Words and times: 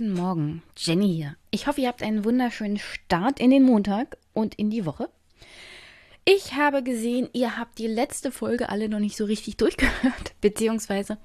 Guten 0.00 0.14
Morgen, 0.14 0.62
Jenny 0.78 1.14
hier. 1.14 1.36
Ich 1.50 1.66
hoffe, 1.66 1.82
ihr 1.82 1.88
habt 1.88 2.02
einen 2.02 2.24
wunderschönen 2.24 2.78
Start 2.78 3.38
in 3.38 3.50
den 3.50 3.62
Montag 3.62 4.16
und 4.32 4.54
in 4.54 4.70
die 4.70 4.86
Woche. 4.86 5.10
Ich 6.24 6.54
habe 6.54 6.82
gesehen, 6.82 7.28
ihr 7.34 7.58
habt 7.58 7.78
die 7.78 7.86
letzte 7.86 8.32
Folge 8.32 8.70
alle 8.70 8.88
noch 8.88 8.98
nicht 8.98 9.14
so 9.14 9.26
richtig 9.26 9.56
durchgehört, 9.58 10.32
beziehungsweise 10.40 11.18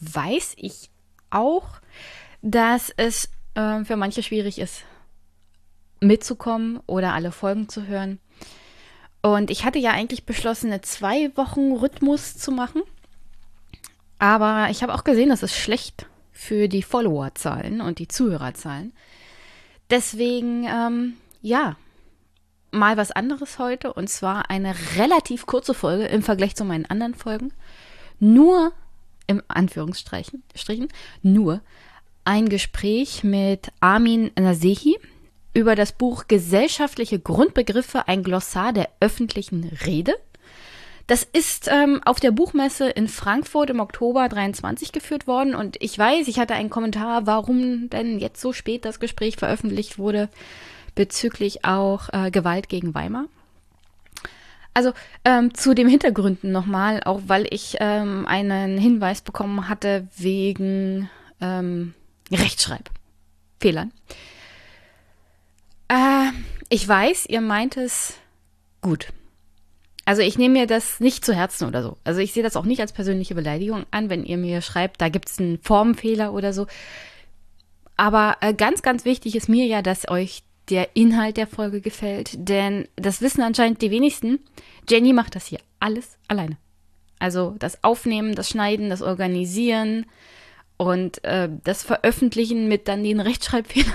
weiß 0.00 0.54
ich 0.56 0.90
auch, 1.30 1.80
dass 2.42 2.92
es 2.96 3.28
äh, 3.54 3.84
für 3.84 3.94
manche 3.94 4.24
schwierig 4.24 4.58
ist, 4.58 4.82
mitzukommen 6.00 6.80
oder 6.88 7.14
alle 7.14 7.30
Folgen 7.30 7.68
zu 7.68 7.86
hören. 7.86 8.18
Und 9.22 9.48
ich 9.48 9.64
hatte 9.64 9.78
ja 9.78 9.92
eigentlich 9.92 10.26
beschlossen, 10.26 10.72
eine 10.72 10.80
zwei 10.80 11.30
Wochen 11.36 11.70
Rhythmus 11.70 12.36
zu 12.36 12.50
machen. 12.50 12.82
Aber 14.18 14.70
ich 14.70 14.82
habe 14.82 14.94
auch 14.94 15.04
gesehen, 15.04 15.28
das 15.28 15.44
ist 15.44 15.54
schlecht 15.54 16.08
für 16.38 16.68
die 16.68 16.84
Followerzahlen 16.84 17.80
und 17.80 17.98
die 17.98 18.06
Zuhörerzahlen. 18.06 18.92
Deswegen, 19.90 20.64
ähm, 20.70 21.14
ja, 21.42 21.74
mal 22.70 22.96
was 22.96 23.10
anderes 23.10 23.58
heute 23.58 23.92
und 23.92 24.08
zwar 24.08 24.48
eine 24.48 24.72
relativ 24.96 25.46
kurze 25.46 25.74
Folge 25.74 26.04
im 26.04 26.22
Vergleich 26.22 26.54
zu 26.54 26.64
meinen 26.64 26.86
anderen 26.86 27.16
Folgen. 27.16 27.52
Nur, 28.20 28.72
im 29.26 29.42
Anführungsstrichen, 29.48 30.88
nur 31.22 31.60
ein 32.24 32.48
Gespräch 32.48 33.24
mit 33.24 33.72
Armin 33.80 34.30
Nasehi 34.38 34.96
über 35.54 35.74
das 35.74 35.90
Buch 35.90 36.28
Gesellschaftliche 36.28 37.18
Grundbegriffe, 37.18 38.06
ein 38.06 38.22
Glossar 38.22 38.72
der 38.72 38.88
öffentlichen 39.00 39.76
Rede. 39.84 40.14
Das 41.08 41.22
ist 41.24 41.68
ähm, 41.72 42.02
auf 42.04 42.20
der 42.20 42.32
Buchmesse 42.32 42.90
in 42.90 43.08
Frankfurt 43.08 43.70
im 43.70 43.80
Oktober 43.80 44.28
23 44.28 44.92
geführt 44.92 45.26
worden 45.26 45.54
und 45.54 45.78
ich 45.80 45.98
weiß, 45.98 46.28
ich 46.28 46.38
hatte 46.38 46.52
einen 46.52 46.68
Kommentar, 46.68 47.26
warum 47.26 47.88
denn 47.88 48.18
jetzt 48.18 48.42
so 48.42 48.52
spät 48.52 48.84
das 48.84 49.00
Gespräch 49.00 49.36
veröffentlicht 49.36 49.98
wurde 49.98 50.28
bezüglich 50.94 51.64
auch 51.64 52.10
äh, 52.12 52.30
Gewalt 52.30 52.68
gegen 52.68 52.94
Weimar. 52.94 53.24
Also 54.74 54.92
ähm, 55.24 55.54
zu 55.54 55.74
den 55.74 55.88
Hintergründen 55.88 56.52
nochmal, 56.52 57.00
auch 57.02 57.22
weil 57.26 57.46
ich 57.48 57.78
ähm, 57.80 58.26
einen 58.26 58.76
Hinweis 58.76 59.22
bekommen 59.22 59.66
hatte 59.66 60.08
wegen 60.18 61.08
ähm, 61.40 61.94
Rechtschreibfehlern. 62.30 63.92
Äh, 65.88 66.32
ich 66.68 66.86
weiß, 66.86 67.24
ihr 67.30 67.40
meint 67.40 67.78
es 67.78 68.12
gut. 68.82 69.08
Also 70.08 70.22
ich 70.22 70.38
nehme 70.38 70.60
mir 70.60 70.66
das 70.66 71.00
nicht 71.00 71.22
zu 71.22 71.34
Herzen 71.34 71.68
oder 71.68 71.82
so. 71.82 71.98
Also 72.02 72.20
ich 72.20 72.32
sehe 72.32 72.42
das 72.42 72.56
auch 72.56 72.64
nicht 72.64 72.80
als 72.80 72.94
persönliche 72.94 73.34
Beleidigung 73.34 73.84
an, 73.90 74.08
wenn 74.08 74.24
ihr 74.24 74.38
mir 74.38 74.62
schreibt, 74.62 75.02
da 75.02 75.10
gibt 75.10 75.28
es 75.28 75.38
einen 75.38 75.58
Formfehler 75.58 76.32
oder 76.32 76.54
so. 76.54 76.66
Aber 77.98 78.38
äh, 78.40 78.54
ganz, 78.54 78.80
ganz 78.80 79.04
wichtig 79.04 79.36
ist 79.36 79.50
mir 79.50 79.66
ja, 79.66 79.82
dass 79.82 80.08
euch 80.08 80.44
der 80.70 80.96
Inhalt 80.96 81.36
der 81.36 81.46
Folge 81.46 81.82
gefällt. 81.82 82.30
Denn 82.36 82.88
das 82.96 83.20
wissen 83.20 83.42
anscheinend 83.42 83.82
die 83.82 83.90
wenigsten. 83.90 84.38
Jenny 84.88 85.12
macht 85.12 85.34
das 85.34 85.44
hier 85.44 85.60
alles 85.78 86.16
alleine. 86.26 86.56
Also 87.18 87.54
das 87.58 87.84
Aufnehmen, 87.84 88.34
das 88.34 88.48
Schneiden, 88.48 88.88
das 88.88 89.02
Organisieren 89.02 90.06
und 90.78 91.22
äh, 91.22 91.50
das 91.64 91.82
Veröffentlichen 91.82 92.66
mit 92.66 92.88
dann 92.88 93.04
den 93.04 93.20
Rechtschreibfehlern 93.20 93.92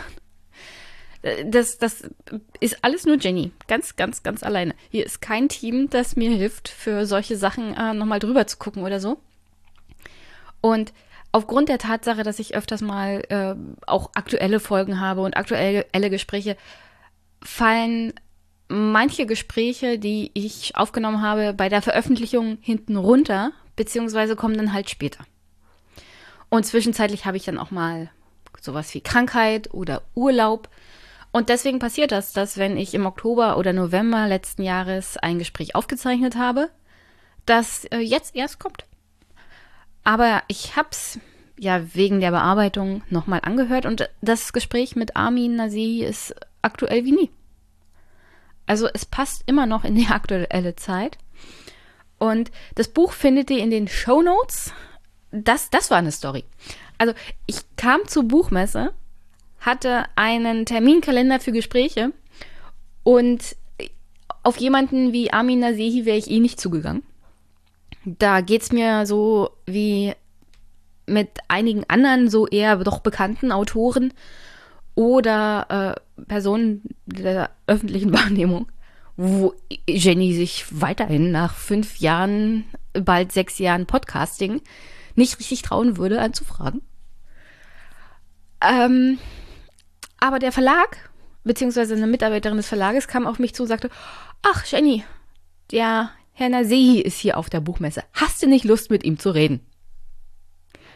das, 1.45 1.77
das 1.77 2.09
ist 2.59 2.83
alles 2.83 3.05
nur 3.05 3.17
Jenny. 3.17 3.51
Ganz, 3.67 3.95
ganz, 3.95 4.23
ganz 4.23 4.43
alleine. 4.43 4.75
Hier 4.89 5.05
ist 5.05 5.21
kein 5.21 5.49
Team, 5.49 5.89
das 5.89 6.15
mir 6.15 6.29
hilft, 6.31 6.67
für 6.67 7.05
solche 7.05 7.37
Sachen 7.37 7.75
äh, 7.75 7.93
nochmal 7.93 8.19
drüber 8.19 8.45
zu 8.45 8.57
gucken 8.57 8.83
oder 8.83 8.99
so. 8.99 9.19
Und 10.59 10.93
aufgrund 11.31 11.69
der 11.69 11.77
Tatsache, 11.77 12.23
dass 12.23 12.39
ich 12.39 12.55
öfters 12.55 12.81
mal 12.81 13.23
äh, 13.29 13.55
auch 13.87 14.11
aktuelle 14.15 14.59
Folgen 14.59 14.99
habe 14.99 15.21
und 15.21 15.37
aktuelle 15.37 16.09
Gespräche, 16.09 16.57
fallen 17.41 18.13
manche 18.67 19.25
Gespräche, 19.25 19.99
die 19.99 20.31
ich 20.33 20.75
aufgenommen 20.75 21.21
habe, 21.21 21.53
bei 21.53 21.69
der 21.69 21.81
Veröffentlichung 21.81 22.57
hinten 22.61 22.95
runter, 22.95 23.51
beziehungsweise 23.75 24.35
kommen 24.35 24.57
dann 24.57 24.73
halt 24.73 24.89
später. 24.89 25.25
Und 26.49 26.65
zwischenzeitlich 26.65 27.25
habe 27.25 27.37
ich 27.37 27.45
dann 27.45 27.57
auch 27.57 27.71
mal 27.71 28.09
sowas 28.61 28.93
wie 28.93 29.01
Krankheit 29.01 29.73
oder 29.73 30.03
Urlaub. 30.15 30.69
Und 31.33 31.49
deswegen 31.49 31.79
passiert 31.79 32.11
das, 32.11 32.31
dass 32.31 32.59
wenn 32.59 32.77
ich 32.77 32.93
im 32.93 33.07
Oktober 33.07 33.57
oder 33.57 33.73
November 33.73 34.27
letzten 34.27 34.61
Jahres 34.61 35.17
ein 35.17 35.39
Gespräch 35.39 35.73
aufgezeichnet 35.73 36.35
habe, 36.35 36.69
das 37.47 37.85
äh, 37.85 37.97
jetzt 37.97 38.35
erst 38.35 38.59
kommt. 38.59 38.85
Aber 40.03 40.43
ich 40.47 40.75
hab's 40.75 41.19
ja 41.57 41.95
wegen 41.95 42.19
der 42.19 42.29
Bearbeitung 42.29 43.01
nochmal 43.09 43.39
angehört 43.41 43.87
und 43.87 44.09
das 44.21 44.53
Gespräch 44.53 44.95
mit 44.95 45.15
Armin 45.15 45.55
Nasi 45.55 46.03
ist 46.07 46.35
aktuell 46.61 47.03
wie 47.03 47.13
nie. 47.13 47.31
Also 48.67 48.87
es 48.93 49.03
passt 49.03 49.41
immer 49.47 49.65
noch 49.65 49.85
in 49.85 49.95
die 49.95 50.07
aktuelle 50.11 50.75
Zeit. 50.75 51.17
Und 52.19 52.51
das 52.75 52.89
Buch 52.89 53.11
findet 53.11 53.49
ihr 53.49 53.57
in 53.63 53.71
den 53.71 53.87
Show 53.87 54.21
Notes. 54.21 54.71
Das, 55.31 55.71
das 55.71 55.89
war 55.89 55.97
eine 55.97 56.11
Story. 56.11 56.45
Also 56.99 57.15
ich 57.47 57.61
kam 57.75 58.07
zur 58.07 58.23
Buchmesse 58.23 58.93
hatte 59.63 60.05
einen 60.15 60.65
Terminkalender 60.65 61.39
für 61.39 61.53
Gespräche 61.53 62.11
und 63.03 63.55
auf 64.43 64.57
jemanden 64.57 65.13
wie 65.13 65.31
Armin 65.31 65.59
Nasehi 65.59 66.05
wäre 66.05 66.17
ich 66.17 66.29
eh 66.29 66.39
nicht 66.39 66.59
zugegangen. 66.59 67.03
Da 68.05 68.41
geht 68.41 68.61
es 68.61 68.71
mir 68.73 69.05
so 69.05 69.51
wie 69.65 70.13
mit 71.05 71.29
einigen 71.47 71.85
anderen 71.87 72.29
so 72.29 72.45
eher 72.47 72.75
doch 72.77 72.99
bekannten 72.99 73.53
Autoren 73.53 74.13
oder 74.95 75.95
äh, 76.17 76.23
Personen 76.25 76.83
der 77.05 77.49
öffentlichen 77.65 78.13
Wahrnehmung, 78.17 78.69
wo 79.15 79.53
Jenny 79.87 80.33
sich 80.33 80.65
weiterhin 80.69 81.31
nach 81.31 81.55
fünf 81.55 81.99
Jahren, 81.99 82.65
bald 82.93 83.31
sechs 83.31 83.59
Jahren 83.59 83.85
Podcasting 83.85 84.61
nicht 85.15 85.39
richtig 85.39 85.61
trauen 85.61 85.97
würde, 85.97 86.19
anzufragen. 86.19 86.81
Ähm, 88.61 89.19
aber 90.23 90.39
der 90.39 90.53
Verlag, 90.53 91.09
beziehungsweise 91.43 91.95
eine 91.95 92.07
Mitarbeiterin 92.07 92.55
des 92.55 92.69
Verlages, 92.69 93.09
kam 93.09 93.27
auf 93.27 93.39
mich 93.39 93.53
zu 93.53 93.63
und 93.63 93.67
sagte, 93.67 93.89
ach 94.41 94.65
Jenny, 94.65 95.03
der 95.71 96.11
Herr 96.31 96.47
Nasehi 96.47 97.01
ist 97.01 97.19
hier 97.19 97.37
auf 97.37 97.49
der 97.49 97.59
Buchmesse. 97.59 98.05
Hast 98.13 98.41
du 98.41 98.47
nicht 98.47 98.63
Lust, 98.63 98.89
mit 98.89 99.03
ihm 99.03 99.19
zu 99.19 99.31
reden? 99.31 99.59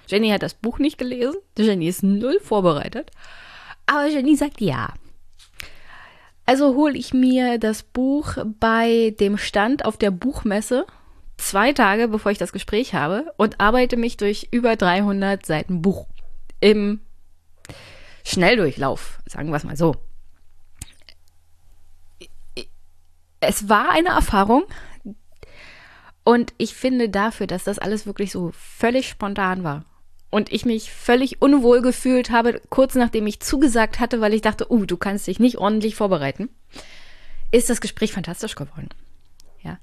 Jenny 0.07 0.29
hat 0.29 0.43
das 0.43 0.53
Buch 0.53 0.79
nicht 0.79 0.97
gelesen. 0.97 1.35
Jenny 1.57 1.89
ist 1.89 2.03
null 2.03 2.39
vorbereitet. 2.39 3.11
Aber 3.85 4.07
Jenny 4.07 4.37
sagt 4.37 4.61
ja. 4.61 4.93
Also 6.45 6.75
hole 6.75 6.97
ich 6.97 7.13
mir 7.13 7.57
das 7.57 7.83
Buch 7.83 8.37
bei 8.61 9.13
dem 9.19 9.37
Stand 9.37 9.83
auf 9.83 9.97
der 9.97 10.11
Buchmesse 10.11 10.85
zwei 11.35 11.73
Tage 11.73 12.07
bevor 12.07 12.31
ich 12.31 12.37
das 12.37 12.53
Gespräch 12.53 12.93
habe 12.93 13.33
und 13.35 13.59
arbeite 13.59 13.97
mich 13.97 14.15
durch 14.15 14.47
über 14.51 14.77
300 14.77 15.45
Seiten 15.45 15.81
Buch 15.81 16.07
im 16.61 17.01
Schnelldurchlauf, 18.27 19.19
sagen 19.25 19.49
wir 19.49 19.55
es 19.55 19.63
mal 19.63 19.77
so. 19.77 19.95
Es 23.39 23.69
war 23.69 23.91
eine 23.91 24.09
Erfahrung 24.09 24.65
und 26.25 26.53
ich 26.57 26.73
finde 26.73 27.07
dafür, 27.07 27.47
dass 27.47 27.63
das 27.63 27.79
alles 27.79 28.05
wirklich 28.05 28.33
so 28.33 28.51
völlig 28.51 29.07
spontan 29.07 29.63
war 29.63 29.85
und 30.29 30.51
ich 30.51 30.65
mich 30.65 30.91
völlig 30.91 31.41
unwohl 31.41 31.81
gefühlt 31.81 32.29
habe, 32.29 32.59
kurz 32.69 32.95
nachdem 32.95 33.27
ich 33.27 33.39
zugesagt 33.39 34.01
hatte, 34.01 34.19
weil 34.19 34.33
ich 34.33 34.41
dachte, 34.41 34.69
uh, 34.69 34.85
du 34.85 34.97
kannst 34.97 35.27
dich 35.27 35.39
nicht 35.39 35.57
ordentlich 35.57 35.95
vorbereiten, 35.95 36.49
ist 37.51 37.69
das 37.69 37.79
Gespräch 37.79 38.11
fantastisch 38.11 38.55
geworden. 38.55 38.89
Ja. 39.63 39.79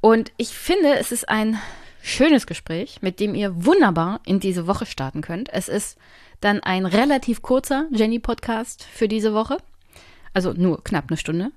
Und 0.00 0.30
ich 0.36 0.50
finde, 0.50 0.96
es 0.96 1.10
ist 1.10 1.28
ein 1.28 1.58
schönes 2.02 2.46
Gespräch, 2.46 3.02
mit 3.02 3.18
dem 3.18 3.34
ihr 3.34 3.64
wunderbar 3.64 4.20
in 4.24 4.38
diese 4.38 4.68
Woche 4.68 4.86
starten 4.86 5.22
könnt. 5.22 5.52
Es 5.52 5.68
ist 5.68 5.98
dann 6.44 6.60
ein 6.60 6.84
relativ 6.86 7.42
kurzer 7.42 7.86
Jenny-Podcast 7.90 8.84
für 8.84 9.08
diese 9.08 9.32
Woche. 9.32 9.58
Also 10.32 10.52
nur 10.52 10.84
knapp 10.84 11.06
eine 11.08 11.16
Stunde. 11.16 11.52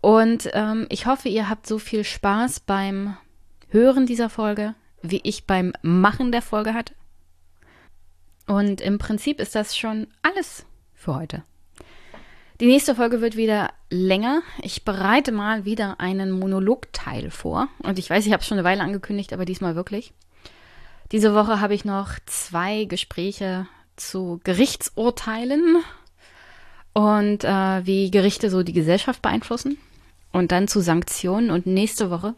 Und 0.00 0.48
ähm, 0.54 0.86
ich 0.88 1.06
hoffe, 1.06 1.28
ihr 1.28 1.48
habt 1.48 1.66
so 1.66 1.78
viel 1.78 2.04
Spaß 2.04 2.60
beim 2.60 3.16
Hören 3.68 4.06
dieser 4.06 4.30
Folge, 4.30 4.74
wie 5.02 5.20
ich 5.24 5.46
beim 5.46 5.72
Machen 5.82 6.32
der 6.32 6.42
Folge 6.42 6.72
hatte. 6.72 6.94
Und 8.46 8.80
im 8.80 8.96
Prinzip 8.98 9.40
ist 9.40 9.54
das 9.54 9.76
schon 9.76 10.06
alles 10.22 10.64
für 10.94 11.14
heute. 11.14 11.42
Die 12.60 12.66
nächste 12.66 12.94
Folge 12.94 13.20
wird 13.20 13.36
wieder 13.36 13.70
länger. 13.90 14.42
Ich 14.62 14.84
bereite 14.84 15.32
mal 15.32 15.64
wieder 15.64 16.00
einen 16.00 16.30
Monologteil 16.30 17.30
vor. 17.30 17.68
Und 17.82 17.98
ich 17.98 18.08
weiß, 18.08 18.24
ich 18.26 18.32
habe 18.32 18.40
es 18.40 18.48
schon 18.48 18.58
eine 18.58 18.66
Weile 18.66 18.82
angekündigt, 18.82 19.32
aber 19.32 19.44
diesmal 19.44 19.76
wirklich. 19.76 20.12
Diese 21.12 21.34
Woche 21.34 21.60
habe 21.60 21.74
ich 21.74 21.84
noch 21.84 22.12
zwei 22.26 22.84
Gespräche 22.84 23.66
zu 24.00 24.40
Gerichtsurteilen 24.44 25.82
und 26.92 27.44
äh, 27.44 27.86
wie 27.86 28.10
Gerichte 28.10 28.50
so 28.50 28.62
die 28.62 28.72
Gesellschaft 28.72 29.22
beeinflussen. 29.22 29.78
Und 30.32 30.52
dann 30.52 30.68
zu 30.68 30.80
Sanktionen. 30.80 31.50
Und 31.50 31.66
nächste 31.66 32.10
Woche 32.10 32.34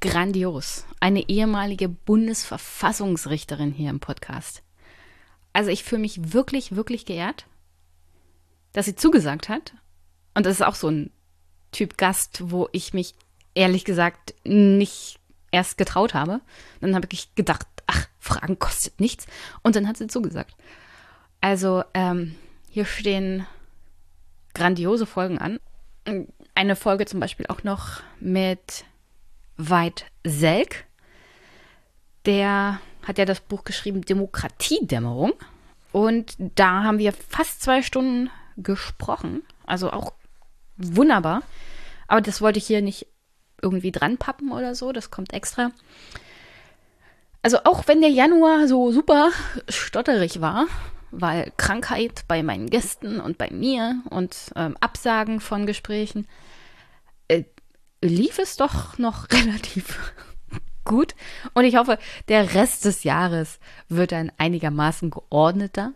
grandios. 0.00 0.86
Eine 0.98 1.28
ehemalige 1.28 1.88
Bundesverfassungsrichterin 1.88 3.72
hier 3.72 3.90
im 3.90 4.00
Podcast. 4.00 4.62
Also 5.52 5.70
ich 5.70 5.84
fühle 5.84 6.02
mich 6.02 6.32
wirklich, 6.32 6.74
wirklich 6.74 7.06
geehrt, 7.06 7.46
dass 8.72 8.86
sie 8.86 8.96
zugesagt 8.96 9.48
hat. 9.48 9.74
Und 10.34 10.46
das 10.46 10.54
ist 10.54 10.62
auch 10.62 10.74
so 10.74 10.88
ein 10.88 11.10
Typ 11.72 11.98
Gast, 11.98 12.50
wo 12.50 12.68
ich 12.72 12.94
mich 12.94 13.14
ehrlich 13.54 13.84
gesagt 13.84 14.34
nicht 14.44 15.18
erst 15.50 15.76
getraut 15.76 16.14
habe. 16.14 16.40
Dann 16.80 16.94
habe 16.94 17.08
ich 17.10 17.34
gedacht, 17.34 17.66
ach, 17.79 17.79
Fragen 18.20 18.58
kostet 18.58 19.00
nichts. 19.00 19.26
Und 19.62 19.76
dann 19.76 19.88
hat 19.88 19.96
sie 19.96 20.06
zugesagt. 20.06 20.54
Also 21.40 21.82
ähm, 21.94 22.36
hier 22.68 22.84
stehen 22.84 23.46
grandiose 24.54 25.06
Folgen 25.06 25.38
an. 25.38 25.58
Eine 26.54 26.76
Folge 26.76 27.06
zum 27.06 27.20
Beispiel 27.20 27.46
auch 27.46 27.64
noch 27.64 28.00
mit 28.20 28.84
Veit 29.56 30.06
Selk. 30.24 30.84
Der 32.26 32.80
hat 33.02 33.18
ja 33.18 33.24
das 33.24 33.40
Buch 33.40 33.64
geschrieben 33.64 34.02
Demokratiedämmerung. 34.02 35.32
Und 35.92 36.36
da 36.38 36.84
haben 36.84 36.98
wir 36.98 37.12
fast 37.12 37.62
zwei 37.62 37.82
Stunden 37.82 38.30
gesprochen. 38.56 39.42
Also 39.66 39.90
auch 39.90 40.12
wunderbar. 40.76 41.42
Aber 42.06 42.20
das 42.20 42.40
wollte 42.40 42.58
ich 42.58 42.66
hier 42.66 42.82
nicht 42.82 43.06
irgendwie 43.62 43.92
dran 43.92 44.18
pappen 44.18 44.52
oder 44.52 44.74
so. 44.74 44.92
Das 44.92 45.10
kommt 45.10 45.32
extra. 45.32 45.70
Also 47.42 47.58
auch 47.64 47.88
wenn 47.88 48.00
der 48.00 48.10
Januar 48.10 48.68
so 48.68 48.92
super 48.92 49.30
stotterig 49.68 50.40
war, 50.40 50.66
weil 51.10 51.52
Krankheit 51.56 52.24
bei 52.28 52.42
meinen 52.42 52.68
Gästen 52.68 53.20
und 53.20 53.38
bei 53.38 53.50
mir 53.50 54.02
und 54.10 54.52
ähm, 54.56 54.76
Absagen 54.80 55.40
von 55.40 55.66
Gesprächen, 55.66 56.26
äh, 57.28 57.44
lief 58.02 58.38
es 58.38 58.56
doch 58.56 58.98
noch 58.98 59.28
relativ 59.32 60.14
gut. 60.84 61.14
Und 61.54 61.64
ich 61.64 61.76
hoffe, 61.76 61.98
der 62.28 62.54
Rest 62.54 62.84
des 62.84 63.04
Jahres 63.04 63.58
wird 63.88 64.12
dann 64.12 64.32
einigermaßen 64.36 65.10
geordneter. 65.10 65.92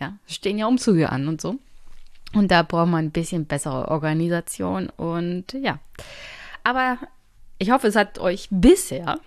Ja, 0.00 0.16
stehen 0.26 0.58
ja 0.58 0.66
Umzüge 0.66 1.10
an 1.10 1.26
und 1.26 1.40
so. 1.40 1.56
Und 2.34 2.50
da 2.50 2.62
braucht 2.62 2.88
man 2.88 3.06
ein 3.06 3.10
bisschen 3.10 3.46
bessere 3.46 3.88
Organisation 3.88 4.90
und 4.90 5.54
ja. 5.54 5.78
Aber 6.62 6.98
ich 7.58 7.70
hoffe, 7.70 7.88
es 7.88 7.96
hat 7.96 8.18
euch 8.18 8.48
bisher 8.50 9.18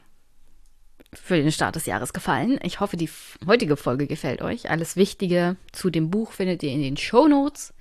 für 1.13 1.35
den 1.35 1.51
Start 1.51 1.75
des 1.75 1.85
Jahres 1.85 2.13
gefallen. 2.13 2.59
Ich 2.63 2.79
hoffe, 2.79 2.97
die 2.97 3.09
heutige 3.45 3.75
Folge 3.75 4.07
gefällt 4.07 4.41
euch. 4.41 4.69
Alles 4.69 4.95
Wichtige 4.95 5.57
zu 5.71 5.89
dem 5.89 6.09
Buch 6.09 6.31
findet 6.31 6.63
ihr 6.63 6.71
in 6.71 6.81
den 6.81 6.97
Show 6.97 7.27
Notes. 7.27 7.73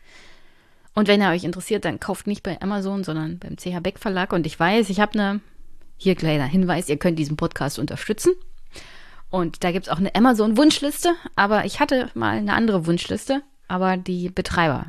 Und 0.94 1.06
wenn 1.06 1.20
er 1.20 1.30
euch 1.30 1.44
interessiert, 1.44 1.84
dann 1.84 2.00
kauft 2.00 2.26
nicht 2.26 2.42
bei 2.42 2.60
Amazon, 2.60 3.04
sondern 3.04 3.38
beim 3.38 3.56
CH 3.56 3.80
Beck 3.80 3.98
Verlag. 3.98 4.32
Und 4.32 4.46
ich 4.46 4.58
weiß, 4.58 4.90
ich 4.90 4.98
habe 4.98 5.12
eine, 5.12 5.40
hier 5.96 6.16
kleiner 6.16 6.46
Hinweis, 6.46 6.88
ihr 6.88 6.96
könnt 6.96 7.18
diesen 7.18 7.36
Podcast 7.36 7.78
unterstützen. 7.78 8.32
Und 9.30 9.62
da 9.62 9.70
gibt 9.70 9.86
es 9.86 9.92
auch 9.92 9.98
eine 9.98 10.14
Amazon-Wunschliste. 10.14 11.14
Aber 11.36 11.64
ich 11.64 11.78
hatte 11.78 12.10
mal 12.14 12.38
eine 12.38 12.54
andere 12.54 12.86
Wunschliste, 12.86 13.42
aber 13.68 13.96
die 13.96 14.28
Betreiber 14.28 14.86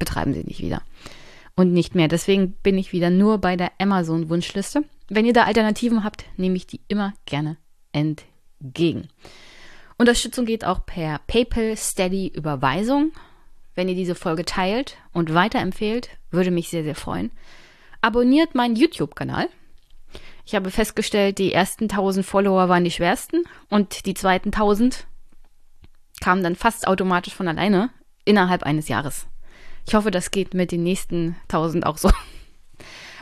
betreiben 0.00 0.34
sie 0.34 0.42
nicht 0.42 0.60
wieder. 0.60 0.82
Und 1.54 1.72
nicht 1.72 1.94
mehr. 1.94 2.08
Deswegen 2.08 2.52
bin 2.62 2.76
ich 2.76 2.92
wieder 2.92 3.10
nur 3.10 3.38
bei 3.38 3.56
der 3.56 3.70
Amazon-Wunschliste. 3.78 4.82
Wenn 5.08 5.24
ihr 5.24 5.32
da 5.32 5.44
Alternativen 5.44 6.04
habt, 6.04 6.24
nehme 6.36 6.56
ich 6.56 6.66
die 6.66 6.80
immer 6.88 7.14
gerne 7.26 7.56
entgegen. 7.92 9.08
Unterstützung 9.98 10.44
geht 10.44 10.64
auch 10.64 10.84
per 10.84 11.20
PayPal 11.26 11.76
Steady 11.76 12.28
Überweisung. 12.28 13.12
Wenn 13.74 13.88
ihr 13.88 13.94
diese 13.94 14.14
Folge 14.14 14.44
teilt 14.44 14.96
und 15.12 15.32
weiterempfehlt, 15.32 16.10
würde 16.30 16.50
mich 16.50 16.68
sehr, 16.68 16.82
sehr 16.82 16.94
freuen. 16.94 17.30
Abonniert 18.00 18.54
meinen 18.54 18.76
YouTube-Kanal. 18.76 19.48
Ich 20.44 20.54
habe 20.54 20.70
festgestellt, 20.70 21.38
die 21.38 21.52
ersten 21.52 21.84
1000 21.84 22.24
Follower 22.24 22.68
waren 22.68 22.84
die 22.84 22.90
schwersten 22.90 23.44
und 23.68 24.06
die 24.06 24.14
zweiten 24.14 24.48
1000 24.48 25.06
kamen 26.20 26.42
dann 26.42 26.56
fast 26.56 26.86
automatisch 26.86 27.34
von 27.34 27.48
alleine 27.48 27.90
innerhalb 28.24 28.62
eines 28.62 28.88
Jahres. 28.88 29.26
Ich 29.86 29.94
hoffe, 29.94 30.10
das 30.10 30.30
geht 30.30 30.54
mit 30.54 30.72
den 30.72 30.82
nächsten 30.82 31.36
1000 31.48 31.86
auch 31.86 31.98
so. 31.98 32.10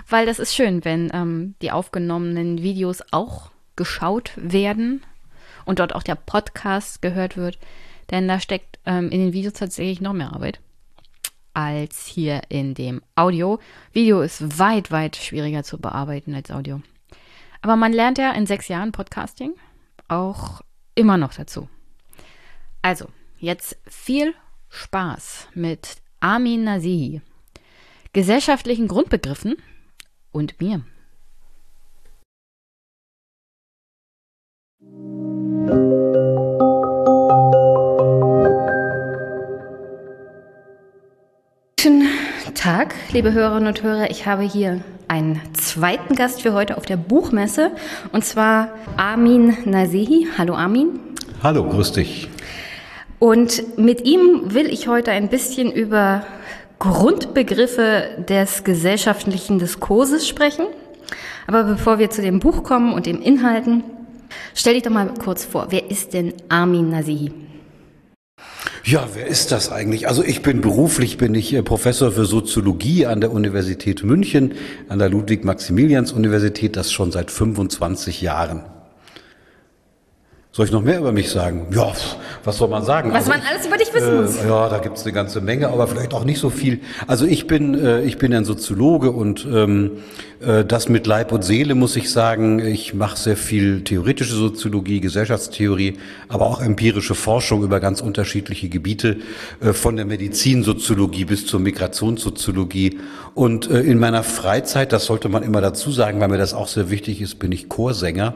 Weil 0.08 0.26
das 0.26 0.38
ist 0.38 0.54
schön, 0.54 0.84
wenn 0.84 1.10
ähm, 1.12 1.54
die 1.62 1.72
aufgenommenen 1.72 2.62
Videos 2.62 3.02
auch 3.10 3.50
geschaut 3.76 4.32
werden 4.36 5.02
und 5.64 5.78
dort 5.78 5.94
auch 5.94 6.02
der 6.02 6.14
Podcast 6.14 7.02
gehört 7.02 7.36
wird. 7.36 7.58
Denn 8.10 8.28
da 8.28 8.38
steckt 8.38 8.78
ähm, 8.84 9.10
in 9.10 9.20
den 9.20 9.32
Videos 9.32 9.54
tatsächlich 9.54 10.00
noch 10.00 10.12
mehr 10.12 10.32
Arbeit 10.32 10.60
als 11.54 12.06
hier 12.06 12.42
in 12.48 12.74
dem 12.74 13.00
Audio. 13.14 13.60
Video 13.92 14.20
ist 14.20 14.58
weit, 14.58 14.90
weit 14.90 15.16
schwieriger 15.16 15.62
zu 15.62 15.78
bearbeiten 15.78 16.34
als 16.34 16.50
Audio. 16.50 16.82
Aber 17.62 17.76
man 17.76 17.92
lernt 17.92 18.18
ja 18.18 18.32
in 18.32 18.46
sechs 18.46 18.68
Jahren 18.68 18.92
Podcasting 18.92 19.54
auch 20.08 20.60
immer 20.94 21.16
noch 21.16 21.32
dazu. 21.32 21.68
Also, 22.82 23.06
jetzt 23.38 23.78
viel 23.86 24.34
Spaß 24.68 25.48
mit 25.54 25.96
Armin 26.20 26.64
Nasihi, 26.64 27.22
gesellschaftlichen 28.12 28.88
Grundbegriffen 28.88 29.56
und 30.34 30.60
mir. 30.60 30.82
Guten 41.76 42.08
Tag, 42.54 42.94
liebe 43.12 43.32
Hörerinnen 43.32 43.68
und 43.68 43.82
Hörer. 43.82 44.10
Ich 44.10 44.26
habe 44.26 44.42
hier 44.42 44.82
einen 45.06 45.40
zweiten 45.54 46.16
Gast 46.16 46.42
für 46.42 46.52
heute 46.52 46.76
auf 46.76 46.84
der 46.84 46.96
Buchmesse 46.96 47.70
und 48.12 48.24
zwar 48.24 48.70
Armin 48.96 49.56
Nasehi. 49.64 50.26
Hallo 50.36 50.54
Armin. 50.54 50.98
Hallo, 51.42 51.64
grüß 51.68 51.92
dich. 51.92 52.28
Und 53.18 53.78
mit 53.78 54.04
ihm 54.04 54.54
will 54.54 54.66
ich 54.66 54.88
heute 54.88 55.12
ein 55.12 55.28
bisschen 55.28 55.70
über 55.70 56.26
Grundbegriffe 56.92 58.24
des 58.28 58.64
gesellschaftlichen 58.64 59.58
Diskurses 59.58 60.28
sprechen. 60.28 60.66
Aber 61.46 61.64
bevor 61.64 61.98
wir 61.98 62.10
zu 62.10 62.22
dem 62.22 62.40
Buch 62.40 62.62
kommen 62.62 62.92
und 62.92 63.06
dem 63.06 63.20
Inhalten, 63.20 63.84
stell 64.54 64.74
dich 64.74 64.82
doch 64.82 64.90
mal 64.90 65.12
kurz 65.22 65.44
vor, 65.44 65.66
wer 65.70 65.90
ist 65.90 66.14
denn 66.14 66.34
Armin 66.48 66.90
Nasihi? 66.90 67.32
Ja, 68.86 69.08
wer 69.14 69.26
ist 69.26 69.50
das 69.50 69.72
eigentlich? 69.72 70.08
Also 70.08 70.22
ich 70.22 70.42
bin 70.42 70.60
beruflich, 70.60 71.16
bin 71.16 71.34
ich 71.34 71.54
äh, 71.54 71.62
Professor 71.62 72.12
für 72.12 72.26
Soziologie 72.26 73.06
an 73.06 73.22
der 73.22 73.32
Universität 73.32 74.04
München, 74.04 74.52
an 74.90 74.98
der 74.98 75.08
Ludwig-Maximilians-Universität, 75.08 76.76
das 76.76 76.92
schon 76.92 77.10
seit 77.10 77.30
25 77.30 78.20
Jahren. 78.20 78.64
Soll 80.54 80.66
ich 80.66 80.70
noch 80.70 80.82
mehr 80.82 81.00
über 81.00 81.10
mich 81.10 81.30
sagen? 81.30 81.66
Ja, 81.74 81.92
was 82.44 82.58
soll 82.58 82.68
man 82.68 82.84
sagen? 82.84 83.10
Was 83.10 83.28
also 83.28 83.30
man 83.30 83.40
ich, 83.40 83.46
alles 83.48 83.66
über 83.66 83.76
dich 83.76 83.92
wissen 83.92 84.18
äh, 84.18 84.20
muss. 84.20 84.36
Ja, 84.36 84.68
da 84.68 84.78
gibt's 84.78 85.02
eine 85.02 85.12
ganze 85.12 85.40
Menge, 85.40 85.66
aber 85.66 85.88
vielleicht 85.88 86.14
auch 86.14 86.22
nicht 86.22 86.38
so 86.38 86.48
viel. 86.48 86.78
Also 87.08 87.26
ich 87.26 87.48
bin, 87.48 87.74
äh, 87.74 88.02
ich 88.02 88.18
bin 88.18 88.32
ein 88.32 88.44
Soziologe 88.44 89.10
und 89.10 89.44
ähm, 89.52 89.90
äh, 90.38 90.64
das 90.64 90.88
mit 90.88 91.08
Leib 91.08 91.32
und 91.32 91.42
Seele 91.42 91.74
muss 91.74 91.96
ich 91.96 92.08
sagen. 92.08 92.60
Ich 92.60 92.94
mache 92.94 93.18
sehr 93.18 93.36
viel 93.36 93.82
theoretische 93.82 94.36
Soziologie, 94.36 95.00
Gesellschaftstheorie, 95.00 95.94
aber 96.28 96.46
auch 96.46 96.60
empirische 96.60 97.16
Forschung 97.16 97.64
über 97.64 97.80
ganz 97.80 98.00
unterschiedliche 98.00 98.68
Gebiete, 98.68 99.16
äh, 99.60 99.72
von 99.72 99.96
der 99.96 100.04
Medizinsoziologie 100.04 101.24
bis 101.24 101.46
zur 101.46 101.58
Migrationssoziologie. 101.58 103.00
Und 103.34 103.68
äh, 103.68 103.80
in 103.80 103.98
meiner 103.98 104.22
Freizeit, 104.22 104.92
das 104.92 105.06
sollte 105.06 105.28
man 105.28 105.42
immer 105.42 105.60
dazu 105.60 105.90
sagen, 105.90 106.20
weil 106.20 106.28
mir 106.28 106.38
das 106.38 106.54
auch 106.54 106.68
sehr 106.68 106.90
wichtig 106.90 107.20
ist, 107.20 107.40
bin 107.40 107.50
ich 107.50 107.68
Chorsänger 107.68 108.34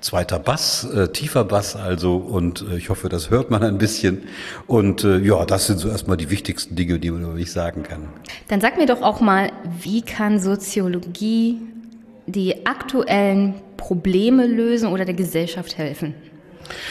zweiter 0.00 0.38
Bass, 0.38 0.84
äh, 0.84 1.08
tiefer 1.08 1.44
Bass 1.44 1.76
also 1.76 2.16
und 2.16 2.64
äh, 2.70 2.76
ich 2.76 2.90
hoffe, 2.90 3.08
das 3.08 3.30
hört 3.30 3.50
man 3.50 3.62
ein 3.62 3.78
bisschen. 3.78 4.22
Und 4.66 5.04
äh, 5.04 5.18
ja, 5.18 5.44
das 5.44 5.66
sind 5.66 5.78
so 5.78 5.88
erstmal 5.88 6.16
die 6.16 6.30
wichtigsten 6.30 6.76
Dinge, 6.76 6.98
die 6.98 7.10
man 7.10 7.22
über 7.22 7.32
mich 7.32 7.52
sagen 7.52 7.82
kann. 7.82 8.08
Dann 8.48 8.60
sag 8.60 8.76
mir 8.76 8.86
doch 8.86 9.02
auch 9.02 9.20
mal, 9.20 9.50
wie 9.80 10.02
kann 10.02 10.38
Soziologie 10.38 11.60
die 12.26 12.66
aktuellen 12.66 13.54
Probleme 13.76 14.46
lösen 14.46 14.88
oder 14.88 15.04
der 15.04 15.14
Gesellschaft 15.14 15.78
helfen? 15.78 16.14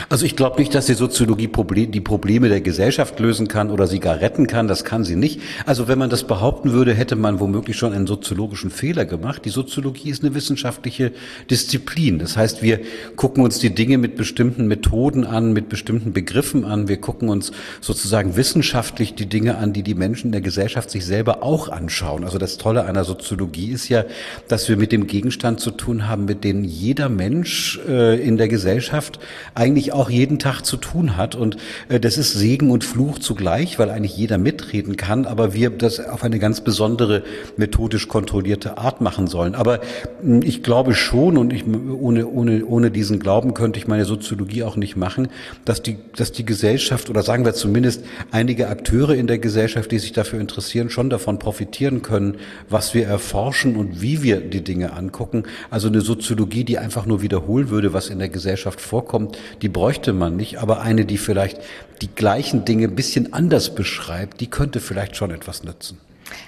Also 0.09 0.25
ich 0.25 0.35
glaube 0.35 0.59
nicht, 0.59 0.73
dass 0.73 0.85
die 0.85 0.93
Soziologie 0.93 1.49
die 1.87 2.01
Probleme 2.01 2.49
der 2.49 2.61
Gesellschaft 2.61 3.19
lösen 3.19 3.47
kann 3.47 3.71
oder 3.71 3.87
sie 3.87 3.99
gar 3.99 4.19
retten 4.19 4.47
kann. 4.47 4.67
Das 4.67 4.83
kann 4.83 5.03
sie 5.03 5.15
nicht. 5.15 5.41
Also 5.65 5.87
wenn 5.87 5.99
man 5.99 6.09
das 6.09 6.25
behaupten 6.25 6.71
würde, 6.71 6.93
hätte 6.93 7.15
man 7.15 7.39
womöglich 7.39 7.77
schon 7.77 7.93
einen 7.93 8.07
soziologischen 8.07 8.69
Fehler 8.69 9.05
gemacht. 9.05 9.45
Die 9.45 9.49
Soziologie 9.49 10.09
ist 10.09 10.23
eine 10.23 10.35
wissenschaftliche 10.35 11.11
Disziplin. 11.49 12.19
Das 12.19 12.37
heißt, 12.37 12.61
wir 12.61 12.79
gucken 13.15 13.43
uns 13.43 13.59
die 13.59 13.73
Dinge 13.73 13.97
mit 13.97 14.15
bestimmten 14.15 14.67
Methoden 14.67 15.25
an, 15.25 15.53
mit 15.53 15.69
bestimmten 15.69 16.13
Begriffen 16.13 16.65
an. 16.65 16.87
Wir 16.87 16.97
gucken 16.97 17.29
uns 17.29 17.51
sozusagen 17.81 18.35
wissenschaftlich 18.35 19.15
die 19.15 19.27
Dinge 19.27 19.57
an, 19.57 19.73
die 19.73 19.83
die 19.83 19.95
Menschen 19.95 20.27
in 20.27 20.31
der 20.31 20.41
Gesellschaft 20.41 20.89
sich 20.89 21.05
selber 21.05 21.43
auch 21.43 21.69
anschauen. 21.69 22.23
Also 22.23 22.37
das 22.37 22.57
Tolle 22.57 22.85
einer 22.85 23.03
Soziologie 23.03 23.71
ist 23.71 23.89
ja, 23.89 24.05
dass 24.47 24.67
wir 24.69 24.77
mit 24.77 24.91
dem 24.91 25.07
Gegenstand 25.07 25.59
zu 25.59 25.71
tun 25.71 26.07
haben, 26.07 26.25
mit 26.25 26.43
dem 26.43 26.63
jeder 26.63 27.09
Mensch 27.09 27.79
äh, 27.87 28.19
in 28.21 28.37
der 28.37 28.47
Gesellschaft 28.47 29.19
eigentlich 29.65 29.93
auch 29.93 30.11
jeden 30.11 30.37
Tag 30.37 30.61
zu 30.61 30.77
tun 30.77 31.17
hat. 31.17 31.33
Und 31.33 31.57
äh, 31.89 31.99
das 31.99 32.17
ist 32.19 32.33
Segen 32.33 32.69
und 32.69 32.83
Fluch 32.83 33.17
zugleich, 33.17 33.79
weil 33.79 33.89
eigentlich 33.89 34.15
jeder 34.15 34.37
mitreden 34.37 34.95
kann, 34.95 35.25
aber 35.25 35.55
wir 35.55 35.71
das 35.71 35.99
auf 35.99 36.23
eine 36.23 36.37
ganz 36.37 36.61
besondere 36.61 37.23
methodisch 37.57 38.07
kontrollierte 38.07 38.77
Art 38.77 39.01
machen 39.01 39.25
sollen. 39.25 39.55
Aber 39.55 39.79
hm, 40.21 40.43
ich 40.43 40.61
glaube 40.61 40.93
schon, 40.93 41.37
und 41.37 41.51
ich, 41.51 41.65
ohne, 41.65 42.27
ohne, 42.27 42.63
ohne 42.63 42.91
diesen 42.91 43.19
Glauben 43.19 43.55
könnte 43.55 43.79
ich 43.79 43.87
meine 43.87 44.05
Soziologie 44.05 44.61
auch 44.61 44.75
nicht 44.75 44.95
machen, 44.95 45.29
dass 45.65 45.81
die, 45.81 45.97
dass 46.15 46.31
die 46.31 46.45
Gesellschaft 46.45 47.09
oder 47.09 47.23
sagen 47.23 47.43
wir 47.43 47.55
zumindest 47.55 48.05
einige 48.29 48.67
Akteure 48.67 49.15
in 49.15 49.25
der 49.25 49.39
Gesellschaft, 49.39 49.91
die 49.91 49.97
sich 49.97 50.13
dafür 50.13 50.39
interessieren, 50.39 50.91
schon 50.91 51.09
davon 51.09 51.39
profitieren 51.39 52.03
können, 52.03 52.37
was 52.69 52.93
wir 52.93 53.07
erforschen 53.07 53.75
und 53.77 53.99
wie 54.01 54.21
wir 54.21 54.41
die 54.41 54.63
Dinge 54.63 54.93
angucken. 54.93 55.43
Also 55.71 55.87
eine 55.87 56.01
Soziologie, 56.01 56.63
die 56.63 56.77
einfach 56.77 57.07
nur 57.07 57.23
wiederholen 57.23 57.71
würde, 57.71 57.93
was 57.93 58.09
in 58.09 58.19
der 58.19 58.29
Gesellschaft 58.29 58.79
vorkommt, 58.79 59.39
die 59.61 59.69
bräuchte 59.69 60.13
man 60.13 60.35
nicht, 60.35 60.57
aber 60.59 60.81
eine, 60.81 61.05
die 61.05 61.17
vielleicht 61.17 61.59
die 62.01 62.09
gleichen 62.13 62.65
Dinge 62.65 62.87
ein 62.87 62.95
bisschen 62.95 63.33
anders 63.33 63.73
beschreibt, 63.73 64.41
die 64.41 64.47
könnte 64.47 64.79
vielleicht 64.79 65.15
schon 65.15 65.31
etwas 65.31 65.63
nützen. 65.63 65.97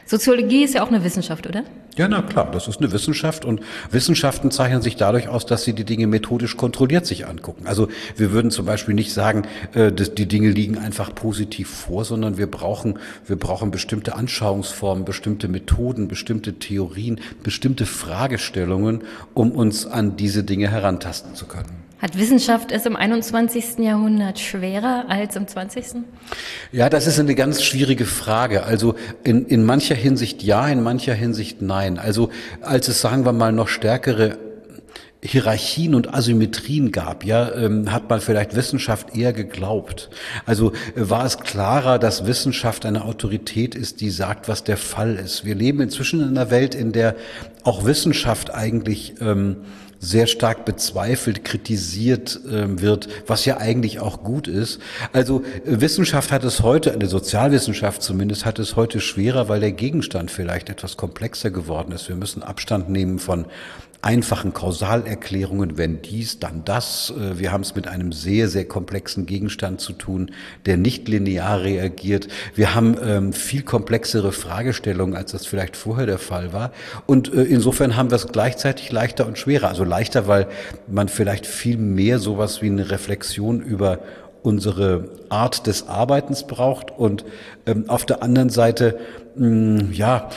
Soziologie 0.06 0.64
ist 0.64 0.74
ja 0.74 0.84
auch 0.84 0.88
eine 0.88 1.04
Wissenschaft, 1.04 1.48
oder? 1.48 1.64
Ja, 1.98 2.08
na 2.08 2.22
klar, 2.22 2.50
das 2.52 2.68
ist 2.68 2.80
eine 2.80 2.92
Wissenschaft 2.92 3.44
und 3.44 3.62
Wissenschaften 3.92 4.52
zeichnen 4.52 4.82
sich 4.82 4.96
dadurch 4.96 5.28
aus, 5.28 5.46
dass 5.46 5.64
sie 5.64 5.74
die 5.74 5.84
Dinge 5.84 6.08
methodisch 6.08 6.56
kontrolliert 6.56 7.06
sich 7.06 7.26
angucken. 7.28 7.66
Also 7.66 7.88
wir 8.16 8.32
würden 8.32 8.52
zum 8.52 8.66
Beispiel 8.66 8.94
nicht 8.94 9.14
sagen, 9.14 9.44
äh, 9.74 9.92
die 9.92 10.28
Dinge 10.28 10.50
liegen 10.50 10.78
einfach 10.78 11.14
positiv 11.14 11.70
vor, 11.70 12.06
sondern 12.06 12.38
wir 12.38 12.48
brauchen, 12.48 13.00
wir 13.26 13.36
brauchen 13.36 13.72
bestimmte 13.72 14.16
Anschauungsformen, 14.16 15.06
bestimmte 15.06 15.48
Methoden, 15.48 16.08
bestimmte 16.08 16.54
Theorien, 16.54 17.20
bestimmte 17.44 17.86
Fragestellungen, 17.86 19.02
um 19.34 19.52
uns 19.52 19.88
an 19.88 20.18
diese 20.18 20.44
Dinge 20.44 20.70
herantasten 20.70 21.36
zu 21.36 21.46
können. 21.46 21.87
Hat 22.00 22.16
Wissenschaft 22.16 22.72
es 22.72 22.86
im 22.86 22.96
21. 22.96 23.80
Jahrhundert 23.80 24.38
schwerer 24.38 25.06
als 25.10 25.36
im 25.36 25.48
20.? 25.48 26.04
Ja, 26.72 26.90
das 26.90 27.08
ist 27.08 27.20
eine 27.20 27.34
ganz 27.34 27.64
schwierige 27.64 28.06
Frage. 28.06 28.64
Also 28.64 28.94
in, 29.24 29.46
in 29.46 29.66
mancher 29.66 29.96
Hinsicht 29.96 30.44
ja, 30.44 30.68
in 30.68 30.84
mancher 30.84 31.16
Hinsicht 31.16 31.64
nein. 31.64 31.98
Also 31.98 32.30
als 32.62 32.88
es, 32.88 33.02
sagen 33.02 33.26
wir 33.26 33.34
mal, 33.34 33.52
noch 33.52 33.68
stärkere 33.68 34.38
Hierarchien 35.24 35.96
und 35.96 36.14
Asymmetrien 36.14 36.92
gab, 36.92 37.26
ja, 37.26 37.52
ähm, 37.56 37.92
hat 37.92 38.08
man 38.12 38.22
vielleicht 38.22 38.56
Wissenschaft 38.56 39.18
eher 39.18 39.34
geglaubt. 39.34 40.12
Also 40.46 40.74
äh, 40.96 41.10
war 41.10 41.26
es 41.26 41.40
klarer, 41.40 41.98
dass 41.98 42.28
Wissenschaft 42.28 42.86
eine 42.86 43.06
Autorität 43.06 43.74
ist, 43.74 44.02
die 44.02 44.12
sagt, 44.12 44.48
was 44.48 44.64
der 44.64 44.78
Fall 44.78 45.16
ist. 45.16 45.46
Wir 45.46 45.56
leben 45.56 45.82
inzwischen 45.82 46.22
in 46.22 46.30
einer 46.30 46.52
Welt, 46.52 46.76
in 46.76 46.92
der 46.92 47.16
auch 47.64 47.86
Wissenschaft 47.86 48.54
eigentlich 48.54 49.16
ähm, 49.20 49.58
sehr 50.00 50.28
stark 50.28 50.66
bezweifelt, 50.66 51.44
kritisiert 51.44 52.40
äh, 52.46 52.82
wird, 52.82 53.08
was 53.28 53.46
ja 53.46 53.58
eigentlich 53.58 54.00
auch 54.00 54.24
gut 54.24 54.48
ist. 54.48 54.80
Also 55.14 55.44
äh, 55.66 55.82
Wissenschaft 55.82 56.32
hat 56.32 56.44
es 56.44 56.62
heute, 56.62 56.94
eine 56.94 57.08
Sozialwissenschaft 57.08 58.02
zumindest, 58.02 58.46
hat 58.46 58.60
es 58.60 58.76
heute 58.76 59.00
schwerer, 59.00 59.50
weil 59.50 59.60
der 59.60 59.72
Gegenstand 59.72 60.32
vielleicht 60.32 60.70
etwas 60.70 60.98
komplexer 60.98 61.52
geworden 61.52 61.92
ist. 61.92 62.08
Wir 62.10 62.16
müssen 62.16 62.44
Abstand 62.44 62.90
nehmen 62.90 63.20
von 63.20 63.46
einfachen 64.02 64.54
Kausalerklärungen, 64.54 65.78
wenn 65.78 66.02
dies, 66.02 66.40
dann 66.40 66.64
das. 66.66 67.12
Äh, 67.12 67.40
wir 67.40 67.52
haben 67.52 67.62
es 67.62 67.76
mit 67.76 67.88
einem 67.88 68.12
sehr, 68.12 68.48
sehr 68.48 68.66
komplexen 68.66 69.26
Gegenstand 69.26 69.82
zu 69.82 69.94
tun, 69.94 70.32
der 70.66 70.78
nicht 70.78 71.08
linear 71.08 71.62
reagiert. 71.62 72.28
Wir 72.56 72.76
haben 72.76 72.98
ähm, 73.04 73.34
viel 73.34 73.64
komplexere 73.64 74.32
Fragestellungen, 74.32 75.16
als 75.16 75.32
das 75.32 75.46
vielleicht 75.46 75.76
vorher 75.76 76.06
der 76.06 76.20
Fall 76.20 76.54
war. 76.54 76.72
Und 77.06 77.34
äh, 77.34 77.44
insofern 77.44 77.96
haben 77.96 78.12
wir 78.12 78.16
es 78.16 78.28
gleichzeitig 78.28 78.92
leichter 78.92 79.26
und 79.26 79.38
schwerer. 79.38 79.70
Also 79.70 79.84
leichter, 79.84 80.28
weil 80.28 80.48
man 80.88 81.10
vielleicht 81.10 81.46
viel 81.46 81.78
mehr 81.78 82.20
sowas 82.20 82.62
wie 82.62 82.68
eine 82.68 82.92
Reflexion 82.92 83.62
über 83.62 84.00
unsere 84.44 85.10
Art 85.30 85.68
des 85.68 85.88
Arbeitens 85.88 86.48
braucht 86.48 86.92
und 86.92 87.26
ähm, 87.66 87.90
auf 87.90 88.06
der 88.06 88.24
anderen 88.24 88.50
Seite 88.50 88.98
mh, 89.38 89.94
ja 89.94 90.30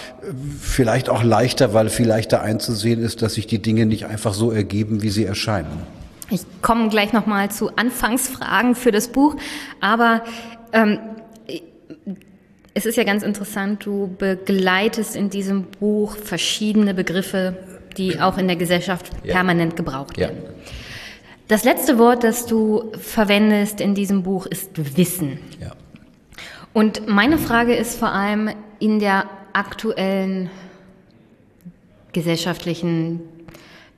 vielleicht 0.61 1.09
auch 1.09 1.23
leichter, 1.23 1.75
weil 1.75 1.89
viel 1.89 2.07
leichter 2.07 2.43
einzusehen 2.43 3.03
ist, 3.03 3.23
dass 3.23 3.35
sich 3.35 3.47
die 3.47 3.61
Dinge 3.61 3.87
nicht 3.87 4.07
einfach 4.07 4.35
so 4.35 4.51
ergeben, 4.51 5.03
wie 5.03 5.11
sie 5.11 5.25
erscheinen. 5.25 5.83
Ich 6.31 6.43
komme 6.63 6.89
gleich 6.89 7.13
noch 7.13 7.27
mal 7.27 7.51
zu 7.51 7.75
Anfangsfragen 7.77 8.75
für 8.75 8.93
das 8.93 9.09
Buch, 9.09 9.37
aber 9.81 10.23
ähm, 10.73 10.99
es 12.75 12.87
ist 12.87 12.97
ja 12.97 13.05
ganz 13.05 13.23
interessant, 13.23 13.85
du 13.85 14.15
begleitest 14.17 15.17
in 15.17 15.29
diesem 15.29 15.65
Buch 15.65 16.17
verschiedene 16.17 16.95
Begriffe, 16.95 17.57
die 17.97 18.21
auch 18.21 18.39
in 18.39 18.47
der 18.47 18.57
Gesellschaft 18.57 19.11
ja. 19.25 19.35
permanent 19.35 19.77
gebraucht 19.77 20.19
werden. 20.19 20.39
Ja. 20.45 20.51
Das 21.49 21.65
letzte 21.65 21.99
Wort, 21.99 22.23
das 22.23 22.47
du 22.47 22.93
verwendest 22.97 23.81
in 23.81 23.97
diesem 23.97 24.23
Buch, 24.23 24.47
ist 24.47 24.97
Wissen. 24.97 25.41
Ja. 25.61 25.73
Und 26.73 27.09
meine 27.09 27.39
Frage 27.39 27.75
ist 27.75 27.99
vor 27.99 28.13
allem 28.13 28.51
in 28.81 28.99
der 28.99 29.27
aktuellen 29.53 30.51
gesellschaftlichen, 32.13 33.21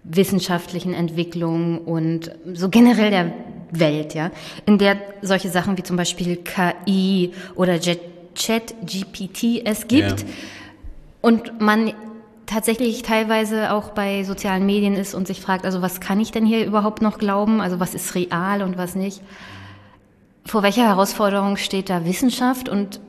wissenschaftlichen 0.04 0.92
Entwicklung 0.92 1.78
und 1.78 2.30
so 2.52 2.68
generell 2.68 3.10
der 3.10 3.32
Welt, 3.70 4.14
ja, 4.14 4.30
in 4.66 4.78
der 4.78 4.98
solche 5.22 5.48
Sachen 5.48 5.78
wie 5.78 5.82
zum 5.82 5.96
Beispiel 5.96 6.36
KI 6.36 7.32
oder 7.54 7.78
Chat-GPT 7.80 9.62
es 9.64 9.88
gibt 9.88 10.20
ja. 10.20 10.26
und 11.22 11.60
man 11.60 11.92
tatsächlich 12.46 13.02
teilweise 13.02 13.72
auch 13.72 13.90
bei 13.90 14.24
sozialen 14.24 14.66
Medien 14.66 14.94
ist 14.94 15.14
und 15.14 15.26
sich 15.26 15.40
fragt, 15.40 15.64
also 15.64 15.80
was 15.80 16.00
kann 16.00 16.20
ich 16.20 16.32
denn 16.32 16.44
hier 16.44 16.66
überhaupt 16.66 17.00
noch 17.00 17.18
glauben? 17.18 17.60
Also 17.60 17.80
was 17.80 17.94
ist 17.94 18.14
real 18.14 18.62
und 18.62 18.76
was 18.76 18.94
nicht? 18.94 19.22
Vor 20.44 20.62
welcher 20.62 20.86
Herausforderung 20.86 21.56
steht 21.56 21.88
da 21.88 22.04
Wissenschaft 22.04 22.68
und 22.68 23.00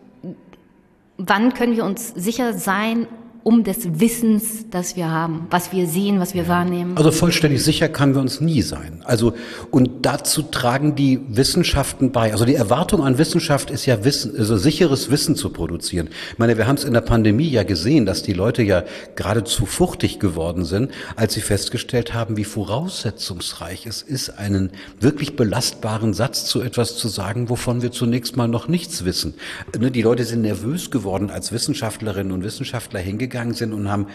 wann 1.18 1.54
können 1.54 1.76
wir 1.76 1.86
uns 1.86 2.10
sicher 2.10 2.54
sein, 2.54 3.08
um 3.44 3.66
des 3.66 4.00
Wissens, 4.00 4.70
das 4.72 4.96
wir 4.96 5.12
haben, 5.12 5.48
was 5.50 5.74
wir 5.74 5.86
sehen, 5.86 6.22
was 6.22 6.34
wir 6.34 6.48
wahrnehmen. 6.48 6.96
Also 6.96 7.12
vollständig 7.12 7.62
sicher 7.62 7.90
können 7.90 8.16
wir 8.16 8.22
uns 8.22 8.40
nie 8.40 8.62
sein. 8.62 9.02
Also 9.04 9.34
und 9.70 10.06
dazu 10.06 10.44
tragen 10.44 10.96
die 10.96 11.20
Wissenschaften 11.28 12.14
bei. 12.14 12.32
Also 12.32 12.46
die 12.46 12.56
Erwartung 12.56 13.04
an 13.04 13.18
Wissenschaft 13.18 13.70
ist 13.70 13.86
ja 13.86 14.06
Wissen, 14.06 14.34
also 14.38 14.56
sicheres 14.56 15.12
Wissen 15.12 15.36
zu 15.36 15.50
produzieren. 15.50 16.08
Ich 16.32 16.40
meine, 16.40 16.58
wir 16.58 16.68
haben 16.68 16.78
es 16.78 16.86
in 16.86 16.94
der 16.94 17.02
Pandemie 17.02 17.50
ja 17.50 17.64
gesehen, 17.64 18.06
dass 18.06 18.24
die 18.24 18.32
Leute 18.32 18.64
ja 18.64 18.84
geradezu 19.16 19.66
fuchtig 19.66 20.20
geworden 20.20 20.64
sind, 20.64 20.92
als 21.18 21.34
sie 21.34 21.42
festgestellt 21.42 22.14
haben, 22.14 22.38
wie 22.38 22.46
voraussetzungsreich 22.46 23.86
es 23.86 24.02
ist, 24.02 24.30
einen 24.30 24.72
wirklich 25.02 25.36
belastbaren 25.36 26.14
Satz 26.14 26.46
zu 26.46 26.62
etwas 26.62 26.96
zu 26.96 27.10
sagen, 27.10 27.50
wovon 27.50 27.82
wir 27.82 27.92
zunächst 27.92 28.38
mal 28.38 28.48
noch 28.48 28.70
nichts 28.70 29.04
wissen. 29.04 29.34
Ne, 29.78 29.92
die 29.92 30.02
Leute 30.02 30.24
sind 30.24 30.44
nervös 30.44 30.92
geworden, 30.92 31.30
als 31.30 31.52
Wissenschaftlerinnen 31.52 32.32
und 32.32 32.46
Wissenschaftler 32.46 33.02
hingegangen 33.02 33.33
hingegangen 33.34 33.54
sind 33.54 33.74
und 33.74 33.90
haben 33.90 34.08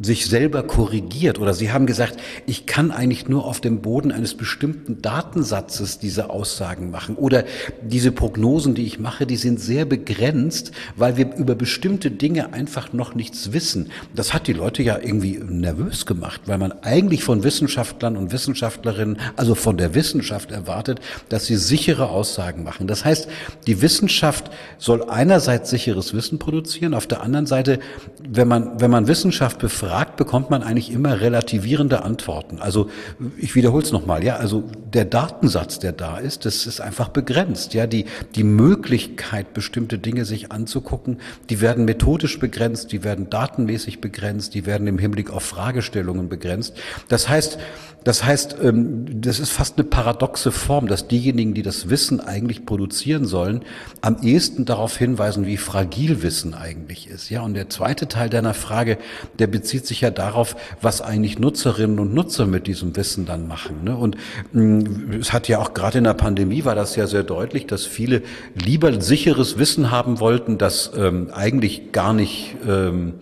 sich 0.00 0.26
selber 0.26 0.62
korrigiert 0.62 1.38
oder 1.38 1.54
sie 1.54 1.72
haben 1.72 1.86
gesagt, 1.86 2.18
ich 2.46 2.66
kann 2.66 2.90
eigentlich 2.90 3.28
nur 3.28 3.44
auf 3.44 3.60
dem 3.60 3.80
Boden 3.80 4.12
eines 4.12 4.34
bestimmten 4.34 5.02
Datensatzes 5.02 5.98
diese 5.98 6.30
Aussagen 6.30 6.90
machen 6.90 7.16
oder 7.16 7.44
diese 7.82 8.12
Prognosen, 8.12 8.74
die 8.74 8.86
ich 8.86 8.98
mache, 8.98 9.26
die 9.26 9.36
sind 9.36 9.60
sehr 9.60 9.84
begrenzt, 9.84 10.72
weil 10.96 11.16
wir 11.16 11.34
über 11.36 11.54
bestimmte 11.54 12.10
Dinge 12.10 12.52
einfach 12.52 12.92
noch 12.92 13.14
nichts 13.14 13.52
wissen. 13.52 13.90
Das 14.14 14.32
hat 14.32 14.46
die 14.46 14.52
Leute 14.52 14.82
ja 14.82 14.98
irgendwie 14.98 15.40
nervös 15.44 16.06
gemacht, 16.06 16.42
weil 16.46 16.58
man 16.58 16.72
eigentlich 16.82 17.24
von 17.24 17.42
Wissenschaftlern 17.42 18.16
und 18.16 18.32
Wissenschaftlerinnen, 18.32 19.18
also 19.36 19.54
von 19.54 19.76
der 19.76 19.94
Wissenschaft 19.94 20.52
erwartet, 20.52 21.00
dass 21.28 21.46
sie 21.46 21.56
sichere 21.56 22.10
Aussagen 22.10 22.62
machen. 22.62 22.86
Das 22.86 23.04
heißt, 23.04 23.28
die 23.66 23.82
Wissenschaft 23.82 24.50
soll 24.78 25.08
einerseits 25.08 25.70
sicheres 25.70 26.14
Wissen 26.14 26.38
produzieren, 26.38 26.94
auf 26.94 27.06
der 27.06 27.22
anderen 27.22 27.46
Seite, 27.46 27.80
wenn 28.28 28.46
man, 28.46 28.80
wenn 28.80 28.90
man 28.90 29.08
Wissenschaft 29.08 29.58
befragt, 29.58 29.87
fragt, 29.88 30.16
bekommt 30.16 30.50
man 30.50 30.62
eigentlich 30.62 30.92
immer 30.92 31.22
relativierende 31.22 32.02
Antworten. 32.02 32.58
Also 32.58 32.90
ich 33.38 33.54
wiederhole 33.54 33.82
es 33.82 33.90
nochmal, 33.90 34.22
ja, 34.22 34.36
also 34.36 34.64
der 34.92 35.06
Datensatz, 35.06 35.78
der 35.78 35.92
da 35.92 36.18
ist, 36.18 36.44
das 36.44 36.66
ist 36.66 36.80
einfach 36.80 37.08
begrenzt. 37.08 37.72
Ja, 37.72 37.86
die, 37.86 38.04
die 38.34 38.44
Möglichkeit, 38.44 39.54
bestimmte 39.54 39.98
Dinge 39.98 40.26
sich 40.26 40.52
anzugucken, 40.52 41.20
die 41.48 41.62
werden 41.62 41.86
methodisch 41.86 42.38
begrenzt, 42.38 42.92
die 42.92 43.02
werden 43.02 43.30
datenmäßig 43.30 44.02
begrenzt, 44.02 44.54
die 44.54 44.66
werden 44.66 44.86
im 44.86 44.98
Hinblick 44.98 45.30
auf 45.30 45.42
Fragestellungen 45.42 46.28
begrenzt. 46.28 46.74
Das 47.08 47.30
heißt, 47.30 47.58
das 48.04 48.24
heißt, 48.24 48.56
ähm, 48.62 49.20
das 49.20 49.40
ist 49.40 49.50
fast 49.50 49.76
eine 49.76 49.86
paradoxe 49.86 50.52
Form, 50.52 50.86
dass 50.86 51.08
diejenigen, 51.08 51.52
die 51.52 51.62
das 51.62 51.90
Wissen 51.90 52.20
eigentlich 52.20 52.64
produzieren 52.64 53.26
sollen, 53.26 53.64
am 54.00 54.22
ehesten 54.22 54.64
darauf 54.64 54.96
hinweisen, 54.96 55.46
wie 55.46 55.56
fragil 55.56 56.22
Wissen 56.22 56.54
eigentlich 56.54 57.08
ist. 57.08 57.28
Ja, 57.28 57.42
und 57.42 57.54
der 57.54 57.68
zweite 57.68 58.08
Teil 58.08 58.30
deiner 58.30 58.54
Frage, 58.54 58.98
der 59.38 59.48
bezieht 59.48 59.77
sich 59.86 60.00
ja 60.00 60.10
darauf, 60.10 60.56
was 60.80 61.00
eigentlich 61.00 61.38
Nutzerinnen 61.38 61.98
und 61.98 62.14
Nutzer 62.14 62.46
mit 62.46 62.66
diesem 62.66 62.96
Wissen 62.96 63.26
dann 63.26 63.48
machen. 63.48 63.84
Ne? 63.84 63.96
Und 63.96 64.16
mm, 64.52 65.12
es 65.20 65.32
hat 65.32 65.48
ja 65.48 65.58
auch 65.58 65.74
gerade 65.74 65.98
in 65.98 66.04
der 66.04 66.14
Pandemie 66.14 66.64
war 66.64 66.74
das 66.74 66.96
ja 66.96 67.06
sehr 67.06 67.22
deutlich, 67.22 67.66
dass 67.66 67.86
viele 67.86 68.22
lieber 68.54 69.00
sicheres 69.00 69.58
Wissen 69.58 69.90
haben 69.90 70.20
wollten, 70.20 70.58
das 70.58 70.92
ähm, 70.96 71.30
eigentlich 71.32 71.92
gar 71.92 72.12
nicht 72.12 72.56
ähm, 72.66 73.14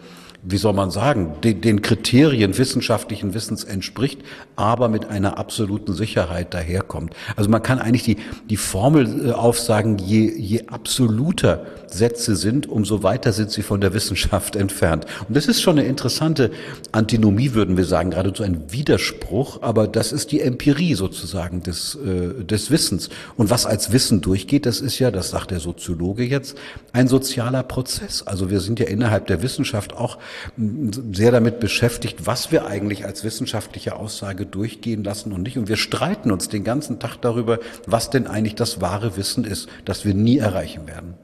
wie 0.48 0.58
soll 0.58 0.74
man 0.74 0.90
sagen, 0.92 1.34
den, 1.42 1.60
den 1.60 1.82
Kriterien 1.82 2.56
wissenschaftlichen 2.56 3.34
Wissens 3.34 3.64
entspricht, 3.64 4.20
aber 4.54 4.88
mit 4.88 5.06
einer 5.06 5.38
absoluten 5.38 5.92
Sicherheit 5.92 6.54
daherkommt. 6.54 7.14
Also 7.34 7.50
man 7.50 7.62
kann 7.62 7.80
eigentlich 7.80 8.04
die, 8.04 8.16
die 8.48 8.56
Formel 8.56 9.28
äh, 9.28 9.32
aufsagen, 9.32 9.98
je, 9.98 10.30
je 10.36 10.68
absoluter 10.68 11.66
Sätze 11.88 12.36
sind, 12.36 12.68
umso 12.68 13.02
weiter 13.02 13.32
sind 13.32 13.50
sie 13.50 13.62
von 13.62 13.80
der 13.80 13.92
Wissenschaft 13.92 14.54
entfernt. 14.56 15.06
Und 15.26 15.36
das 15.36 15.46
ist 15.46 15.62
schon 15.62 15.78
eine 15.78 15.88
interessante 15.88 16.52
Antinomie, 16.92 17.54
würden 17.54 17.76
wir 17.76 17.84
sagen, 17.84 18.10
geradezu 18.10 18.44
ein 18.44 18.70
Widerspruch, 18.70 19.62
aber 19.62 19.88
das 19.88 20.12
ist 20.12 20.30
die 20.30 20.40
Empirie 20.40 20.94
sozusagen 20.94 21.62
des, 21.64 21.96
äh, 21.96 22.44
des 22.44 22.70
Wissens. 22.70 23.08
Und 23.36 23.50
was 23.50 23.66
als 23.66 23.90
Wissen 23.90 24.20
durchgeht, 24.20 24.64
das 24.64 24.80
ist 24.80 25.00
ja, 25.00 25.10
das 25.10 25.30
sagt 25.30 25.50
der 25.50 25.60
Soziologe 25.60 26.22
jetzt, 26.22 26.56
ein 26.92 27.08
sozialer 27.08 27.64
Prozess. 27.64 28.22
Also 28.22 28.48
wir 28.48 28.60
sind 28.60 28.78
ja 28.78 28.86
innerhalb 28.86 29.26
der 29.26 29.42
Wissenschaft 29.42 29.92
auch 29.92 30.18
sehr 30.56 31.32
damit 31.32 31.60
beschäftigt, 31.60 32.26
was 32.26 32.52
wir 32.52 32.66
eigentlich 32.66 33.04
als 33.04 33.24
wissenschaftliche 33.24 33.96
Aussage 33.96 34.46
durchgehen 34.46 35.04
lassen 35.04 35.32
und 35.32 35.42
nicht. 35.42 35.58
Und 35.58 35.68
wir 35.68 35.76
streiten 35.76 36.30
uns 36.30 36.48
den 36.48 36.64
ganzen 36.64 36.98
Tag 36.98 37.16
darüber, 37.18 37.58
was 37.86 38.10
denn 38.10 38.26
eigentlich 38.26 38.54
das 38.54 38.80
wahre 38.80 39.16
Wissen 39.16 39.44
ist, 39.44 39.68
das 39.84 40.04
wir 40.04 40.14
nie 40.14 40.38
erreichen 40.38 40.86
werden. 40.86 41.14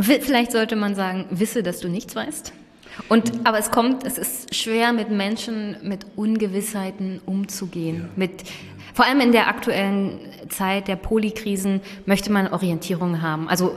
Vielleicht 0.00 0.52
sollte 0.52 0.76
man 0.76 0.94
sagen, 0.94 1.26
wisse, 1.30 1.62
dass 1.62 1.80
du 1.80 1.88
nichts 1.88 2.16
weißt. 2.16 2.52
Und, 3.08 3.32
aber 3.44 3.58
es 3.58 3.70
kommt, 3.70 4.04
es 4.04 4.18
ist 4.18 4.54
schwer, 4.54 4.92
mit 4.92 5.10
Menschen 5.10 5.76
mit 5.82 6.06
Ungewissheiten 6.16 7.20
umzugehen. 7.24 7.96
Ja. 7.96 8.08
Mit, 8.16 8.44
vor 8.94 9.06
allem 9.06 9.20
in 9.20 9.32
der 9.32 9.48
aktuellen 9.48 10.18
Zeit 10.48 10.88
der 10.88 10.96
Polikrisen 10.96 11.80
möchte 12.04 12.30
man 12.30 12.48
Orientierung 12.48 13.22
haben. 13.22 13.48
Also 13.48 13.74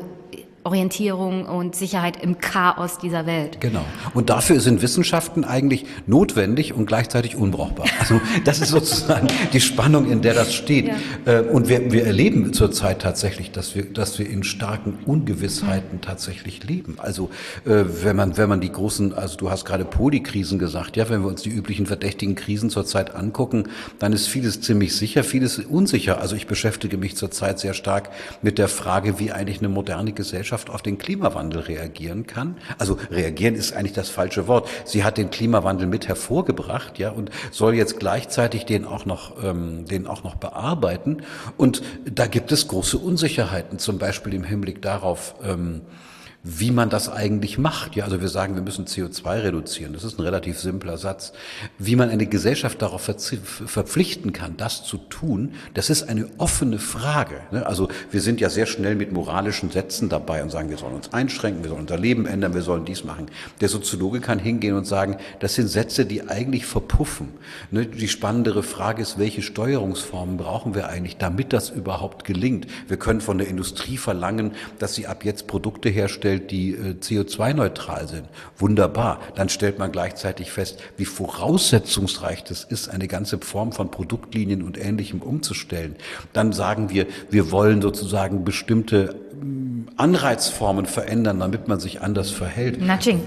Orientierung 0.65 1.45
und 1.45 1.75
Sicherheit 1.75 2.21
im 2.23 2.39
Chaos 2.39 2.97
dieser 2.97 3.27
Welt. 3.27 3.61
Genau. 3.61 3.85
Und 4.15 4.31
dafür 4.31 4.59
sind 4.59 4.81
Wissenschaften 4.81 5.43
eigentlich 5.43 5.85
notwendig 6.07 6.73
und 6.73 6.87
gleichzeitig 6.87 7.35
unbrauchbar. 7.35 7.85
Also 8.05 8.21
das 8.43 8.59
ist 8.59 8.69
sozusagen 8.69 9.27
die 9.51 9.61
Spannung, 9.61 10.11
in 10.11 10.21
der 10.21 10.35
das 10.35 10.53
steht. 10.53 10.87
Ja. 11.25 11.39
Äh, 11.39 11.41
und 11.41 11.69
wir, 11.69 11.91
wir 11.91 12.05
erleben 12.05 12.53
zurzeit 12.53 13.01
tatsächlich, 13.01 13.51
dass 13.51 13.73
wir, 13.73 13.85
dass 13.85 14.19
wir 14.19 14.29
in 14.29 14.43
starken 14.43 14.99
Ungewissheiten 15.05 16.01
tatsächlich 16.01 16.63
leben. 16.63 16.95
Also 16.97 17.31
äh, 17.65 17.83
wenn 18.03 18.15
man, 18.15 18.37
wenn 18.37 18.47
man 18.47 18.61
die 18.61 18.71
großen, 18.71 19.13
also 19.13 19.37
du 19.37 19.49
hast 19.49 19.65
gerade 19.65 19.85
Polikrisen 19.85 20.59
gesagt, 20.59 20.97
ja, 20.97 21.09
wenn 21.09 21.21
wir 21.21 21.29
uns 21.29 21.41
die 21.41 21.49
üblichen 21.49 21.87
verdächtigen 21.87 22.35
Krisen 22.35 22.69
zurzeit 22.69 23.15
angucken, 23.15 23.69
dann 23.97 24.13
ist 24.13 24.27
vieles 24.27 24.61
ziemlich 24.61 24.95
sicher, 24.95 25.23
vieles 25.23 25.57
unsicher. 25.57 26.21
Also 26.21 26.35
ich 26.35 26.45
beschäftige 26.45 26.97
mich 26.97 27.15
zurzeit 27.15 27.59
sehr 27.59 27.73
stark 27.73 28.09
mit 28.43 28.59
der 28.59 28.67
Frage, 28.67 29.19
wie 29.19 29.31
eigentlich 29.31 29.59
eine 29.59 29.69
moderne 29.69 30.11
Gesellschaft 30.11 30.54
Gesellschaft 30.55 30.69
auf 30.69 30.81
den 30.81 30.97
Klimawandel 30.97 31.61
reagieren 31.61 32.27
kann. 32.27 32.57
Also 32.77 32.97
reagieren 33.11 33.55
ist 33.55 33.73
eigentlich 33.73 33.93
das 33.93 34.09
falsche 34.09 34.47
Wort. 34.47 34.69
Sie 34.85 35.03
hat 35.03 35.17
den 35.17 35.29
Klimawandel 35.29 35.85
mit 35.87 36.07
hervorgebracht, 36.07 36.97
ja, 36.97 37.09
und 37.09 37.29
soll 37.51 37.75
jetzt 37.75 37.99
gleichzeitig 37.99 38.65
den 38.65 38.85
auch 38.85 39.05
noch, 39.05 39.43
ähm, 39.43 39.85
den 39.85 40.07
auch 40.07 40.23
noch 40.23 40.35
bearbeiten. 40.35 41.23
Und 41.57 41.81
da 42.05 42.27
gibt 42.27 42.51
es 42.53 42.67
große 42.69 42.97
Unsicherheiten, 42.97 43.79
zum 43.79 43.97
Beispiel 43.97 44.33
im 44.33 44.43
Hinblick 44.45 44.81
darauf, 44.81 45.35
ähm, 45.43 45.81
wie 46.47 46.69
man 46.69 46.91
das 46.91 47.09
eigentlich 47.09 47.57
macht. 47.57 47.95
Ja, 47.95 48.03
also 48.03 48.21
wir 48.21 48.27
sagen, 48.29 48.53
wir 48.53 48.61
müssen 48.61 48.85
CO2 48.85 49.41
reduzieren. 49.41 49.93
Das 49.93 50.03
ist 50.03 50.19
ein 50.19 50.21
relativ 50.21 50.59
simpler 50.59 50.99
Satz. 50.99 51.33
Wie 51.79 51.95
man 51.95 52.11
eine 52.11 52.27
Gesellschaft 52.27 52.83
darauf 52.83 53.01
verpflichten 53.01 54.31
kann, 54.31 54.55
das 54.55 54.83
zu 54.83 54.97
tun, 54.97 55.55
das 55.73 55.89
ist 55.89 56.03
eine 56.07 56.27
offene 56.37 56.77
Frage. 56.77 57.41
Ne? 57.51 57.65
Also 57.65 57.89
wir 58.11 58.21
sind 58.21 58.39
ja 58.39 58.51
sehr 58.51 58.67
schnell 58.67 58.93
mit 58.95 59.11
moralischen 59.11 59.71
Sätzen 59.71 60.07
dabei 60.07 60.43
und 60.43 60.51
sagen, 60.51 60.69
wir 60.69 60.77
sollen 60.77 60.93
uns 60.93 61.11
einschränken, 61.13 61.63
wir 61.63 61.69
sollen 61.69 61.81
unser 61.81 61.97
Leben 61.97 62.27
ändern, 62.27 62.53
wir 62.53 62.61
sollen 62.61 62.85
dies 62.85 63.03
machen. 63.03 63.25
Der 63.59 63.69
Soziologe 63.69 64.19
kann 64.21 64.37
hingehen 64.37 64.75
und 64.75 64.85
sagen, 64.85 65.17
das 65.39 65.55
sind 65.55 65.67
Sätze, 65.67 66.05
die 66.05 66.29
eigentlich 66.29 66.67
verpuffen. 66.67 67.29
Ne? 67.71 67.87
Die 67.87 68.07
spannendere 68.07 68.61
Frage 68.61 69.01
ist, 69.01 69.17
welche 69.17 69.41
Steuerungsformen 69.41 70.37
brauchen 70.37 70.75
wir 70.75 70.89
eigentlich, 70.89 71.17
damit 71.17 71.53
das 71.53 71.71
überhaupt 71.71 72.23
gelingt? 72.23 72.67
Wir 72.87 72.97
können 72.97 73.21
von 73.21 73.39
der 73.39 73.47
Industrie 73.47 73.97
verlangen, 73.97 74.51
dass 74.77 74.93
sie 74.93 75.07
ab 75.07 75.25
jetzt 75.25 75.47
Produkte 75.47 75.89
herstellt, 75.89 76.34
herstellt, 76.35 76.51
die 76.51 76.71
äh, 76.71 76.95
CO2-neutral 76.99 78.07
sind. 78.07 78.27
Wunderbar. 78.57 79.19
Dann 79.35 79.49
stellt 79.49 79.79
man 79.79 79.91
gleichzeitig 79.91 80.51
fest, 80.51 80.81
wie 80.97 81.05
voraussetzungsreich 81.05 82.43
das 82.43 82.63
ist, 82.63 82.89
eine 82.89 83.07
ganze 83.07 83.39
Form 83.39 83.71
von 83.71 83.91
Produktlinien 83.91 84.63
und 84.63 84.77
Ähnlichem 84.77 85.21
umzustellen. 85.21 85.95
Dann 86.33 86.53
sagen 86.53 86.89
wir, 86.89 87.07
wir 87.29 87.51
wollen 87.51 87.81
sozusagen 87.81 88.43
bestimmte 88.43 89.15
mm, 89.41 89.89
Anreizformen 89.97 90.85
verändern, 90.85 91.39
damit 91.39 91.67
man 91.67 91.79
sich 91.79 92.01
anders 92.01 92.31
verhält. 92.31 92.81
Nudging. 92.81 93.21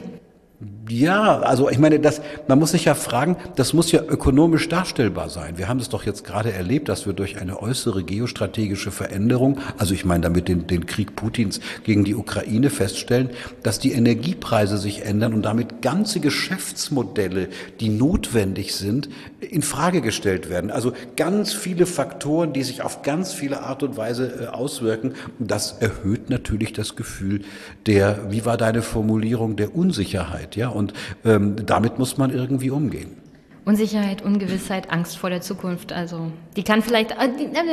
Ja, 0.89 1.41
also 1.41 1.69
ich 1.69 1.79
meine, 1.79 2.01
das, 2.01 2.21
man 2.47 2.59
muss 2.59 2.71
sich 2.71 2.87
ja 2.87 2.95
fragen, 2.95 3.37
das 3.57 3.73
muss 3.73 3.93
ja 3.93 4.03
ökonomisch 4.03 4.69
darstellbar 4.69 5.29
sein. 5.29 5.59
Wir 5.59 5.69
haben 5.69 5.81
es 5.81 5.89
doch 5.89 6.05
jetzt 6.05 6.25
gerade 6.25 6.53
erlebt, 6.53 6.89
dass 6.89 7.07
wir 7.07 7.13
durch 7.13 7.41
eine 7.41 7.61
äußere 7.61 8.05
geostrategische 8.05 8.91
Veränderung, 8.91 9.59
also 9.77 9.93
ich 9.95 10.05
meine 10.05 10.23
damit 10.23 10.49
den, 10.49 10.67
den 10.67 10.87
Krieg 10.87 11.15
Putins 11.15 11.61
gegen 11.85 12.05
die 12.05 12.15
Ukraine 12.15 12.71
feststellen, 12.71 13.31
dass 13.63 13.79
die 13.79 13.93
Energiepreise 13.93 14.79
sich 14.79 15.05
ändern 15.05 15.35
und 15.35 15.43
damit 15.43 15.83
ganze 15.83 16.21
Geschäftsmodelle, 16.21 17.49
die 17.81 17.91
notwendig 17.91 18.75
sind, 18.75 19.09
in 19.41 19.63
Frage 19.63 20.01
gestellt 20.01 20.49
werden. 20.49 20.71
Also 20.71 20.93
ganz 21.17 21.53
viele 21.53 21.87
Faktoren, 21.87 22.53
die 22.53 22.63
sich 22.63 22.83
auf 22.83 23.03
ganz 23.03 23.33
viele 23.33 23.63
Art 23.63 23.83
und 23.83 23.97
Weise 23.97 24.45
äh, 24.45 24.47
auswirken. 24.47 25.15
Das 25.39 25.79
erhöht 25.81 26.31
natürlich 26.31 26.73
das 26.73 26.97
Gefühl 26.97 27.43
der, 27.87 28.31
wie 28.31 28.45
war 28.45 28.57
deine 28.57 28.83
Formulierung, 28.83 29.57
der 29.57 29.77
Unsicherheit. 29.77 29.99
Unsicherheit, 29.99 30.57
ja, 30.57 30.69
und 30.79 30.95
ähm, 31.25 31.67
damit 31.67 31.99
muss 31.99 32.17
man 32.17 32.31
irgendwie 32.31 32.71
umgehen. 32.71 33.17
Unsicherheit, 33.65 34.23
Ungewissheit, 34.23 34.91
Angst 34.91 35.19
vor 35.19 35.29
der 35.29 35.43
Zukunft. 35.43 35.93
Also 35.93 36.33
die 36.57 36.63
kann 36.63 36.81
vielleicht, 36.81 37.11
äh, 37.11 37.29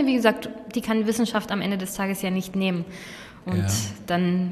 wie 0.06 0.15
gesagt, 0.15 0.50
die 0.76 0.82
kann 0.82 1.08
Wissenschaft 1.08 1.54
am 1.54 1.62
Ende 1.62 1.78
des 1.78 1.94
Tages 1.94 2.22
ja 2.22 2.32
nicht 2.32 2.54
nehmen. 2.56 2.84
Und 3.46 3.60
ja. 3.60 3.68
dann 4.08 4.52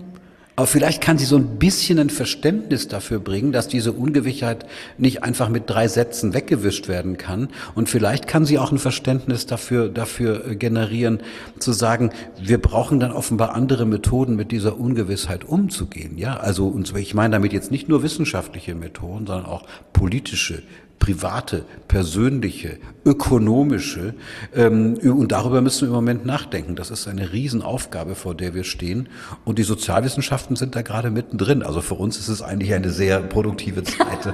aber 0.55 0.67
vielleicht 0.67 1.01
kann 1.01 1.17
sie 1.17 1.25
so 1.25 1.35
ein 1.35 1.57
bisschen 1.57 1.97
ein 1.97 2.11
Verständnis 2.11 2.87
dafür 2.87 3.19
bringen, 3.19 3.51
dass 3.51 3.67
diese 3.67 3.91
Ungewissheit 3.91 4.67
nicht 4.99 5.23
einfach 5.23 5.49
mit 5.49 5.67
drei 5.67 5.87
Sätzen 5.87 6.35
weggewischt 6.35 6.87
werden 6.87 7.17
kann. 7.17 7.49
Und 7.73 7.89
vielleicht 7.89 8.27
kann 8.27 8.45
sie 8.45 8.59
auch 8.59 8.71
ein 8.71 8.77
Verständnis 8.77 9.47
dafür, 9.47 9.89
dafür 9.89 10.45
äh, 10.47 10.55
generieren, 10.55 11.21
zu 11.57 11.73
sagen, 11.73 12.11
wir 12.39 12.61
brauchen 12.61 12.99
dann 12.99 13.11
offenbar 13.11 13.55
andere 13.55 13.87
Methoden, 13.87 14.35
mit 14.35 14.51
dieser 14.51 14.79
Ungewissheit 14.79 15.43
umzugehen. 15.43 16.19
Ja, 16.19 16.37
also, 16.37 16.67
und 16.67 16.95
ich 16.95 17.15
meine 17.15 17.33
damit 17.33 17.51
jetzt 17.51 17.71
nicht 17.71 17.89
nur 17.89 18.03
wissenschaftliche 18.03 18.75
Methoden, 18.75 19.25
sondern 19.25 19.47
auch 19.47 19.63
politische, 19.91 20.61
private, 21.03 21.65
persönliche, 21.89 22.77
ökonomische. 23.05 24.13
Ähm, 24.55 24.97
und 25.03 25.33
darüber 25.33 25.59
müssen 25.59 25.81
wir 25.81 25.87
im 25.89 25.95
Moment 25.95 26.25
nachdenken. 26.25 26.77
Das 26.77 26.91
ist 26.91 27.09
eine 27.09 27.33
Riesenaufgabe, 27.33 28.15
vor 28.15 28.35
der 28.35 28.53
wir 28.53 28.63
stehen. 28.63 29.09
Und 29.43 29.59
die 29.59 29.63
Sozialwissenschaften 29.63 30.55
sind 30.55 30.77
da 30.77 30.81
gerade 30.81 31.11
mittendrin. 31.11 31.61
Also 31.61 31.81
für 31.81 31.95
uns 31.95 32.17
ist 32.17 32.29
es 32.29 32.41
eigentlich 32.41 32.73
eine 32.73 32.89
sehr 32.89 33.19
produktive 33.19 33.83
Zeit. 33.83 34.33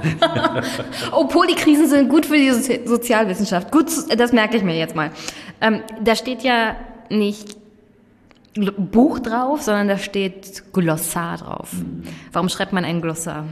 oh, 1.12 1.24
Polykrisen 1.24 1.88
sind 1.88 2.08
gut 2.08 2.26
für 2.26 2.36
die 2.36 2.52
Sozialwissenschaft. 2.86 3.72
Gut, 3.72 3.86
das 4.16 4.32
merke 4.32 4.56
ich 4.56 4.62
mir 4.62 4.78
jetzt 4.78 4.94
mal. 4.94 5.10
Ähm, 5.60 5.80
da 6.04 6.14
steht 6.14 6.44
ja 6.44 6.76
nicht 7.08 7.59
Buch 8.54 9.20
drauf, 9.20 9.62
sondern 9.62 9.86
da 9.86 9.96
steht 9.96 10.72
Glossar 10.72 11.38
drauf. 11.38 11.68
Warum 12.32 12.48
schreibt 12.48 12.72
man 12.72 12.84
ein 12.84 13.00
Glossar? 13.00 13.44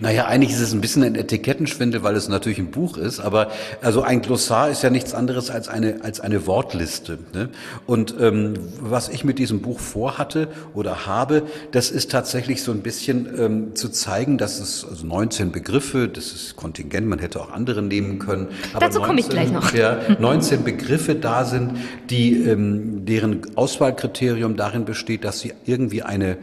Naja, 0.00 0.26
eigentlich 0.26 0.50
ist 0.50 0.60
es 0.60 0.72
ein 0.72 0.80
bisschen 0.80 1.04
ein 1.04 1.14
Etikettenschwindel, 1.14 2.02
weil 2.02 2.16
es 2.16 2.28
natürlich 2.28 2.58
ein 2.58 2.72
Buch 2.72 2.96
ist, 2.96 3.20
aber 3.20 3.52
also 3.80 4.02
ein 4.02 4.22
Glossar 4.22 4.68
ist 4.68 4.82
ja 4.82 4.90
nichts 4.90 5.14
anderes 5.14 5.50
als 5.50 5.68
eine, 5.68 6.02
als 6.02 6.18
eine 6.18 6.48
Wortliste. 6.48 7.20
Ne? 7.32 7.48
Und 7.86 8.16
ähm, 8.18 8.54
was 8.80 9.08
ich 9.08 9.22
mit 9.22 9.38
diesem 9.38 9.62
Buch 9.62 9.78
vorhatte 9.78 10.48
oder 10.74 11.06
habe, 11.06 11.44
das 11.70 11.92
ist 11.92 12.10
tatsächlich 12.10 12.64
so 12.64 12.72
ein 12.72 12.80
bisschen 12.80 13.28
ähm, 13.38 13.76
zu 13.76 13.88
zeigen, 13.88 14.36
dass 14.36 14.58
es 14.58 14.84
also 14.84 15.06
19 15.06 15.52
Begriffe, 15.52 16.08
das 16.08 16.32
ist 16.32 16.56
Kontingent, 16.56 17.06
man 17.06 17.20
hätte 17.20 17.40
auch 17.40 17.52
andere 17.52 17.82
nehmen 17.82 18.18
können. 18.18 18.48
Dazu 18.80 19.00
komme 19.00 19.20
ich 19.20 19.28
gleich 19.28 19.52
noch. 19.52 19.72
Ja, 19.74 20.00
19 20.18 20.64
Begriffe 20.64 21.14
da 21.14 21.44
sind, 21.44 21.76
die 22.10 22.34
ähm, 22.42 23.06
deren 23.06 23.56
Auswahlkriterien 23.56 24.39
Kriterium 24.40 24.56
darin 24.56 24.86
besteht, 24.86 25.24
dass 25.24 25.40
sie 25.40 25.52
irgendwie 25.66 26.02
eine 26.02 26.38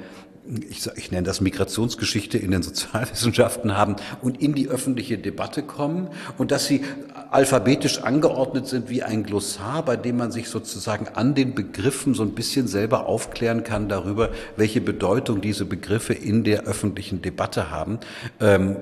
ich, 0.70 0.90
ich 0.96 1.12
nenne 1.12 1.24
das 1.24 1.42
Migrationsgeschichte 1.42 2.38
in 2.38 2.52
den 2.52 2.64
Sozialwissenschaften 2.64 3.78
haben 3.78 3.96
und 4.22 4.42
in 4.42 4.54
die 4.54 4.68
öffentliche 4.68 5.18
Debatte 5.18 5.64
kommen 5.64 6.10
und 6.38 6.52
dass 6.52 6.66
sie 6.66 6.84
alphabetisch 7.32 8.04
angeordnet 8.04 8.68
sind 8.68 8.90
wie 8.90 9.04
ein 9.04 9.24
Glossar, 9.24 9.84
bei 9.84 9.98
dem 9.98 10.18
man 10.18 10.32
sich 10.32 10.50
sozusagen 10.50 11.08
an 11.14 11.36
den 11.36 11.56
Begriffen 11.56 12.14
so 12.14 12.24
ein 12.24 12.32
bisschen 12.32 12.68
selber 12.68 13.06
aufklären 13.06 13.64
kann 13.64 13.90
darüber, 13.90 14.30
welche 14.56 14.82
Bedeutung 14.82 15.42
diese 15.42 15.66
Begriffe 15.66 16.14
in 16.14 16.44
der 16.44 16.64
öffentlichen 16.64 17.22
Debatte 17.22 17.70
haben. 17.70 18.00
Ähm, 18.40 18.78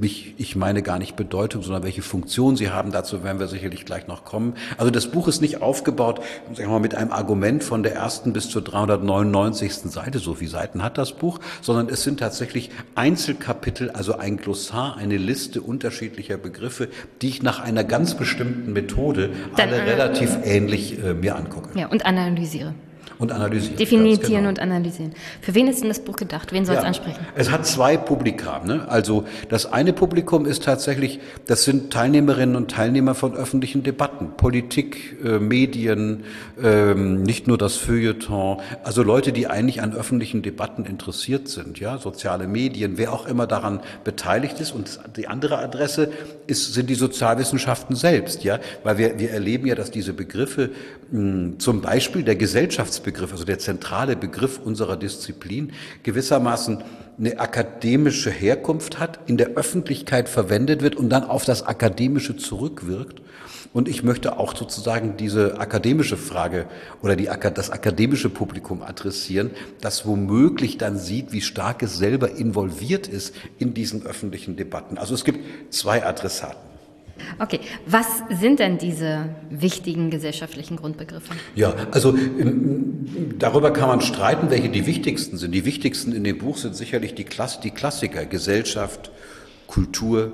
ich, 0.00 0.34
ich 0.38 0.56
meine 0.56 0.82
gar 0.82 0.98
nicht 0.98 1.16
Bedeutung, 1.16 1.62
sondern 1.62 1.84
welche 1.84 2.02
Funktion 2.02 2.56
sie 2.56 2.70
haben. 2.70 2.90
Dazu 2.90 3.22
werden 3.22 3.38
wir 3.38 3.48
sicherlich 3.48 3.84
gleich 3.84 4.08
noch 4.08 4.24
kommen. 4.24 4.54
Also 4.76 4.90
das 4.90 5.06
Buch 5.06 5.28
ist 5.28 5.40
nicht 5.40 5.62
aufgebaut 5.62 6.20
sagen 6.52 6.68
wir 6.68 6.68
mal, 6.68 6.80
mit 6.80 6.94
einem 6.94 7.12
Argument 7.12 7.64
von 7.64 7.82
der 7.82 7.94
ersten 7.94 8.32
bis 8.32 8.48
zur 8.48 8.62
399. 8.62 9.72
Seite. 9.90 10.18
So 10.18 10.34
viele 10.34 10.50
Seiten 10.50 10.82
hat 10.82 10.98
das 10.98 11.03
das 11.04 11.12
Buch, 11.12 11.38
sondern 11.60 11.88
es 11.88 12.02
sind 12.02 12.20
tatsächlich 12.20 12.70
Einzelkapitel, 12.94 13.90
also 13.90 14.16
ein 14.16 14.36
Glossar, 14.36 14.96
eine 14.96 15.16
Liste 15.16 15.60
unterschiedlicher 15.60 16.36
Begriffe, 16.36 16.88
die 17.22 17.28
ich 17.28 17.42
nach 17.42 17.60
einer 17.60 17.84
ganz 17.84 18.14
bestimmten 18.14 18.72
Methode 18.72 19.30
Dann, 19.56 19.68
alle 19.68 19.86
relativ 19.86 20.36
ähnlich 20.44 20.98
äh, 21.02 21.14
mir 21.14 21.36
angucke. 21.36 21.78
Ja, 21.78 21.88
und 21.88 22.06
analysiere 22.06 22.74
und 23.18 23.32
analysieren. 23.32 23.76
Definieren 23.76 24.20
genau. 24.20 24.48
und 24.48 24.58
analysieren. 24.60 25.12
Für 25.40 25.54
wen 25.54 25.68
ist 25.68 25.80
denn 25.80 25.88
das 25.88 26.00
Buch 26.00 26.16
gedacht? 26.16 26.52
Wen 26.52 26.64
soll 26.64 26.76
es 26.76 26.82
ja, 26.82 26.88
ansprechen? 26.88 27.18
Es 27.34 27.50
hat 27.50 27.66
zwei 27.66 27.96
Publika. 27.96 28.62
Ne? 28.64 28.86
Also 28.88 29.24
das 29.48 29.72
eine 29.72 29.92
Publikum 29.92 30.46
ist 30.46 30.64
tatsächlich, 30.64 31.20
das 31.46 31.64
sind 31.64 31.92
Teilnehmerinnen 31.92 32.56
und 32.56 32.70
Teilnehmer 32.70 33.14
von 33.14 33.34
öffentlichen 33.34 33.82
Debatten, 33.82 34.32
Politik, 34.36 35.16
äh, 35.24 35.38
Medien, 35.38 36.24
ähm, 36.62 37.22
nicht 37.22 37.46
nur 37.46 37.58
das 37.58 37.76
Feuilleton, 37.76 38.60
also 38.82 39.02
Leute, 39.02 39.32
die 39.32 39.46
eigentlich 39.46 39.82
an 39.82 39.94
öffentlichen 39.94 40.42
Debatten 40.42 40.84
interessiert 40.84 41.48
sind, 41.48 41.78
ja, 41.78 41.98
soziale 41.98 42.46
Medien, 42.48 42.98
wer 42.98 43.12
auch 43.12 43.26
immer 43.26 43.46
daran 43.46 43.80
beteiligt 44.02 44.60
ist. 44.60 44.72
Und 44.72 44.98
die 45.16 45.28
andere 45.28 45.58
Adresse 45.58 46.10
ist, 46.46 46.74
sind 46.74 46.90
die 46.90 46.94
Sozialwissenschaften 46.94 47.96
selbst, 47.96 48.44
ja, 48.44 48.58
weil 48.82 48.98
wir, 48.98 49.18
wir 49.18 49.30
erleben 49.30 49.66
ja, 49.66 49.74
dass 49.74 49.90
diese 49.90 50.12
Begriffe 50.12 50.70
mh, 51.10 51.58
zum 51.58 51.80
Beispiel 51.80 52.22
der 52.22 52.36
Gesellschafts 52.36 53.00
Begriff, 53.04 53.30
also 53.30 53.44
der 53.44 53.60
zentrale 53.60 54.16
Begriff 54.16 54.58
unserer 54.58 54.96
Disziplin, 54.96 55.72
gewissermaßen 56.02 56.82
eine 57.16 57.38
akademische 57.38 58.30
Herkunft 58.30 58.98
hat, 58.98 59.20
in 59.26 59.36
der 59.36 59.50
Öffentlichkeit 59.50 60.28
verwendet 60.28 60.82
wird 60.82 60.96
und 60.96 61.10
dann 61.10 61.22
auf 61.22 61.44
das 61.44 61.62
Akademische 61.62 62.36
zurückwirkt. 62.36 63.20
Und 63.72 63.88
ich 63.88 64.02
möchte 64.04 64.38
auch 64.38 64.56
sozusagen 64.56 65.16
diese 65.16 65.58
akademische 65.58 66.16
Frage 66.16 66.66
oder 67.02 67.16
die, 67.16 67.28
das 67.54 67.70
akademische 67.70 68.30
Publikum 68.30 68.82
adressieren, 68.82 69.50
das 69.80 70.06
womöglich 70.06 70.78
dann 70.78 70.98
sieht, 70.98 71.32
wie 71.32 71.40
stark 71.40 71.82
es 71.82 71.98
selber 71.98 72.30
involviert 72.32 73.08
ist 73.08 73.34
in 73.58 73.74
diesen 73.74 74.06
öffentlichen 74.06 74.56
Debatten. 74.56 74.96
Also 74.96 75.14
es 75.14 75.24
gibt 75.24 75.72
zwei 75.72 76.04
Adressaten. 76.04 76.73
Okay, 77.38 77.60
was 77.86 78.06
sind 78.30 78.58
denn 78.58 78.78
diese 78.78 79.28
wichtigen 79.50 80.10
gesellschaftlichen 80.10 80.76
Grundbegriffe? 80.76 81.32
Ja, 81.54 81.74
also 81.90 82.14
darüber 83.38 83.72
kann 83.72 83.88
man 83.88 84.00
streiten, 84.00 84.50
welche 84.50 84.68
die 84.68 84.86
wichtigsten 84.86 85.36
sind. 85.36 85.52
Die 85.52 85.64
wichtigsten 85.64 86.12
in 86.12 86.24
dem 86.24 86.38
Buch 86.38 86.56
sind 86.56 86.76
sicherlich 86.76 87.14
die, 87.14 87.24
Klass 87.24 87.60
die 87.60 87.70
Klassiker 87.70 88.26
Gesellschaft, 88.26 89.10
Kultur, 89.66 90.32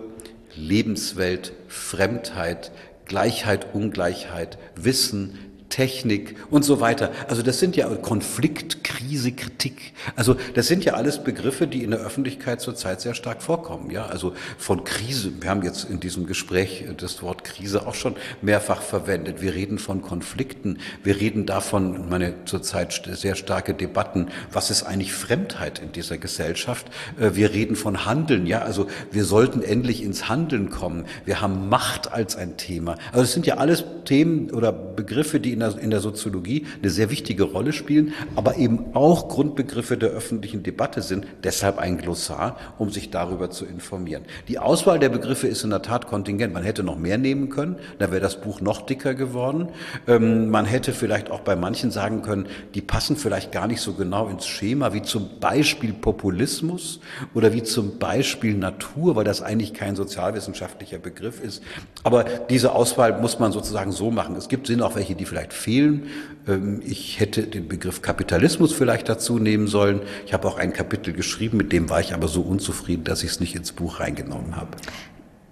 Lebenswelt, 0.57 1.53
Fremdheit, 1.69 2.73
Gleichheit, 3.07 3.75
Ungleichheit, 3.75 4.59
Wissen, 4.77 5.39
Technik 5.71 6.37
und 6.51 6.65
so 6.65 6.81
weiter. 6.81 7.11
Also 7.29 7.43
das 7.43 7.59
sind 7.59 7.77
ja 7.77 7.89
Konflikt, 7.97 8.85
Krise, 8.85 9.33
Kritik. 9.33 9.95
Also 10.17 10.37
das 10.55 10.67
sind 10.67 10.85
ja 10.85 10.95
alles 10.95 11.25
Begriffe, 11.25 11.67
die 11.67 11.83
in 11.83 11.93
der 11.93 12.01
Öffentlichkeit 12.01 12.61
zurzeit 12.61 13.01
sehr 13.01 13.15
stark 13.15 13.43
vorkommen. 13.43 13.91
Ja, 13.91 14.07
also 14.07 14.35
von 14.59 14.85
Krise. 14.85 15.33
Wir 15.41 15.49
haben 15.49 15.63
jetzt 15.63 15.89
in 15.89 16.01
diesem 16.01 16.27
Gespräch 16.27 16.85
das 16.97 17.23
Wort 17.23 17.45
Krise 17.45 17.87
auch 17.87 17.95
schon 17.95 18.17
mehrfach 18.43 18.83
verwendet. 18.83 19.41
Wir 19.41 19.55
reden 19.55 19.79
von 19.79 20.03
Konflikten. 20.03 20.79
Wir 21.03 21.19
reden 21.21 21.47
davon, 21.47 22.09
meine 22.09 22.35
zurzeit 22.45 23.09
sehr 23.13 23.37
starke 23.37 23.73
Debatten. 23.73 24.29
Was 24.53 24.71
ist 24.71 24.83
eigentlich 24.83 25.13
Fremdheit 25.13 25.79
in 25.79 25.93
dieser 25.93 26.19
Gesellschaft? 26.19 26.89
Äh, 27.19 27.35
wir 27.35 27.53
reden 27.53 27.77
von 27.77 28.05
Handeln. 28.05 28.47
Ja, 28.47 28.63
also 28.63 28.89
wir 29.13 29.25
sollten 29.25 29.63
endlich 29.63 30.03
ins 30.03 30.29
Handeln 30.29 30.71
kommen. 30.71 31.05
Wir 31.25 31.41
haben 31.41 31.69
Macht 31.69 32.13
als 32.13 32.35
ein 32.35 32.57
Thema. 32.57 32.97
Also 33.13 33.23
es 33.23 33.33
sind 33.33 33.47
ja 33.47 33.59
alles 33.59 33.85
Themen 34.05 34.51
oder 34.51 34.73
Begriffe, 34.73 35.39
die 35.39 35.53
in 35.53 35.60
in 35.61 35.73
der, 35.73 35.83
in 35.83 35.91
der 35.91 36.01
Soziologie 36.01 36.67
eine 36.81 36.91
sehr 36.91 37.11
wichtige 37.11 37.45
Rolle 37.45 37.73
spielen, 37.73 38.15
aber 38.35 38.57
eben 38.57 38.95
auch 38.95 39.29
Grundbegriffe 39.29 39.97
der 39.97 40.11
öffentlichen 40.11 40.63
Debatte 40.63 41.03
sind. 41.03 41.27
Deshalb 41.45 41.79
ein 41.79 41.99
Glossar, 41.99 42.57
um 42.79 42.91
sich 42.91 43.11
darüber 43.11 43.51
zu 43.51 43.67
informieren. 43.67 44.23
Die 44.49 44.59
Auswahl 44.59 44.99
der 44.99 45.11
Begriffe 45.11 45.47
ist 45.49 45.65
in 45.65 45.71
der 45.71 45.83
Tat 45.83 46.07
kontingent. 46.07 46.55
Man 46.55 46.63
hätte 46.63 46.83
noch 46.83 46.99
mehr 46.99 47.19
nehmen 47.19 47.51
können, 47.51 47.77
da 47.99 48.11
wäre 48.11 48.21
das 48.21 48.41
Buch 48.41 48.61
noch 48.61 48.83
dicker 48.83 49.15
geworden. 49.15 49.69
Ähm, 50.07 50.49
man 50.49 50.65
hätte 50.65 50.93
vielleicht 50.93 51.31
auch 51.31 51.41
bei 51.41 51.57
manchen 51.57 51.91
sagen 51.91 52.23
können, 52.23 52.47
die 52.75 52.81
passen 52.81 53.17
vielleicht 53.17 53.53
gar 53.53 53.67
nicht 53.67 53.81
so 53.81 53.93
genau 53.93 54.29
ins 54.29 54.47
Schema, 54.47 54.93
wie 54.93 55.03
zum 55.03 55.29
Beispiel 55.41 55.93
Populismus 55.93 57.01
oder 57.35 57.53
wie 57.53 57.63
zum 57.63 57.99
Beispiel 57.99 58.55
Natur, 58.55 59.17
weil 59.17 59.25
das 59.25 59.43
eigentlich 59.43 59.75
kein 59.75 59.97
sozialwissenschaftlicher 59.97 60.99
Begriff 60.99 61.43
ist. 61.43 61.63
Aber 62.03 62.25
diese 62.49 62.73
Auswahl 62.73 63.21
muss 63.21 63.39
man 63.39 63.53
sozusagen 63.53 63.93
so 63.93 64.11
machen. 64.11 64.37
Es 64.37 64.49
gibt 64.49 64.71
sind 64.71 64.83
auch 64.83 64.95
welche, 64.95 65.15
die 65.15 65.25
vielleicht 65.25 65.50
vielleicht 65.51 65.53
fehlen. 65.53 66.07
Ähm, 66.49 66.81
ich 66.85 67.21
hätte 67.21 67.43
den 67.43 67.69
Begriff 67.69 68.03
Kapitalismus 68.03 68.73
vielleicht 68.73 69.09
dazu 69.09 69.39
nehmen 69.39 69.67
sollen. 69.67 70.01
Ich 70.27 70.33
habe 70.33 70.49
auch 70.49 70.59
ein 70.59 70.73
Kapitel 70.73 71.13
geschrieben, 71.13 71.57
mit 71.57 71.73
dem 71.73 71.89
war 71.91 72.01
ich 72.01 72.15
aber 72.15 72.29
so 72.29 72.43
unzufrieden, 72.43 73.05
dass 73.05 73.23
ich 73.23 73.31
es 73.31 73.41
nicht 73.41 73.55
ins 73.55 73.73
Buch 73.73 74.01
reingenommen 74.01 74.57
habe. 74.57 74.77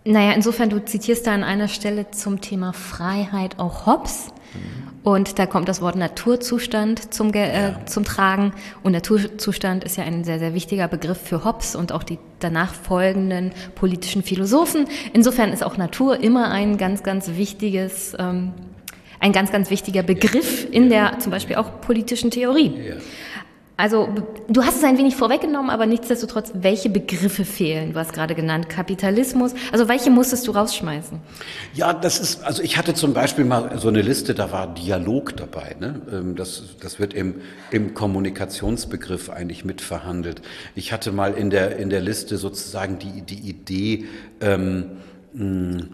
Naja, 0.05 0.33
insofern, 0.33 0.71
du 0.71 0.83
zitierst 0.83 1.27
da 1.27 1.35
an 1.35 1.45
einer 1.45 1.69
Stelle 1.69 2.11
zum 2.11 2.41
Thema 2.41 2.73
Freiheit 2.73 3.59
auch 3.59 3.87
Hobbes. 3.87 4.29
Mhm. 4.55 4.89
Und 5.03 5.39
da 5.39 5.47
kommt 5.47 5.69
das 5.69 5.81
Wort 5.81 5.97
Naturzustand 5.97 7.15
zum, 7.15 7.33
äh, 7.33 7.71
ja. 7.71 7.87
zum 7.87 8.05
Tragen. 8.05 8.53
Und 8.83 8.93
Naturzustand 8.93 9.85
ist 9.85 9.97
ja 9.97 10.05
ein 10.05 10.25
sehr, 10.25 10.39
sehr 10.39 10.55
wichtiger 10.55 10.89
Begriff 10.89 11.19
für 11.19 11.45
Hobbes 11.45 11.77
und 11.77 11.93
auch 11.93 12.03
die 12.03 12.19
danach 12.41 12.75
folgenden 12.75 13.53
politischen 13.75 14.23
Philosophen. 14.23 14.87
Insofern 15.13 15.53
ist 15.53 15.63
auch 15.63 15.77
Natur 15.77 16.21
immer 16.21 16.51
ein 16.51 16.79
ganz, 16.79 17.03
ganz 17.03 17.29
wichtiges 17.37 18.15
ähm, 18.19 18.53
ein 19.21 19.33
ganz, 19.33 19.53
ganz 19.53 19.71
wichtiger 19.71 20.03
Begriff 20.03 20.67
in 20.71 20.89
der 20.89 21.19
zum 21.19 21.31
Beispiel 21.33 21.57
auch 21.57 21.81
politischen 21.81 22.31
Theorie. 22.31 22.95
Also 23.81 24.09
du 24.49 24.65
hast 24.65 24.79
es 24.79 24.83
ein 24.85 24.99
wenig 24.99 25.15
vorweggenommen, 25.15 25.71
aber 25.71 25.87
nichtsdestotrotz, 25.87 26.51
welche 26.53 26.91
Begriffe 26.91 27.45
fehlen? 27.45 27.93
Du 27.93 28.01
hast 28.01 28.13
gerade 28.13 28.35
genannt 28.35 28.69
Kapitalismus. 28.69 29.53
Also 29.71 29.87
welche 29.87 30.11
musstest 30.11 30.49
du 30.49 30.51
rausschmeißen? 30.51 31.21
Ja, 31.75 31.93
das 31.93 32.19
ist, 32.19 32.43
also 32.43 32.61
ich 32.61 32.77
hatte 32.77 32.95
zum 32.95 33.15
Beispiel 33.15 33.45
mal 33.45 33.79
so 33.79 33.87
eine 33.87 34.03
Liste, 34.03 34.35
da 34.35 34.51
war 34.51 34.75
Dialog 34.75 35.37
dabei. 35.37 35.77
Ne? 35.79 36.03
Ähm, 36.13 36.35
das, 36.35 36.65
das 36.81 36.99
wird 36.99 37.15
im, 37.15 37.37
im 37.71 37.95
Kommunikationsbegriff 37.95 39.31
eigentlich 39.31 39.65
mitverhandelt. 39.65 40.43
Ich 40.75 40.93
hatte 40.93 41.13
mal 41.13 41.35
in 41.35 41.51
der, 41.51 41.77
in 41.77 41.89
der 41.89 42.01
Liste 42.01 42.37
sozusagen 42.37 42.99
die, 42.99 43.23
die 43.23 43.49
Idee, 43.49 44.07
ähm, 44.41 44.87
mh, 45.35 45.85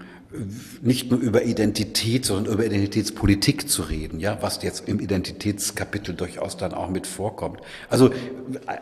nicht 0.82 1.10
nur 1.10 1.20
über 1.20 1.44
Identität, 1.44 2.24
sondern 2.24 2.52
über 2.52 2.64
Identitätspolitik 2.64 3.68
zu 3.68 3.82
reden, 3.82 4.20
ja, 4.20 4.38
was 4.40 4.62
jetzt 4.62 4.88
im 4.88 5.00
Identitätskapitel 5.00 6.14
durchaus 6.14 6.56
dann 6.56 6.74
auch 6.74 6.90
mit 6.90 7.06
vorkommt. 7.06 7.60
Also 7.88 8.10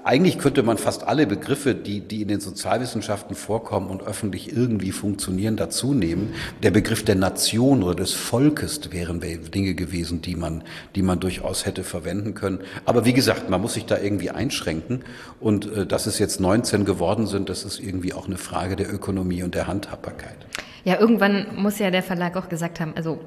eigentlich 0.04 0.38
könnte 0.38 0.62
man 0.62 0.78
fast 0.78 1.04
alle 1.04 1.26
Begriffe, 1.26 1.74
die, 1.74 2.00
die 2.00 2.22
in 2.22 2.28
den 2.28 2.40
Sozialwissenschaften 2.40 3.36
vorkommen 3.36 3.90
und 3.90 4.02
öffentlich 4.02 4.54
irgendwie 4.56 4.92
funktionieren, 4.92 5.56
dazu 5.56 5.94
nehmen. 5.94 6.34
Der 6.62 6.70
Begriff 6.70 7.04
der 7.04 7.16
Nation 7.16 7.82
oder 7.82 7.94
des 7.94 8.12
Volkes 8.12 8.80
wären 8.90 9.20
Dinge 9.20 9.74
gewesen, 9.74 10.22
die 10.22 10.36
man, 10.36 10.64
die 10.94 11.02
man 11.02 11.20
durchaus 11.20 11.66
hätte 11.66 11.84
verwenden 11.84 12.34
können. 12.34 12.60
Aber 12.84 13.04
wie 13.04 13.12
gesagt, 13.12 13.50
man 13.50 13.60
muss 13.60 13.74
sich 13.74 13.86
da 13.86 13.98
irgendwie 13.98 14.30
einschränken 14.30 15.04
und 15.40 15.70
äh, 15.72 15.86
dass 15.86 16.06
es 16.06 16.18
jetzt 16.18 16.40
19 16.40 16.84
geworden 16.84 17.26
sind, 17.26 17.48
das 17.48 17.64
ist 17.64 17.80
irgendwie 17.80 18.12
auch 18.12 18.26
eine 18.26 18.38
Frage 18.38 18.76
der 18.76 18.92
Ökonomie 18.92 19.42
und 19.42 19.54
der 19.54 19.66
Handhabbarkeit. 19.66 20.36
Ja, 20.84 20.98
irgendwann 20.98 21.46
muss 21.56 21.78
ja 21.78 21.90
der 21.90 22.02
Verlag 22.02 22.36
auch 22.36 22.48
gesagt 22.48 22.80
haben, 22.80 22.92
also 22.96 23.20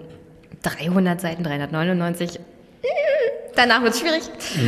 300 0.64 1.22
Seiten, 1.22 1.44
399, 1.44 2.40
Danach 3.56 3.82
wird 3.84 3.94
es 3.94 4.00
schwierig. 4.02 4.24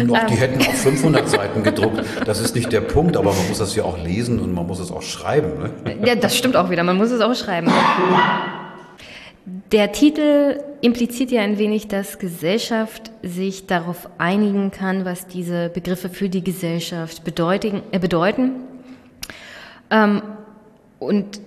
Noch, 0.05 0.17
die 0.25 0.33
ähm. 0.33 0.39
hätten 0.39 0.61
auch 0.61 0.73
500 0.73 1.29
Seiten 1.29 1.63
gedruckt. 1.63 2.03
Das 2.25 2.39
ist 2.39 2.55
nicht 2.55 2.71
der 2.71 2.81
Punkt, 2.81 3.17
aber 3.17 3.33
man 3.33 3.47
muss 3.49 3.57
das 3.57 3.75
ja 3.75 3.83
auch 3.83 4.01
lesen 4.01 4.39
und 4.39 4.53
man 4.53 4.65
muss 4.65 4.79
es 4.79 4.91
auch 4.91 5.01
schreiben. 5.01 5.59
Ne? 5.59 5.97
Ja, 6.05 6.15
das 6.15 6.37
stimmt 6.37 6.55
auch 6.55 6.69
wieder. 6.69 6.83
Man 6.83 6.97
muss 6.97 7.11
es 7.11 7.21
auch 7.21 7.35
schreiben. 7.35 7.69
Der 9.71 9.91
Titel 9.91 10.59
impliziert 10.81 11.31
ja 11.31 11.41
ein 11.41 11.57
wenig, 11.57 11.87
dass 11.89 12.19
Gesellschaft 12.19 13.11
sich 13.23 13.67
darauf 13.67 14.09
einigen 14.17 14.71
kann, 14.71 15.03
was 15.03 15.27
diese 15.27 15.69
Begriffe 15.69 16.09
für 16.09 16.29
die 16.29 16.43
Gesellschaft 16.43 17.25
bedeuten. 17.25 17.81
Äh, 17.91 17.99
bedeuten. 17.99 18.51
Ähm, 19.89 20.21
und 20.99 21.41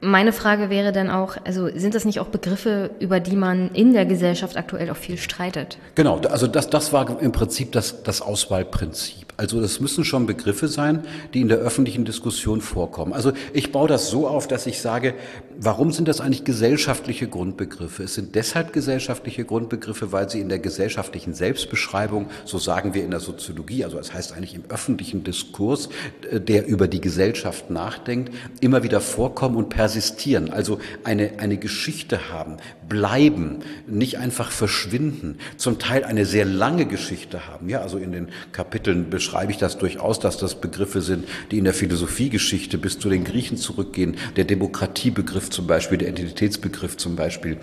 meine 0.00 0.32
Frage 0.32 0.70
wäre 0.70 0.92
dann 0.92 1.10
auch, 1.10 1.36
also 1.44 1.68
sind 1.74 1.94
das 1.94 2.04
nicht 2.04 2.20
auch 2.20 2.28
Begriffe, 2.28 2.90
über 3.00 3.20
die 3.20 3.36
man 3.36 3.70
in 3.72 3.92
der 3.92 4.06
Gesellschaft 4.06 4.56
aktuell 4.56 4.90
auch 4.90 4.96
viel 4.96 5.18
streitet? 5.18 5.78
Genau, 5.94 6.18
also 6.18 6.46
das, 6.46 6.70
das 6.70 6.92
war 6.92 7.20
im 7.20 7.32
Prinzip 7.32 7.72
das, 7.72 8.02
das 8.02 8.22
Auswahlprinzip. 8.22 9.27
Also 9.38 9.60
das 9.60 9.78
müssen 9.78 10.04
schon 10.04 10.26
Begriffe 10.26 10.66
sein, 10.66 11.04
die 11.32 11.40
in 11.40 11.48
der 11.48 11.58
öffentlichen 11.58 12.04
Diskussion 12.04 12.60
vorkommen. 12.60 13.12
Also 13.12 13.32
ich 13.52 13.70
baue 13.70 13.86
das 13.86 14.10
so 14.10 14.26
auf, 14.26 14.48
dass 14.48 14.66
ich 14.66 14.80
sage, 14.80 15.14
warum 15.56 15.92
sind 15.92 16.08
das 16.08 16.20
eigentlich 16.20 16.42
gesellschaftliche 16.42 17.28
Grundbegriffe? 17.28 18.02
Es 18.02 18.14
sind 18.14 18.34
deshalb 18.34 18.72
gesellschaftliche 18.72 19.44
Grundbegriffe, 19.44 20.10
weil 20.10 20.28
sie 20.28 20.40
in 20.40 20.48
der 20.48 20.58
gesellschaftlichen 20.58 21.34
Selbstbeschreibung, 21.34 22.26
so 22.44 22.58
sagen 22.58 22.94
wir 22.94 23.04
in 23.04 23.12
der 23.12 23.20
Soziologie, 23.20 23.84
also 23.84 23.96
das 23.96 24.12
heißt 24.12 24.32
eigentlich 24.32 24.56
im 24.56 24.64
öffentlichen 24.70 25.22
Diskurs, 25.22 25.88
äh, 26.28 26.40
der 26.40 26.66
über 26.66 26.88
die 26.88 27.00
Gesellschaft 27.00 27.70
nachdenkt, 27.70 28.34
immer 28.60 28.82
wieder 28.82 29.00
vorkommen 29.00 29.54
und 29.54 29.68
persistieren, 29.68 30.50
also 30.50 30.80
eine, 31.04 31.38
eine 31.38 31.58
Geschichte 31.58 32.32
haben, 32.32 32.56
bleiben, 32.88 33.60
nicht 33.86 34.18
einfach 34.18 34.50
verschwinden, 34.50 35.38
zum 35.58 35.78
Teil 35.78 36.02
eine 36.02 36.26
sehr 36.26 36.44
lange 36.44 36.86
Geschichte 36.86 37.46
haben. 37.46 37.68
Ja, 37.68 37.82
also 37.82 37.98
in 37.98 38.10
den 38.10 38.30
Kapiteln 38.50 39.10
beschreiben 39.10 39.27
beschreibe 39.28 39.52
ich 39.52 39.58
das 39.58 39.76
durchaus, 39.76 40.20
dass 40.20 40.38
das 40.38 40.58
Begriffe 40.58 41.02
sind, 41.02 41.28
die 41.50 41.58
in 41.58 41.64
der 41.64 41.74
Philosophiegeschichte 41.74 42.78
bis 42.78 42.98
zu 42.98 43.10
den 43.10 43.24
Griechen 43.24 43.58
zurückgehen. 43.58 44.16
Der 44.36 44.44
Demokratiebegriff 44.44 45.50
zum 45.50 45.66
Beispiel, 45.66 45.98
der 45.98 46.08
Identitätsbegriff 46.08 46.96
zum 46.96 47.14
Beispiel 47.14 47.58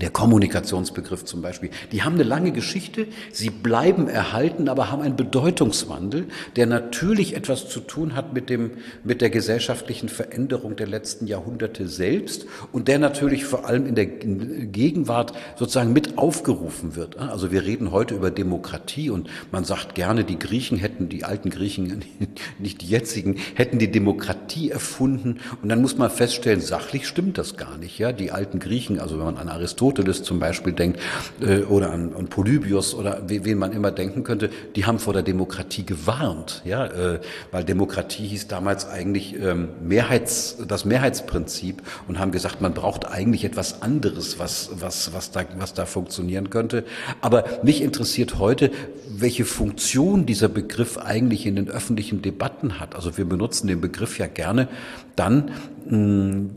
der 0.00 0.10
Kommunikationsbegriff 0.10 1.24
zum 1.24 1.42
Beispiel, 1.42 1.70
die 1.92 2.02
haben 2.02 2.14
eine 2.14 2.22
lange 2.22 2.52
Geschichte, 2.52 3.06
sie 3.32 3.50
bleiben 3.50 4.08
erhalten, 4.08 4.68
aber 4.68 4.90
haben 4.90 5.02
einen 5.02 5.16
Bedeutungswandel, 5.16 6.26
der 6.56 6.66
natürlich 6.66 7.36
etwas 7.36 7.68
zu 7.68 7.80
tun 7.80 8.14
hat 8.14 8.32
mit, 8.32 8.48
dem, 8.48 8.72
mit 9.04 9.20
der 9.20 9.30
gesellschaftlichen 9.30 10.08
Veränderung 10.08 10.76
der 10.76 10.86
letzten 10.86 11.26
Jahrhunderte 11.26 11.86
selbst 11.86 12.46
und 12.72 12.88
der 12.88 12.98
natürlich 12.98 13.44
vor 13.44 13.66
allem 13.66 13.86
in 13.86 13.94
der 13.94 14.06
Gegenwart 14.06 15.34
sozusagen 15.56 15.92
mit 15.92 16.16
aufgerufen 16.18 16.96
wird. 16.96 17.18
Also 17.18 17.52
wir 17.52 17.64
reden 17.64 17.90
heute 17.90 18.14
über 18.14 18.30
Demokratie 18.30 19.10
und 19.10 19.28
man 19.52 19.64
sagt 19.64 19.94
gerne, 19.94 20.24
die 20.24 20.38
Griechen 20.38 20.78
hätten, 20.78 21.08
die 21.08 21.24
alten 21.24 21.50
Griechen, 21.50 22.04
nicht 22.58 22.80
die 22.80 22.86
jetzigen, 22.86 23.36
hätten 23.54 23.78
die 23.78 23.90
Demokratie 23.90 24.70
erfunden 24.70 25.40
und 25.62 25.68
dann 25.68 25.82
muss 25.82 25.98
man 25.98 26.10
feststellen, 26.10 26.60
sachlich 26.60 27.06
stimmt 27.06 27.36
das 27.36 27.56
gar 27.56 27.76
nicht. 27.76 27.98
Ja, 27.98 28.12
Die 28.12 28.30
alten 28.30 28.60
Griechen, 28.60 28.98
also 28.98 29.18
wenn 29.18 29.24
man 29.26 29.36
an 29.36 29.48
Aristoteles 29.48 29.89
Aristoteles 29.90 30.22
zum 30.22 30.38
Beispiel 30.38 30.72
denkt 30.72 31.00
äh, 31.40 31.62
oder 31.62 31.92
an, 31.92 32.14
an 32.16 32.28
Polybius 32.28 32.94
oder 32.94 33.22
wen 33.26 33.58
man 33.58 33.72
immer 33.72 33.90
denken 33.90 34.22
könnte, 34.22 34.50
die 34.76 34.84
haben 34.84 34.98
vor 34.98 35.12
der 35.12 35.22
Demokratie 35.22 35.84
gewarnt, 35.84 36.62
ja, 36.64 36.86
äh, 36.86 37.20
weil 37.50 37.64
Demokratie 37.64 38.26
hieß 38.26 38.46
damals 38.48 38.88
eigentlich 38.88 39.34
ähm, 39.40 39.68
Mehrheits, 39.82 40.58
das 40.66 40.84
Mehrheitsprinzip 40.84 41.82
und 42.08 42.18
haben 42.18 42.30
gesagt, 42.30 42.60
man 42.60 42.72
braucht 42.72 43.06
eigentlich 43.06 43.44
etwas 43.44 43.82
anderes, 43.82 44.38
was, 44.38 44.70
was, 44.78 45.12
was, 45.12 45.32
da, 45.32 45.44
was 45.58 45.74
da 45.74 45.86
funktionieren 45.86 46.50
könnte. 46.50 46.84
Aber 47.20 47.44
mich 47.62 47.82
interessiert 47.82 48.38
heute, 48.38 48.70
welche 49.08 49.44
Funktion 49.44 50.26
dieser 50.26 50.48
Begriff 50.48 50.98
eigentlich 50.98 51.46
in 51.46 51.56
den 51.56 51.68
öffentlichen 51.68 52.22
Debatten 52.22 52.78
hat. 52.78 52.94
Also 52.94 53.18
wir 53.18 53.24
benutzen 53.24 53.66
den 53.66 53.80
Begriff 53.80 54.18
ja 54.18 54.26
gerne 54.26 54.68
dann 55.16 55.50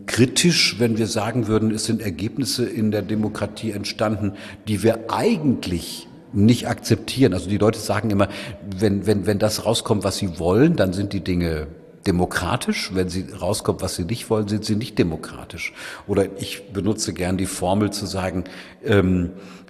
kritisch, 0.06 0.80
wenn 0.80 0.98
wir 0.98 1.08
sagen 1.08 1.48
würden, 1.48 1.72
es 1.72 1.86
sind 1.86 2.02
Ergebnisse 2.02 2.66
in 2.66 2.92
der 2.92 3.02
Demokratie 3.02 3.72
entstanden, 3.72 4.34
die 4.68 4.84
wir 4.84 5.12
eigentlich 5.12 6.08
nicht 6.34 6.68
akzeptieren. 6.68 7.34
Also 7.34 7.50
die 7.50 7.58
Leute 7.58 7.80
sagen 7.80 8.10
immer, 8.10 8.28
wenn, 8.78 9.06
wenn, 9.06 9.26
wenn 9.26 9.40
das 9.40 9.66
rauskommt, 9.66 10.04
was 10.04 10.18
sie 10.18 10.40
wollen, 10.40 10.76
dann 10.76 10.94
sind 10.94 11.14
die 11.14 11.24
Dinge 11.24 11.68
demokratisch. 12.06 12.92
Wenn 12.94 13.10
sie 13.10 13.28
rauskommt, 13.40 13.82
was 13.82 13.96
sie 13.96 14.04
nicht 14.04 14.30
wollen, 14.30 14.48
sind 14.48 14.66
sie 14.66 14.76
nicht 14.76 14.98
demokratisch. 14.98 15.74
Oder 16.08 16.26
ich 16.40 16.72
benutze 16.74 17.14
gern 17.14 17.38
die 17.38 17.46
Formel 17.46 17.92
zu 17.92 18.06
sagen, 18.06 18.44
ähm, 18.84 19.32
äh, 19.32 19.63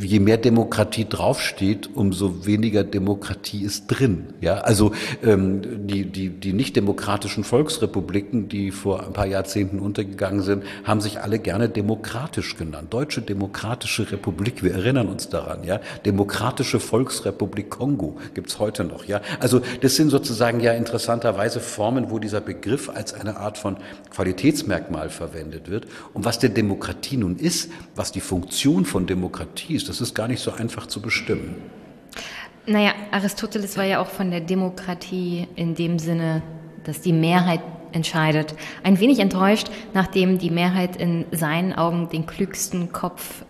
je 0.00 0.20
mehr 0.20 0.36
Demokratie 0.36 1.06
draufsteht, 1.08 1.90
umso 1.94 2.46
weniger 2.46 2.84
Demokratie 2.84 3.64
ist 3.64 3.86
drin. 3.88 4.34
Ja, 4.40 4.58
also 4.58 4.92
ähm, 5.24 5.86
die 5.88 6.04
die 6.04 6.28
die 6.28 6.52
nicht 6.52 6.76
demokratischen 6.76 7.44
Volksrepubliken, 7.44 8.48
die 8.48 8.70
vor 8.70 9.04
ein 9.04 9.12
paar 9.12 9.26
Jahrzehnten 9.26 9.80
untergegangen 9.80 10.42
sind, 10.42 10.64
haben 10.84 11.00
sich 11.00 11.20
alle 11.20 11.38
gerne 11.38 11.68
demokratisch 11.68 12.56
genannt. 12.56 12.92
Deutsche 12.92 13.20
Demokratische 13.22 14.10
Republik, 14.12 14.62
wir 14.62 14.74
erinnern 14.74 15.08
uns 15.08 15.28
daran. 15.28 15.64
Ja, 15.64 15.80
Demokratische 16.04 16.78
Volksrepublik 16.78 17.70
Kongo 17.70 18.16
gibt's 18.34 18.58
heute 18.58 18.84
noch. 18.84 19.06
Ja, 19.06 19.20
also 19.40 19.60
das 19.80 19.96
sind 19.96 20.10
sozusagen 20.10 20.60
ja 20.60 20.72
interessanterweise 20.72 21.58
Formen, 21.60 22.10
wo 22.10 22.18
dieser 22.18 22.40
Begriff 22.40 22.88
als 22.88 23.12
eine 23.12 23.38
Art 23.38 23.58
von 23.58 23.76
Qualitätsmerkmal 24.10 25.10
verwendet 25.10 25.68
wird. 25.68 25.86
Und 26.14 26.24
was 26.24 26.38
der 26.38 26.50
Demokratie 26.50 27.16
nun 27.16 27.36
ist, 27.36 27.70
was 27.96 28.12
die 28.12 28.20
Funktion 28.20 28.84
von 28.84 29.06
Demokratie 29.06 29.47
Demokratie 29.48 29.74
ist. 29.74 29.88
Das 29.88 30.00
ist 30.00 30.14
gar 30.14 30.28
nicht 30.28 30.40
so 30.40 30.52
einfach 30.52 30.86
zu 30.86 31.00
bestimmen. 31.00 31.56
Naja, 32.66 32.92
Aristoteles 33.10 33.76
war 33.76 33.84
ja 33.84 34.00
auch 34.00 34.08
von 34.08 34.30
der 34.30 34.40
Demokratie 34.40 35.48
in 35.56 35.74
dem 35.74 35.98
Sinne, 35.98 36.42
dass 36.84 37.00
die 37.00 37.12
Mehrheit 37.12 37.60
entscheidet, 37.92 38.54
ein 38.82 39.00
wenig 39.00 39.18
enttäuscht, 39.18 39.68
nachdem 39.94 40.38
die 40.38 40.50
Mehrheit 40.50 40.96
in 40.96 41.24
seinen 41.30 41.72
Augen 41.72 42.10
den 42.10 42.26
klügsten 42.26 42.92
Kopf 42.92 43.44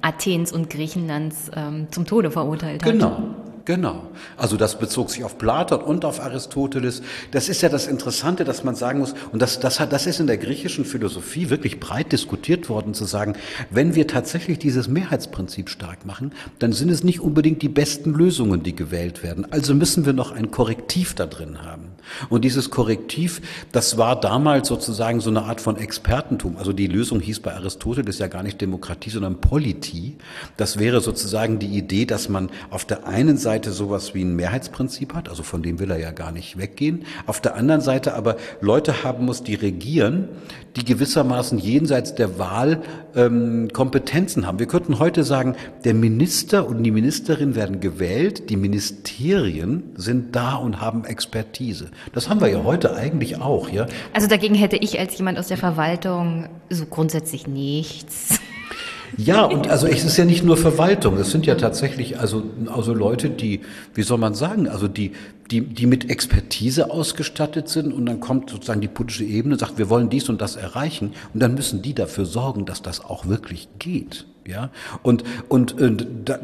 Athens 0.00 0.52
und 0.52 0.70
Griechenlands 0.70 1.50
ähm, 1.54 1.86
zum 1.90 2.06
Tode 2.06 2.30
verurteilt 2.30 2.84
hat. 2.84 2.92
Genau. 2.92 3.34
Genau. 3.68 4.10
Also 4.38 4.56
das 4.56 4.78
bezog 4.78 5.10
sich 5.10 5.24
auf 5.24 5.36
Platon 5.36 5.82
und 5.82 6.06
auf 6.06 6.20
Aristoteles. 6.20 7.02
Das 7.32 7.50
ist 7.50 7.60
ja 7.60 7.68
das 7.68 7.86
Interessante, 7.86 8.44
dass 8.44 8.64
man 8.64 8.74
sagen 8.74 8.98
muss, 8.98 9.14
und 9.30 9.42
das, 9.42 9.60
das, 9.60 9.78
hat, 9.78 9.92
das 9.92 10.06
ist 10.06 10.20
in 10.20 10.26
der 10.26 10.38
griechischen 10.38 10.86
Philosophie 10.86 11.50
wirklich 11.50 11.78
breit 11.78 12.10
diskutiert 12.12 12.70
worden, 12.70 12.94
zu 12.94 13.04
sagen, 13.04 13.34
wenn 13.68 13.94
wir 13.94 14.06
tatsächlich 14.06 14.58
dieses 14.58 14.88
Mehrheitsprinzip 14.88 15.68
stark 15.68 16.06
machen, 16.06 16.32
dann 16.60 16.72
sind 16.72 16.88
es 16.88 17.04
nicht 17.04 17.20
unbedingt 17.20 17.60
die 17.60 17.68
besten 17.68 18.14
Lösungen, 18.14 18.62
die 18.62 18.74
gewählt 18.74 19.22
werden. 19.22 19.46
Also 19.52 19.74
müssen 19.74 20.06
wir 20.06 20.14
noch 20.14 20.32
ein 20.32 20.50
Korrektiv 20.50 21.12
da 21.12 21.26
drin 21.26 21.60
haben. 21.62 21.90
Und 22.28 22.44
dieses 22.44 22.70
Korrektiv, 22.70 23.40
das 23.72 23.98
war 23.98 24.20
damals 24.20 24.68
sozusagen 24.68 25.20
so 25.20 25.30
eine 25.30 25.42
Art 25.42 25.60
von 25.60 25.76
Expertentum. 25.76 26.56
Also 26.56 26.72
die 26.72 26.86
Lösung 26.86 27.20
hieß 27.20 27.40
bei 27.40 27.54
Aristoteles 27.54 28.18
ja 28.18 28.26
gar 28.26 28.42
nicht 28.42 28.60
Demokratie, 28.60 29.10
sondern 29.10 29.40
Politie. 29.40 30.16
Das 30.56 30.78
wäre 30.78 31.00
sozusagen 31.00 31.58
die 31.58 31.76
Idee, 31.76 32.04
dass 32.04 32.28
man 32.28 32.50
auf 32.70 32.84
der 32.84 33.06
einen 33.06 33.36
Seite 33.36 33.72
sowas 33.72 34.14
wie 34.14 34.22
ein 34.24 34.36
Mehrheitsprinzip 34.36 35.14
hat, 35.14 35.28
also 35.28 35.42
von 35.42 35.62
dem 35.62 35.78
will 35.78 35.90
er 35.90 35.98
ja 35.98 36.10
gar 36.10 36.32
nicht 36.32 36.58
weggehen. 36.58 37.04
Auf 37.26 37.40
der 37.40 37.54
anderen 37.54 37.80
Seite 37.80 38.14
aber 38.14 38.36
Leute 38.60 39.04
haben 39.04 39.24
muss, 39.24 39.42
die 39.42 39.54
regieren, 39.54 40.28
die 40.76 40.84
gewissermaßen 40.84 41.58
jenseits 41.58 42.14
der 42.14 42.38
Wahl 42.38 42.82
ähm, 43.14 43.68
Kompetenzen 43.72 44.46
haben. 44.46 44.58
Wir 44.58 44.66
könnten 44.66 44.98
heute 44.98 45.24
sagen, 45.24 45.56
der 45.84 45.94
Minister 45.94 46.66
und 46.66 46.82
die 46.82 46.90
Ministerin 46.90 47.54
werden 47.54 47.80
gewählt, 47.80 48.50
die 48.50 48.56
Ministerien 48.56 49.84
sind 49.96 50.36
da 50.36 50.54
und 50.54 50.80
haben 50.80 51.04
Expertise. 51.04 51.88
Das 52.12 52.28
haben 52.28 52.40
wir 52.40 52.48
ja 52.48 52.64
heute 52.64 52.94
eigentlich 52.94 53.40
auch, 53.40 53.68
ja. 53.70 53.86
Also 54.12 54.28
dagegen 54.28 54.54
hätte 54.54 54.76
ich 54.76 54.98
als 54.98 55.16
jemand 55.18 55.38
aus 55.38 55.48
der 55.48 55.56
Verwaltung 55.56 56.48
so 56.70 56.86
grundsätzlich 56.86 57.46
nichts. 57.46 58.40
Ja, 59.16 59.44
und 59.44 59.68
also 59.68 59.86
es 59.86 60.04
ist 60.04 60.16
ja 60.16 60.24
nicht 60.24 60.44
nur 60.44 60.56
Verwaltung, 60.56 61.16
es 61.16 61.30
sind 61.30 61.46
ja 61.46 61.54
tatsächlich 61.54 62.18
also, 62.18 62.42
also 62.66 62.92
Leute, 62.92 63.30
die, 63.30 63.60
wie 63.94 64.02
soll 64.02 64.18
man 64.18 64.34
sagen, 64.34 64.68
also 64.68 64.88
die, 64.88 65.12
die, 65.50 65.62
die 65.62 65.86
mit 65.86 66.10
Expertise 66.10 66.90
ausgestattet 66.90 67.68
sind 67.68 67.92
und 67.92 68.06
dann 68.06 68.20
kommt 68.20 68.50
sozusagen 68.50 68.80
die 68.80 68.88
politische 68.88 69.24
Ebene 69.24 69.54
und 69.54 69.58
sagt, 69.58 69.78
wir 69.78 69.88
wollen 69.88 70.10
dies 70.10 70.28
und 70.28 70.40
das 70.40 70.56
erreichen 70.56 71.12
und 71.32 71.40
dann 71.40 71.54
müssen 71.54 71.82
die 71.82 71.94
dafür 71.94 72.26
sorgen, 72.26 72.66
dass 72.66 72.82
das 72.82 73.04
auch 73.04 73.26
wirklich 73.26 73.68
geht. 73.78 74.26
Ja, 74.48 74.70
und, 75.02 75.24
und, 75.50 75.78
und 75.78 76.06
da, 76.24 76.38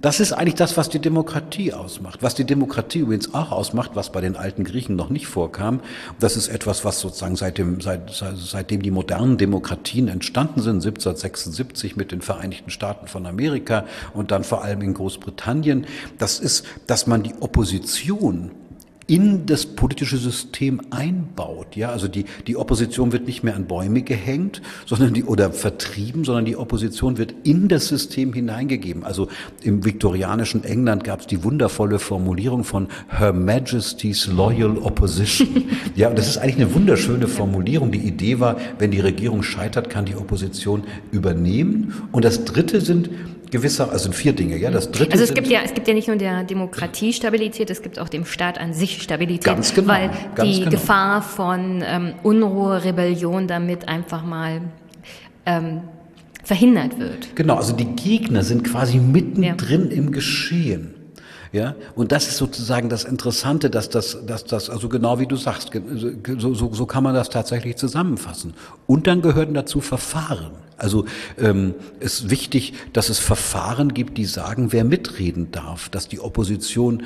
das 0.00 0.18
ist 0.18 0.32
eigentlich 0.32 0.56
das, 0.56 0.76
was 0.76 0.88
die 0.88 0.98
Demokratie 0.98 1.72
ausmacht. 1.72 2.20
Was 2.20 2.34
die 2.34 2.42
Demokratie 2.42 2.98
übrigens 2.98 3.32
auch 3.32 3.52
ausmacht, 3.52 3.92
was 3.94 4.10
bei 4.10 4.20
den 4.20 4.34
alten 4.34 4.64
Griechen 4.64 4.96
noch 4.96 5.08
nicht 5.08 5.28
vorkam, 5.28 5.78
das 6.18 6.36
ist 6.36 6.48
etwas, 6.48 6.84
was 6.84 6.98
sozusagen 6.98 7.36
seit 7.36 7.58
dem, 7.58 7.80
seit, 7.80 8.10
seitdem 8.10 8.82
die 8.82 8.90
modernen 8.90 9.38
Demokratien 9.38 10.08
entstanden 10.08 10.60
sind, 10.62 10.78
1776 10.78 11.94
mit 11.94 12.10
den 12.10 12.22
Vereinigten 12.22 12.70
Staaten 12.70 13.06
von 13.06 13.24
Amerika 13.24 13.84
und 14.14 14.32
dann 14.32 14.42
vor 14.42 14.64
allem 14.64 14.82
in 14.82 14.92
Großbritannien, 14.92 15.86
das 16.18 16.40
ist, 16.40 16.66
dass 16.88 17.06
man 17.06 17.22
die 17.22 17.34
Opposition 17.38 18.50
in 19.06 19.46
das 19.46 19.66
politische 19.66 20.16
System 20.16 20.80
einbaut. 20.90 21.76
Ja, 21.76 21.90
also 21.90 22.08
die, 22.08 22.24
die 22.46 22.56
Opposition 22.56 23.12
wird 23.12 23.26
nicht 23.26 23.42
mehr 23.42 23.56
an 23.56 23.66
Bäume 23.66 24.02
gehängt, 24.02 24.62
sondern 24.86 25.14
die, 25.14 25.24
oder 25.24 25.52
vertrieben, 25.52 26.24
sondern 26.24 26.44
die 26.44 26.56
Opposition 26.56 27.18
wird 27.18 27.34
in 27.44 27.68
das 27.68 27.88
System 27.88 28.32
hineingegeben. 28.32 29.04
Also 29.04 29.28
im 29.62 29.84
viktorianischen 29.84 30.64
England 30.64 31.04
gab 31.04 31.20
es 31.20 31.26
die 31.26 31.42
wundervolle 31.42 31.98
Formulierung 31.98 32.64
von 32.64 32.88
Her 33.08 33.32
Majesty's 33.32 34.26
Loyal 34.26 34.78
Opposition. 34.78 35.66
ja, 35.96 36.08
und 36.08 36.18
das 36.18 36.28
ist 36.28 36.38
eigentlich 36.38 36.56
eine 36.56 36.74
wunderschöne 36.74 37.28
Formulierung. 37.28 37.90
Die 37.90 38.06
Idee 38.06 38.40
war, 38.40 38.56
wenn 38.78 38.90
die 38.90 39.00
Regierung 39.00 39.42
scheitert, 39.42 39.90
kann 39.90 40.04
die 40.04 40.16
Opposition 40.16 40.84
übernehmen. 41.10 41.94
Und 42.12 42.24
das 42.24 42.44
dritte 42.44 42.80
sind 42.80 43.10
gewisser, 43.52 43.92
also 43.92 44.10
vier 44.10 44.32
Dinge, 44.32 44.56
ja. 44.56 44.70
Das 44.70 44.90
dritte 44.90 45.12
also 45.12 45.22
es 45.22 45.34
gibt 45.34 45.46
ja, 45.46 45.60
es 45.64 45.74
gibt 45.74 45.86
ja 45.86 45.94
nicht 45.94 46.08
nur 46.08 46.16
der 46.16 46.42
Demokratie 46.42 47.12
Stabilität, 47.12 47.70
es 47.70 47.82
gibt 47.82 48.00
auch 48.00 48.08
dem 48.08 48.24
Staat 48.24 48.58
an 48.58 48.72
sich 48.72 49.00
Stabilität, 49.02 49.44
ganz 49.44 49.72
genau, 49.74 49.88
weil 49.88 50.10
ganz 50.34 50.50
die 50.50 50.58
genau. 50.60 50.70
Gefahr 50.72 51.22
von 51.22 51.84
ähm, 51.86 52.14
Unruhe, 52.24 52.82
Rebellion 52.82 53.46
damit 53.46 53.86
einfach 53.88 54.24
mal 54.24 54.62
ähm, 55.46 55.82
verhindert 56.42 56.98
wird. 56.98 57.36
Genau, 57.36 57.56
also 57.56 57.76
die 57.76 57.84
Gegner 57.84 58.42
sind 58.42 58.64
quasi 58.64 58.98
mittendrin 58.98 59.90
ja. 59.90 59.96
im 59.96 60.10
Geschehen. 60.10 60.91
Ja, 61.52 61.74
und 61.94 62.12
das 62.12 62.28
ist 62.28 62.38
sozusagen 62.38 62.88
das 62.88 63.04
Interessante, 63.04 63.68
dass 63.68 63.90
das, 63.90 64.24
dass 64.26 64.44
das, 64.44 64.70
also 64.70 64.88
genau 64.88 65.18
wie 65.18 65.26
du 65.26 65.36
sagst, 65.36 65.70
so, 66.38 66.54
so, 66.54 66.72
so 66.72 66.86
kann 66.86 67.04
man 67.04 67.14
das 67.14 67.28
tatsächlich 67.28 67.76
zusammenfassen. 67.76 68.54
Und 68.86 69.06
dann 69.06 69.20
gehören 69.20 69.52
dazu 69.52 69.82
Verfahren. 69.82 70.52
Also 70.78 71.04
ähm, 71.38 71.74
es 72.00 72.20
ist 72.20 72.30
wichtig, 72.30 72.72
dass 72.94 73.10
es 73.10 73.18
Verfahren 73.18 73.92
gibt, 73.92 74.16
die 74.16 74.24
sagen, 74.24 74.72
wer 74.72 74.84
mitreden 74.84 75.50
darf, 75.50 75.90
dass 75.90 76.08
die 76.08 76.20
Opposition 76.20 77.02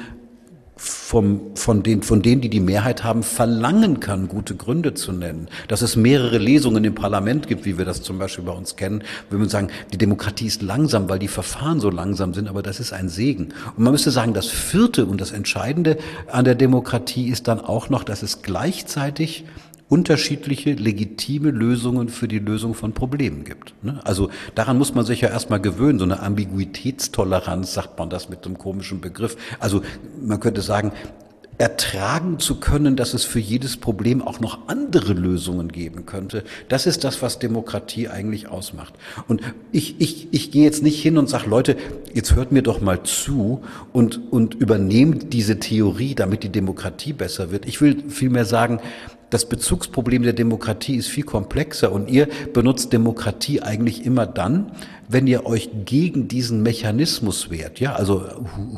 vom, 0.78 1.56
von, 1.56 1.82
den, 1.82 2.02
von 2.02 2.20
denen, 2.20 2.42
die 2.42 2.50
die 2.50 2.60
Mehrheit 2.60 3.02
haben, 3.02 3.22
verlangen 3.22 3.98
kann, 3.98 4.28
gute 4.28 4.54
Gründe 4.54 4.92
zu 4.92 5.10
nennen. 5.10 5.48
Dass 5.68 5.80
es 5.80 5.96
mehrere 5.96 6.36
Lesungen 6.36 6.84
im 6.84 6.94
Parlament 6.94 7.48
gibt, 7.48 7.64
wie 7.64 7.78
wir 7.78 7.86
das 7.86 8.02
zum 8.02 8.18
Beispiel 8.18 8.44
bei 8.44 8.52
uns 8.52 8.76
kennen, 8.76 9.02
wenn 9.30 9.40
wir 9.40 9.48
sagen, 9.48 9.68
die 9.94 9.98
Demokratie 9.98 10.46
ist 10.46 10.60
langsam, 10.60 11.08
weil 11.08 11.18
die 11.18 11.28
Verfahren 11.28 11.80
so 11.80 11.88
langsam 11.88 12.34
sind, 12.34 12.48
aber 12.48 12.62
das 12.62 12.78
ist 12.78 12.92
ein 12.92 13.08
Segen. 13.08 13.54
Und 13.76 13.84
man 13.84 13.92
müsste 13.92 14.10
sagen, 14.10 14.34
das 14.34 14.48
vierte 14.48 15.06
und 15.06 15.18
das 15.18 15.32
Entscheidende 15.32 15.96
an 16.30 16.44
der 16.44 16.54
Demokratie 16.54 17.28
ist 17.28 17.48
dann 17.48 17.60
auch 17.60 17.88
noch, 17.88 18.04
dass 18.04 18.22
es 18.22 18.42
gleichzeitig 18.42 19.44
unterschiedliche 19.88 20.72
legitime 20.72 21.50
Lösungen 21.50 22.08
für 22.08 22.26
die 22.26 22.40
Lösung 22.40 22.74
von 22.74 22.92
Problemen 22.92 23.44
gibt. 23.44 23.74
Ne? 23.82 24.00
Also 24.04 24.30
daran 24.54 24.78
muss 24.78 24.94
man 24.94 25.04
sich 25.04 25.20
ja 25.20 25.28
erstmal 25.28 25.60
gewöhnen, 25.60 25.98
so 25.98 26.04
eine 26.04 26.20
Ambiguitätstoleranz, 26.20 27.72
sagt 27.72 27.98
man 27.98 28.10
das 28.10 28.28
mit 28.28 28.44
einem 28.44 28.58
komischen 28.58 29.00
Begriff. 29.00 29.36
Also 29.60 29.82
man 30.20 30.40
könnte 30.40 30.60
sagen, 30.60 30.92
ertragen 31.58 32.38
zu 32.38 32.56
können, 32.56 32.96
dass 32.96 33.14
es 33.14 33.24
für 33.24 33.38
jedes 33.38 33.76
Problem 33.78 34.20
auch 34.20 34.40
noch 34.40 34.68
andere 34.68 35.14
Lösungen 35.14 35.68
geben 35.72 36.04
könnte. 36.04 36.44
Das 36.68 36.86
ist 36.86 37.02
das, 37.04 37.22
was 37.22 37.38
Demokratie 37.38 38.08
eigentlich 38.08 38.48
ausmacht. 38.48 38.94
Und 39.26 39.40
ich, 39.72 39.98
ich, 39.98 40.28
ich 40.32 40.50
gehe 40.50 40.64
jetzt 40.64 40.82
nicht 40.82 41.00
hin 41.00 41.16
und 41.16 41.28
sage, 41.28 41.48
Leute, 41.48 41.76
jetzt 42.12 42.34
hört 42.34 42.52
mir 42.52 42.62
doch 42.62 42.80
mal 42.80 43.02
zu 43.04 43.62
und, 43.92 44.20
und 44.30 44.54
übernehmt 44.54 45.32
diese 45.32 45.58
Theorie, 45.58 46.14
damit 46.14 46.42
die 46.42 46.50
Demokratie 46.50 47.14
besser 47.14 47.50
wird. 47.50 47.66
Ich 47.66 47.80
will 47.80 48.04
vielmehr 48.10 48.44
sagen, 48.44 48.80
das 49.30 49.48
Bezugsproblem 49.48 50.22
der 50.22 50.32
Demokratie 50.32 50.96
ist 50.96 51.08
viel 51.08 51.24
komplexer 51.24 51.90
und 51.90 52.08
ihr 52.08 52.28
benutzt 52.52 52.92
Demokratie 52.92 53.60
eigentlich 53.60 54.06
immer 54.06 54.26
dann, 54.26 54.72
wenn 55.08 55.26
ihr 55.26 55.46
euch 55.46 55.70
gegen 55.84 56.28
diesen 56.28 56.62
Mechanismus 56.62 57.50
wehrt. 57.50 57.80
Ja, 57.80 57.94
also 57.94 58.24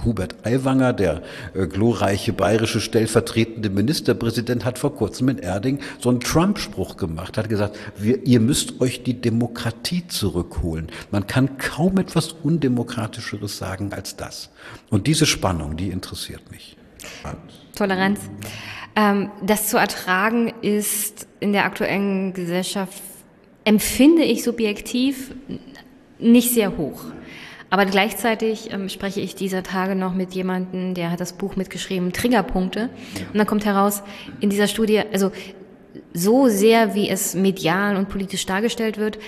Hubert 0.05 0.37
Aiwanger, 0.45 0.93
der 0.93 1.23
äh, 1.55 1.67
glorreiche 1.67 2.33
bayerische 2.33 2.81
stellvertretende 2.81 3.71
Ministerpräsident, 3.71 4.65
hat 4.65 4.79
vor 4.79 4.95
kurzem 4.95 5.29
in 5.29 5.39
Erding 5.39 5.81
so 6.01 6.09
einen 6.11 6.21
Trump-Spruch 6.21 6.97
gemacht, 6.97 7.39
hat 7.39 7.49
gesagt, 7.49 7.77
wir, 7.97 8.27
ihr 8.27 8.41
müsst 8.41 8.81
euch 8.81 9.03
die 9.03 9.21
Demokratie 9.21 10.07
zurückholen. 10.07 10.89
Man 11.11 11.27
kann 11.27 11.59
kaum 11.59 11.99
etwas 11.99 12.33
Undemokratischeres 12.43 13.59
sagen 13.59 13.93
als 13.93 14.17
das. 14.17 14.51
Und 14.91 15.07
diese 15.07 15.27
Spannung, 15.27 15.77
die 15.77 15.89
interessiert 15.89 16.51
mich. 16.51 16.77
Toleranz. 17.75 18.21
Ähm, 18.97 19.31
das 19.43 19.69
zu 19.69 19.77
ertragen 19.77 20.53
ist 20.63 21.27
in 21.41 21.53
der 21.53 21.65
aktuellen 21.65 22.33
Gesellschaft, 22.33 23.03
empfinde 23.65 24.23
ich 24.23 24.43
subjektiv, 24.43 25.33
nicht 26.19 26.53
sehr 26.53 26.77
hoch. 26.77 27.05
Aber 27.71 27.85
gleichzeitig 27.85 28.73
ähm, 28.73 28.89
spreche 28.89 29.21
ich 29.21 29.35
dieser 29.35 29.63
Tage 29.63 29.95
noch 29.95 30.15
mit 30.15 30.33
jemandem, 30.33 30.95
der 30.95 31.11
hat 31.11 31.21
das 31.21 31.35
Buch 31.35 31.55
mitgeschrieben, 31.57 32.13
Triggerpunkte. 32.13 32.89
Und 33.33 33.37
dann 33.37 33.47
kommt 33.47 33.67
heraus, 33.67 34.03
in 34.41 34.49
dieser 34.49 34.69
Studie, 34.69 35.03
also 35.13 35.33
so 36.15 36.49
sehr, 36.49 36.95
wie 36.95 37.09
es 37.09 37.35
medial 37.35 37.97
und 37.97 38.09
politisch 38.09 38.47
dargestellt 38.47 38.97
wird, 38.97 39.19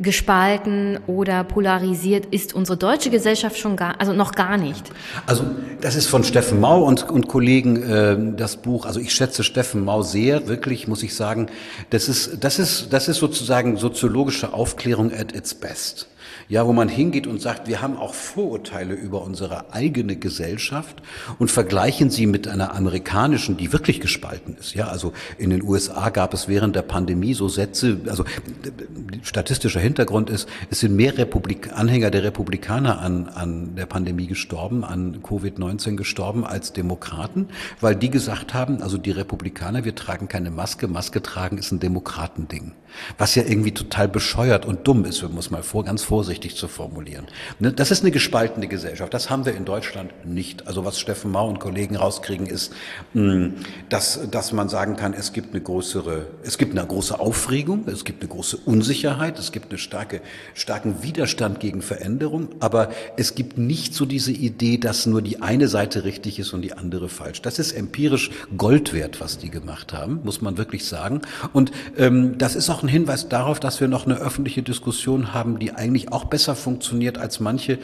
gespalten 0.00 0.98
oder 1.06 1.44
polarisiert 1.44 2.26
ist 2.26 2.54
unsere 2.54 2.76
deutsche 2.76 3.10
Gesellschaft 3.10 3.58
schon 3.58 3.76
gar, 3.76 4.00
also 4.00 4.12
noch 4.12 4.32
gar 4.32 4.56
nicht. 4.56 4.90
Also 5.26 5.44
das 5.80 5.96
ist 5.96 6.06
von 6.06 6.24
Steffen 6.24 6.60
Mau 6.60 6.82
und, 6.84 7.08
und 7.08 7.28
Kollegen 7.28 7.82
äh, 7.82 8.36
das 8.36 8.56
Buch. 8.56 8.86
Also 8.86 9.00
ich 9.00 9.12
schätze 9.12 9.44
Steffen 9.44 9.84
Mau 9.84 10.02
sehr, 10.02 10.48
wirklich 10.48 10.88
muss 10.88 11.02
ich 11.02 11.14
sagen. 11.14 11.48
Das 11.90 12.08
ist 12.08 12.42
das 12.42 12.58
ist 12.58 12.92
das 12.92 13.08
ist 13.08 13.18
sozusagen 13.18 13.76
soziologische 13.76 14.52
Aufklärung 14.52 15.12
at 15.12 15.34
its 15.34 15.54
best 15.54 16.08
ja, 16.48 16.66
wo 16.66 16.72
man 16.72 16.88
hingeht 16.88 17.26
und 17.26 17.40
sagt, 17.40 17.68
wir 17.68 17.80
haben 17.80 17.96
auch 17.96 18.14
Vorurteile 18.14 18.94
über 18.94 19.22
unsere 19.22 19.72
eigene 19.72 20.16
Gesellschaft 20.16 21.02
und 21.38 21.50
vergleichen 21.50 22.10
sie 22.10 22.26
mit 22.26 22.48
einer 22.48 22.74
amerikanischen, 22.74 23.56
die 23.56 23.72
wirklich 23.72 24.00
gespalten 24.00 24.56
ist. 24.58 24.74
Ja, 24.74 24.88
also 24.88 25.12
in 25.38 25.50
den 25.50 25.62
USA 25.62 26.10
gab 26.10 26.34
es 26.34 26.48
während 26.48 26.76
der 26.76 26.82
Pandemie 26.82 27.34
so 27.34 27.48
Sätze, 27.48 28.00
also 28.08 28.24
statistischer 29.22 29.80
Hintergrund 29.80 30.30
ist, 30.30 30.48
es 30.70 30.80
sind 30.80 30.94
mehr 30.94 31.16
Republik 31.16 31.72
Anhänger 31.72 32.10
der 32.10 32.22
Republikaner 32.22 33.00
an, 33.00 33.28
an 33.28 33.74
der 33.76 33.86
Pandemie 33.86 34.26
gestorben, 34.26 34.84
an 34.84 35.22
Covid-19 35.22 35.96
gestorben 35.96 36.44
als 36.44 36.72
Demokraten, 36.72 37.48
weil 37.80 37.96
die 37.96 38.10
gesagt 38.10 38.54
haben, 38.54 38.82
also 38.82 38.98
die 38.98 39.10
Republikaner, 39.10 39.84
wir 39.84 39.94
tragen 39.94 40.28
keine 40.28 40.50
Maske, 40.50 40.88
Maske 40.88 41.22
tragen 41.22 41.58
ist 41.58 41.72
ein 41.72 41.80
Demokratending. 41.80 42.72
Was 43.18 43.34
ja 43.34 43.42
irgendwie 43.42 43.72
total 43.72 44.06
bescheuert 44.08 44.66
und 44.66 44.86
dumm 44.86 45.04
ist, 45.04 45.22
muss 45.30 45.50
man 45.50 45.62
vor, 45.62 45.84
ganz 45.84 46.02
vorsichtig 46.02 46.33
zu 46.40 46.68
formulieren. 46.68 47.26
Ne, 47.58 47.72
das 47.72 47.90
ist 47.90 48.02
eine 48.02 48.10
gespaltene 48.10 48.68
Gesellschaft. 48.68 49.14
Das 49.14 49.30
haben 49.30 49.44
wir 49.46 49.54
in 49.54 49.64
Deutschland 49.64 50.12
nicht. 50.24 50.66
Also 50.66 50.84
was 50.84 50.98
Steffen 50.98 51.30
Mau 51.30 51.48
und 51.48 51.60
Kollegen 51.60 51.96
rauskriegen, 51.96 52.46
ist, 52.46 52.72
hm, 53.12 53.54
dass, 53.88 54.28
dass 54.30 54.52
man 54.52 54.68
sagen 54.68 54.96
kann, 54.96 55.14
es 55.14 55.32
gibt 55.32 55.54
eine 55.54 55.62
größere, 55.62 56.26
es 56.42 56.58
gibt 56.58 56.76
eine 56.76 56.86
große 56.86 57.18
Aufregung, 57.18 57.86
es 57.86 58.04
gibt 58.04 58.22
eine 58.22 58.28
große 58.28 58.56
Unsicherheit, 58.58 59.38
es 59.38 59.52
gibt 59.52 59.70
einen 59.70 59.78
starke, 59.78 60.20
starken 60.54 61.02
Widerstand 61.02 61.60
gegen 61.60 61.82
Veränderung, 61.82 62.48
aber 62.60 62.90
es 63.16 63.34
gibt 63.34 63.58
nicht 63.58 63.94
so 63.94 64.04
diese 64.04 64.32
Idee, 64.32 64.78
dass 64.78 65.06
nur 65.06 65.22
die 65.22 65.42
eine 65.42 65.68
Seite 65.68 66.04
richtig 66.04 66.38
ist 66.38 66.52
und 66.52 66.62
die 66.62 66.72
andere 66.72 67.08
falsch. 67.08 67.42
Das 67.42 67.58
ist 67.58 67.72
empirisch 67.72 68.30
Gold 68.56 68.92
wert, 68.92 69.20
was 69.20 69.38
die 69.38 69.50
gemacht 69.50 69.92
haben, 69.92 70.20
muss 70.24 70.40
man 70.40 70.58
wirklich 70.58 70.84
sagen. 70.84 71.22
Und 71.52 71.72
ähm, 71.96 72.38
das 72.38 72.56
ist 72.56 72.70
auch 72.70 72.82
ein 72.82 72.88
Hinweis 72.88 73.28
darauf, 73.28 73.60
dass 73.60 73.80
wir 73.80 73.88
noch 73.88 74.06
eine 74.06 74.16
öffentliche 74.16 74.62
Diskussion 74.62 75.32
haben, 75.34 75.58
die 75.58 75.72
eigentlich 75.72 76.12
auch 76.12 76.23
besser 76.24 76.54
funktioniert 76.54 77.18
als 77.18 77.40
manche, 77.40 77.78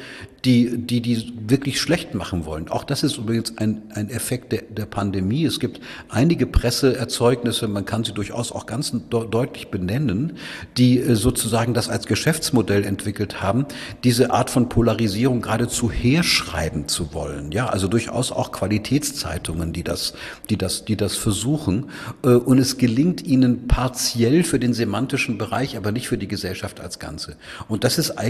die 0.45 0.79
die, 0.79 1.01
die 1.01 1.33
wirklich 1.47 1.81
schlecht 1.81 2.15
machen 2.15 2.47
wollen. 2.47 2.69
Auch 2.69 2.85
das 2.85 3.03
ist 3.03 3.19
übrigens 3.19 3.59
ein, 3.59 3.83
ein 3.95 4.09
Effekt 4.09 4.53
der, 4.53 4.63
der 4.63 4.87
Pandemie. 4.87 5.45
Es 5.45 5.61
gibt 5.61 5.81
einige 6.09 6.47
Presseerzeugnisse, 6.47 7.69
man 7.69 7.85
kann 7.85 8.05
sie 8.05 8.13
durchaus 8.13 8.53
auch 8.53 8.67
ganz 8.67 8.93
de 8.93 9.29
deutlich 9.31 9.69
benennen, 9.69 10.39
die 10.77 10.99
äh, 10.99 11.15
sozusagen 11.15 11.75
das 11.75 11.89
als 11.89 12.07
Geschäftsmodell 12.07 12.85
entwickelt 12.85 13.43
haben, 13.43 13.67
diese 14.05 14.31
Art 14.31 14.51
von 14.51 14.69
Polarisierung 14.69 15.43
geradezu 15.43 15.91
herschreiben 15.91 16.89
zu 16.89 17.13
wollen. 17.13 17.53
Ja, 17.53 17.67
also 17.67 17.89
durchaus 17.89 18.33
auch 18.33 18.53
Qualitätszeitungen, 18.53 19.73
die 19.73 19.85
das, 19.85 20.15
die 20.49 20.57
das, 20.57 20.85
die 20.85 20.97
das 20.97 21.17
versuchen. 21.17 21.91
Äh, 22.25 22.29
und 22.31 22.59
es 22.59 22.79
gelingt 22.79 23.23
ihnen 23.23 23.69
partiell 23.69 24.43
für 24.43 24.59
den 24.59 24.73
semantischen 24.73 25.37
Bereich, 25.37 25.77
aber 25.77 25.93
nicht 25.93 26.09
für 26.09 26.19
die 26.19 26.29
Gesellschaft 26.29 26.81
als 26.81 26.99
Ganze. 26.99 27.37
Und 27.69 27.85
das 27.85 27.99
ist 27.99 28.13
eigentlich 28.13 28.30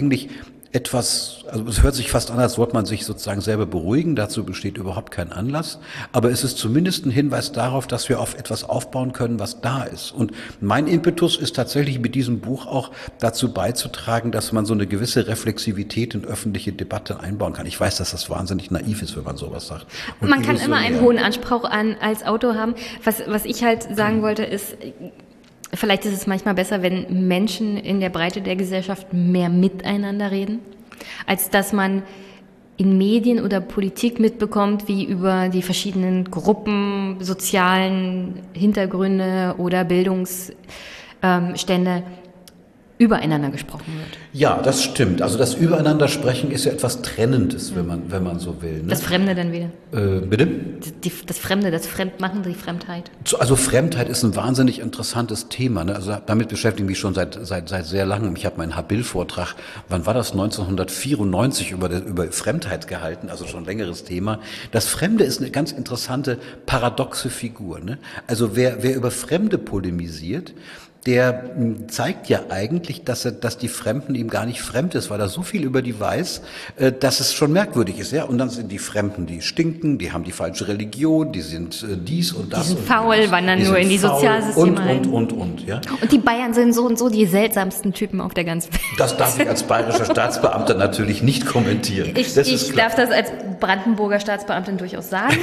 etwas, 0.72 1.44
also 1.50 1.64
es 1.66 1.82
hört 1.82 1.96
sich 1.96 2.12
fast 2.12 2.30
an, 2.30 2.38
als 2.38 2.56
wollte 2.56 2.74
man 2.74 2.86
sich 2.86 3.04
sozusagen 3.04 3.40
selber 3.40 3.66
beruhigen. 3.66 4.14
Dazu 4.14 4.44
besteht 4.44 4.78
überhaupt 4.78 5.10
kein 5.10 5.32
Anlass. 5.32 5.80
Aber 6.12 6.30
es 6.30 6.44
ist 6.44 6.58
zumindest 6.58 7.04
ein 7.04 7.10
Hinweis 7.10 7.50
darauf, 7.50 7.88
dass 7.88 8.08
wir 8.08 8.20
auf 8.20 8.38
etwas 8.38 8.62
aufbauen 8.62 9.12
können, 9.12 9.40
was 9.40 9.60
da 9.60 9.82
ist. 9.82 10.12
Und 10.12 10.32
mein 10.60 10.86
Impetus 10.86 11.36
ist 11.36 11.56
tatsächlich 11.56 11.98
mit 11.98 12.14
diesem 12.14 12.38
Buch 12.38 12.66
auch 12.66 12.92
dazu 13.18 13.52
beizutragen, 13.52 14.30
dass 14.30 14.52
man 14.52 14.64
so 14.64 14.72
eine 14.72 14.86
gewisse 14.86 15.26
Reflexivität 15.26 16.14
in 16.14 16.24
öffentliche 16.24 16.72
Debatte 16.72 17.18
einbauen 17.18 17.52
kann. 17.52 17.66
Ich 17.66 17.80
weiß, 17.80 17.96
dass 17.96 18.12
das 18.12 18.30
wahnsinnig 18.30 18.70
naiv 18.70 19.02
ist, 19.02 19.16
wenn 19.16 19.24
man 19.24 19.36
sowas 19.36 19.66
sagt. 19.66 19.86
Und 20.20 20.30
man 20.30 20.42
kann 20.42 20.56
immer 20.56 20.76
einen 20.76 21.00
hohen 21.00 21.18
Anspruch 21.18 21.64
an 21.64 21.96
als 22.00 22.24
Autor 22.24 22.54
haben. 22.54 22.76
Was, 23.02 23.22
was 23.26 23.44
ich 23.44 23.64
halt 23.64 23.96
sagen 23.96 24.22
wollte, 24.22 24.44
ist, 24.44 24.76
Vielleicht 25.72 26.04
ist 26.04 26.14
es 26.14 26.26
manchmal 26.26 26.54
besser, 26.54 26.82
wenn 26.82 27.28
Menschen 27.28 27.76
in 27.76 28.00
der 28.00 28.10
Breite 28.10 28.40
der 28.40 28.56
Gesellschaft 28.56 29.12
mehr 29.12 29.48
miteinander 29.48 30.30
reden, 30.30 30.60
als 31.26 31.50
dass 31.50 31.72
man 31.72 32.02
in 32.76 32.98
Medien 32.98 33.44
oder 33.44 33.60
Politik 33.60 34.18
mitbekommt, 34.18 34.88
wie 34.88 35.04
über 35.04 35.48
die 35.48 35.62
verschiedenen 35.62 36.24
Gruppen, 36.24 37.18
sozialen 37.20 38.40
Hintergründe 38.54 39.54
oder 39.58 39.84
Bildungsstände 39.84 42.02
übereinander 43.00 43.48
gesprochen 43.48 43.94
wird. 43.96 44.18
Ja, 44.34 44.60
das 44.62 44.84
stimmt. 44.84 45.22
Also 45.22 45.38
das 45.38 45.54
Übereinander 45.54 46.06
sprechen 46.06 46.50
ist 46.50 46.66
ja 46.66 46.72
etwas 46.72 47.00
Trennendes, 47.00 47.74
wenn 47.74 47.86
man, 47.86 48.12
wenn 48.12 48.22
man 48.22 48.38
so 48.38 48.60
will. 48.60 48.82
Ne? 48.82 48.88
Das 48.88 49.00
Fremde 49.00 49.34
dann 49.34 49.52
wieder. 49.52 49.70
Äh, 49.92 50.20
bitte? 50.20 50.46
Die, 50.46 51.10
das 51.24 51.38
Fremde, 51.38 51.70
das 51.70 51.86
Fremdmachen, 51.86 52.42
die 52.42 52.52
Fremdheit. 52.52 53.10
Also 53.38 53.56
Fremdheit 53.56 54.10
ist 54.10 54.22
ein 54.22 54.36
wahnsinnig 54.36 54.80
interessantes 54.80 55.48
Thema. 55.48 55.82
Ne? 55.84 55.96
Also 55.96 56.14
damit 56.26 56.50
beschäftige 56.50 56.84
ich 56.84 56.88
mich 56.90 56.98
schon 56.98 57.14
seit, 57.14 57.38
seit, 57.40 57.70
seit 57.70 57.86
sehr 57.86 58.04
langem. 58.04 58.36
Ich 58.36 58.44
habe 58.44 58.58
meinen 58.58 58.76
Habil-Vortrag, 58.76 59.54
wann 59.88 60.04
war 60.04 60.12
das, 60.12 60.32
1994, 60.32 61.70
über, 61.70 61.88
über 62.02 62.30
Fremdheit 62.30 62.86
gehalten, 62.86 63.30
also 63.30 63.46
schon 63.46 63.60
ein 63.62 63.66
längeres 63.66 64.04
Thema. 64.04 64.40
Das 64.72 64.84
Fremde 64.84 65.24
ist 65.24 65.40
eine 65.40 65.50
ganz 65.50 65.72
interessante, 65.72 66.36
paradoxe 66.66 67.30
Figur. 67.30 67.80
Ne? 67.80 67.96
Also 68.26 68.56
wer, 68.56 68.82
wer 68.82 68.94
über 68.94 69.10
Fremde 69.10 69.56
polemisiert, 69.56 70.52
der 71.06 71.50
hm, 71.54 71.88
zeigt 71.88 72.28
ja 72.28 72.40
eigentlich, 72.50 73.04
dass 73.04 73.24
er, 73.24 73.32
dass 73.32 73.56
die 73.56 73.68
Fremden 73.68 74.14
ihm 74.14 74.28
gar 74.28 74.44
nicht 74.44 74.60
fremd 74.60 74.94
ist, 74.94 75.10
weil 75.10 75.20
er 75.20 75.28
so 75.28 75.42
viel 75.42 75.64
über 75.64 75.80
die 75.80 75.98
weiß, 75.98 76.42
äh, 76.76 76.92
dass 76.92 77.20
es 77.20 77.32
schon 77.32 77.52
merkwürdig 77.52 77.98
ist, 77.98 78.12
ja. 78.12 78.24
Und 78.24 78.38
dann 78.38 78.50
sind 78.50 78.70
die 78.70 78.78
Fremden, 78.78 79.26
die 79.26 79.40
stinken, 79.40 79.98
die 79.98 80.12
haben 80.12 80.24
die 80.24 80.32
falsche 80.32 80.68
Religion, 80.68 81.32
die 81.32 81.40
sind 81.40 81.82
äh, 81.82 81.96
dies 81.96 82.32
und 82.32 82.52
das. 82.52 82.62
Die 82.62 82.74
sind 82.74 82.86
faul, 82.86 83.30
wandern 83.30 83.62
nur 83.62 83.78
in 83.78 83.88
die 83.88 83.98
Sozialsysteme 83.98 84.92
und, 84.92 85.06
und, 85.06 85.32
und, 85.32 85.32
und, 85.32 85.66
ja. 85.66 85.80
Und 86.00 86.12
die 86.12 86.18
Bayern 86.18 86.52
sind 86.52 86.74
so 86.74 86.84
und 86.86 86.98
so 86.98 87.08
die 87.08 87.26
seltsamsten 87.26 87.94
Typen 87.94 88.20
auf 88.20 88.34
der 88.34 88.44
ganzen 88.44 88.72
Welt. 88.72 88.82
Das 88.98 89.16
darf 89.16 89.38
ich 89.38 89.48
als 89.48 89.62
bayerischer 89.62 90.04
Staatsbeamter 90.04 90.74
natürlich 90.74 91.22
nicht 91.22 91.46
kommentieren. 91.46 92.12
Ich, 92.16 92.36
ich 92.36 92.72
darf 92.74 92.94
das 92.94 93.10
als 93.10 93.30
Brandenburger 93.58 94.20
Staatsbeamtin 94.20 94.76
durchaus 94.76 95.08
sagen. 95.08 95.36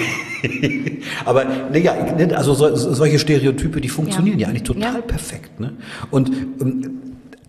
Aber 1.25 1.45
naja, 1.45 1.95
also 2.35 2.53
so, 2.53 2.75
solche 2.75 3.19
Stereotype, 3.19 3.81
die 3.81 3.89
funktionieren 3.89 4.39
ja, 4.39 4.47
ja 4.47 4.49
eigentlich 4.49 4.63
total 4.63 4.95
ja. 4.95 5.01
perfekt. 5.01 5.46
Ne? 5.59 5.73
Und 6.11 6.29
ähm, 6.29 7.01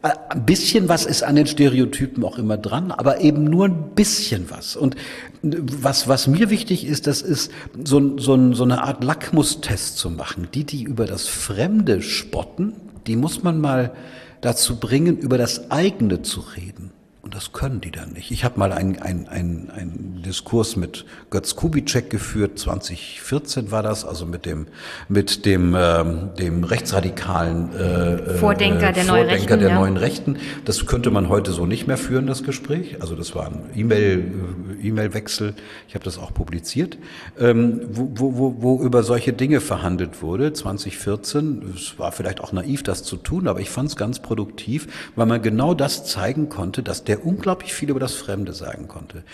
ein 0.02 0.46
bisschen 0.46 0.88
was 0.88 1.06
ist 1.06 1.22
an 1.22 1.36
den 1.36 1.46
Stereotypen 1.46 2.22
auch 2.24 2.38
immer 2.38 2.56
dran, 2.56 2.92
aber 2.92 3.20
eben 3.20 3.44
nur 3.44 3.66
ein 3.66 3.90
bisschen 3.94 4.48
was. 4.48 4.76
Und 4.76 4.94
was, 5.42 6.06
was 6.06 6.28
mir 6.28 6.50
wichtig 6.50 6.86
ist, 6.86 7.06
das 7.06 7.22
ist 7.22 7.50
so, 7.84 8.16
so, 8.18 8.52
so 8.52 8.64
eine 8.64 8.84
Art 8.84 9.02
Lackmustest 9.02 9.98
zu 9.98 10.10
machen. 10.10 10.48
Die, 10.54 10.64
die 10.64 10.84
über 10.84 11.06
das 11.06 11.26
Fremde 11.26 12.00
spotten, 12.00 12.74
die 13.06 13.16
muss 13.16 13.42
man 13.42 13.60
mal 13.60 13.92
dazu 14.40 14.76
bringen, 14.76 15.18
über 15.18 15.36
das 15.36 15.70
eigene 15.70 16.22
zu 16.22 16.40
reden. 16.40 16.92
Und 17.20 17.34
das 17.34 17.52
können 17.52 17.80
die 17.80 17.90
dann 17.90 18.12
nicht. 18.12 18.30
Ich 18.30 18.44
habe 18.44 18.58
mal 18.60 18.72
einen 18.72 19.02
ein, 19.02 19.28
ein, 19.28 20.22
Diskurs 20.24 20.76
mit 20.76 21.04
Götz 21.30 21.56
Kubitschek 21.56 22.10
geführt, 22.10 22.58
2014 22.58 23.72
war 23.72 23.82
das, 23.82 24.04
also 24.04 24.24
mit 24.24 24.46
dem, 24.46 24.68
mit 25.08 25.44
dem, 25.44 25.74
ähm, 25.76 26.30
dem 26.38 26.62
rechtsradikalen 26.62 27.74
äh, 27.74 28.14
äh 28.14 28.34
Vordenker, 28.38 28.92
der, 28.92 29.04
Vordenker 29.04 29.04
neue 29.04 29.26
Rechten, 29.26 29.58
der 29.58 29.68
ja. 29.70 29.74
neuen 29.74 29.96
Rechten. 29.96 30.36
Das 30.64 30.86
könnte 30.86 31.10
man 31.10 31.28
heute 31.28 31.50
so 31.50 31.66
nicht 31.66 31.88
mehr 31.88 31.96
führen, 31.96 32.28
das 32.28 32.44
Gespräch. 32.44 33.02
Also 33.02 33.16
das 33.16 33.34
war 33.34 33.46
ein 33.46 33.62
E-Mail, 33.74 34.32
äh, 34.80 34.86
E-Mail-Wechsel. 34.86 35.54
Ich 35.88 35.94
habe 35.94 36.04
das 36.04 36.18
auch 36.18 36.32
publiziert, 36.32 36.98
ähm, 37.38 37.80
wo, 37.90 38.12
wo, 38.14 38.38
wo, 38.38 38.56
wo 38.62 38.82
über 38.82 39.02
solche 39.02 39.32
Dinge 39.32 39.60
verhandelt 39.60 40.22
wurde, 40.22 40.52
2014. 40.52 41.74
Es 41.74 41.98
war 41.98 42.12
vielleicht 42.12 42.40
auch 42.40 42.52
naiv, 42.52 42.84
das 42.84 43.02
zu 43.02 43.16
tun, 43.16 43.48
aber 43.48 43.60
ich 43.60 43.70
fand 43.70 43.88
es 43.88 43.96
ganz 43.96 44.20
produktiv, 44.20 44.86
weil 45.16 45.26
man 45.26 45.42
genau 45.42 45.74
das 45.74 46.04
zeigen 46.06 46.48
konnte, 46.48 46.82
dass 46.82 47.04
der 47.04 47.17
unglaublich 47.18 47.74
viel 47.74 47.90
über 47.90 48.00
das 48.00 48.14
Fremde 48.14 48.52
sagen 48.52 48.88
konnte. 48.88 49.24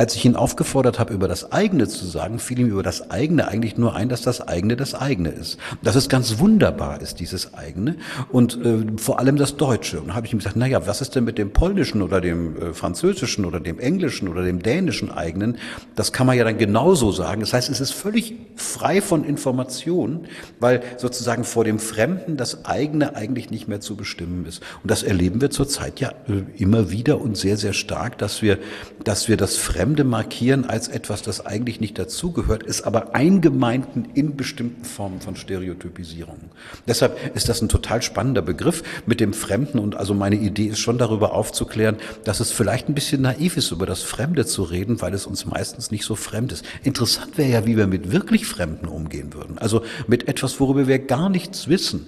Als 0.00 0.16
ich 0.16 0.24
ihn 0.24 0.34
aufgefordert 0.34 0.98
habe, 0.98 1.12
über 1.12 1.28
das 1.28 1.52
eigene 1.52 1.86
zu 1.86 2.06
sagen, 2.06 2.38
fiel 2.38 2.60
ihm 2.60 2.68
über 2.68 2.82
das 2.82 3.10
eigene 3.10 3.48
eigentlich 3.48 3.76
nur 3.76 3.94
ein, 3.94 4.08
dass 4.08 4.22
das 4.22 4.40
eigene 4.40 4.74
das 4.74 4.94
eigene 4.94 5.28
ist. 5.28 5.58
Dass 5.82 5.94
es 5.94 6.08
ganz 6.08 6.38
wunderbar 6.38 7.02
ist, 7.02 7.20
dieses 7.20 7.52
eigene 7.52 7.96
und 8.32 8.64
äh, 8.64 8.86
vor 8.96 9.18
allem 9.18 9.36
das 9.36 9.58
Deutsche. 9.58 10.00
Und 10.00 10.14
habe 10.14 10.26
ich 10.26 10.32
ihm 10.32 10.38
gesagt, 10.38 10.56
na 10.56 10.66
ja, 10.66 10.86
was 10.86 11.02
ist 11.02 11.16
denn 11.16 11.24
mit 11.24 11.36
dem 11.36 11.52
polnischen 11.52 12.00
oder 12.00 12.22
dem 12.22 12.56
äh, 12.56 12.72
französischen 12.72 13.44
oder 13.44 13.60
dem 13.60 13.78
englischen 13.78 14.28
oder 14.28 14.42
dem 14.42 14.62
dänischen 14.62 15.10
eigenen? 15.10 15.58
Das 15.96 16.14
kann 16.14 16.26
man 16.26 16.38
ja 16.38 16.44
dann 16.44 16.56
genauso 16.56 17.12
sagen. 17.12 17.42
Das 17.42 17.52
heißt, 17.52 17.68
es 17.68 17.82
ist 17.82 17.92
völlig 17.92 18.36
frei 18.56 19.02
von 19.02 19.22
Informationen, 19.22 20.28
weil 20.60 20.82
sozusagen 20.96 21.44
vor 21.44 21.64
dem 21.64 21.78
Fremden 21.78 22.38
das 22.38 22.64
eigene 22.64 23.16
eigentlich 23.16 23.50
nicht 23.50 23.68
mehr 23.68 23.82
zu 23.82 23.96
bestimmen 23.96 24.46
ist. 24.46 24.62
Und 24.82 24.90
das 24.90 25.02
erleben 25.02 25.42
wir 25.42 25.50
zurzeit 25.50 26.00
ja 26.00 26.14
äh, 26.26 26.44
immer 26.56 26.90
wieder 26.90 27.20
und 27.20 27.36
sehr, 27.36 27.58
sehr 27.58 27.74
stark, 27.74 28.16
dass 28.16 28.40
wir, 28.40 28.58
dass 29.04 29.28
wir 29.28 29.36
das 29.36 29.58
Fremde 29.58 29.89
Fremde 29.90 30.04
markieren 30.04 30.66
als 30.66 30.86
etwas, 30.86 31.22
das 31.22 31.44
eigentlich 31.44 31.80
nicht 31.80 31.98
dazugehört, 31.98 32.62
ist 32.62 32.82
aber 32.82 33.16
eingemeinten 33.16 34.06
in 34.14 34.36
bestimmten 34.36 34.84
Formen 34.84 35.20
von 35.20 35.34
Stereotypisierungen. 35.34 36.52
Deshalb 36.86 37.18
ist 37.34 37.48
das 37.48 37.60
ein 37.60 37.68
total 37.68 38.00
spannender 38.02 38.40
Begriff 38.40 38.84
mit 39.06 39.18
dem 39.18 39.32
Fremden 39.32 39.80
und 39.80 39.96
also 39.96 40.14
meine 40.14 40.36
Idee 40.36 40.66
ist 40.66 40.78
schon 40.78 40.96
darüber 40.96 41.34
aufzuklären, 41.34 41.96
dass 42.22 42.38
es 42.38 42.52
vielleicht 42.52 42.88
ein 42.88 42.94
bisschen 42.94 43.22
naiv 43.22 43.56
ist, 43.56 43.72
über 43.72 43.84
das 43.84 44.04
Fremde 44.04 44.46
zu 44.46 44.62
reden, 44.62 45.00
weil 45.00 45.12
es 45.12 45.26
uns 45.26 45.44
meistens 45.44 45.90
nicht 45.90 46.04
so 46.04 46.14
fremd 46.14 46.52
ist. 46.52 46.64
Interessant 46.84 47.36
wäre 47.36 47.50
ja, 47.50 47.66
wie 47.66 47.76
wir 47.76 47.88
mit 47.88 48.12
wirklich 48.12 48.46
Fremden 48.46 48.86
umgehen 48.86 49.34
würden. 49.34 49.58
Also 49.58 49.82
mit 50.06 50.28
etwas, 50.28 50.60
worüber 50.60 50.86
wir 50.86 51.00
gar 51.00 51.28
nichts 51.28 51.66
wissen. 51.66 52.06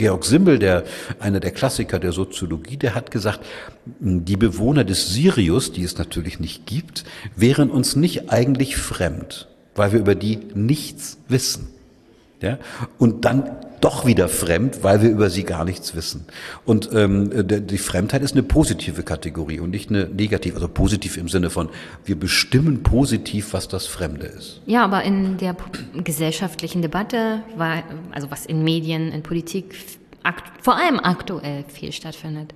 Georg 0.00 0.24
Simmel, 0.24 0.58
der, 0.58 0.84
einer 1.18 1.40
der 1.40 1.50
Klassiker 1.50 1.98
der 1.98 2.12
Soziologie, 2.12 2.78
der 2.78 2.94
hat 2.94 3.10
gesagt, 3.10 3.40
die 3.98 4.38
Bewohner 4.38 4.82
des 4.82 5.12
Sirius, 5.12 5.72
die 5.72 5.84
es 5.84 5.98
natürlich 5.98 6.40
nicht 6.40 6.64
gibt, 6.64 7.04
wären 7.36 7.70
uns 7.70 7.96
nicht 7.96 8.30
eigentlich 8.30 8.78
fremd, 8.78 9.48
weil 9.74 9.92
wir 9.92 10.00
über 10.00 10.14
die 10.14 10.38
nichts 10.54 11.18
wissen. 11.28 11.68
Ja? 12.40 12.58
Und 12.98 13.24
dann 13.24 13.56
doch 13.80 14.04
wieder 14.04 14.28
fremd, 14.28 14.82
weil 14.82 15.02
wir 15.02 15.10
über 15.10 15.30
sie 15.30 15.44
gar 15.44 15.64
nichts 15.64 15.94
wissen. 15.94 16.26
Und 16.66 16.90
ähm, 16.92 17.30
die 17.66 17.78
Fremdheit 17.78 18.22
ist 18.22 18.32
eine 18.32 18.42
positive 18.42 19.02
Kategorie 19.02 19.60
und 19.60 19.70
nicht 19.70 19.88
eine 19.88 20.04
negative, 20.06 20.54
also 20.56 20.68
positiv 20.68 21.16
im 21.16 21.28
Sinne 21.28 21.48
von, 21.48 21.70
wir 22.04 22.18
bestimmen 22.18 22.82
positiv, 22.82 23.54
was 23.54 23.68
das 23.68 23.86
Fremde 23.86 24.26
ist. 24.26 24.60
Ja, 24.66 24.84
aber 24.84 25.02
in 25.02 25.38
der 25.38 25.56
gesellschaftlichen 26.04 26.82
Debatte, 26.82 27.42
also 28.10 28.30
was 28.30 28.44
in 28.44 28.64
Medien, 28.64 29.12
in 29.12 29.22
Politik 29.22 29.74
vor 30.60 30.76
allem 30.76 31.00
aktuell 31.00 31.64
viel 31.68 31.92
stattfindet, 31.92 32.52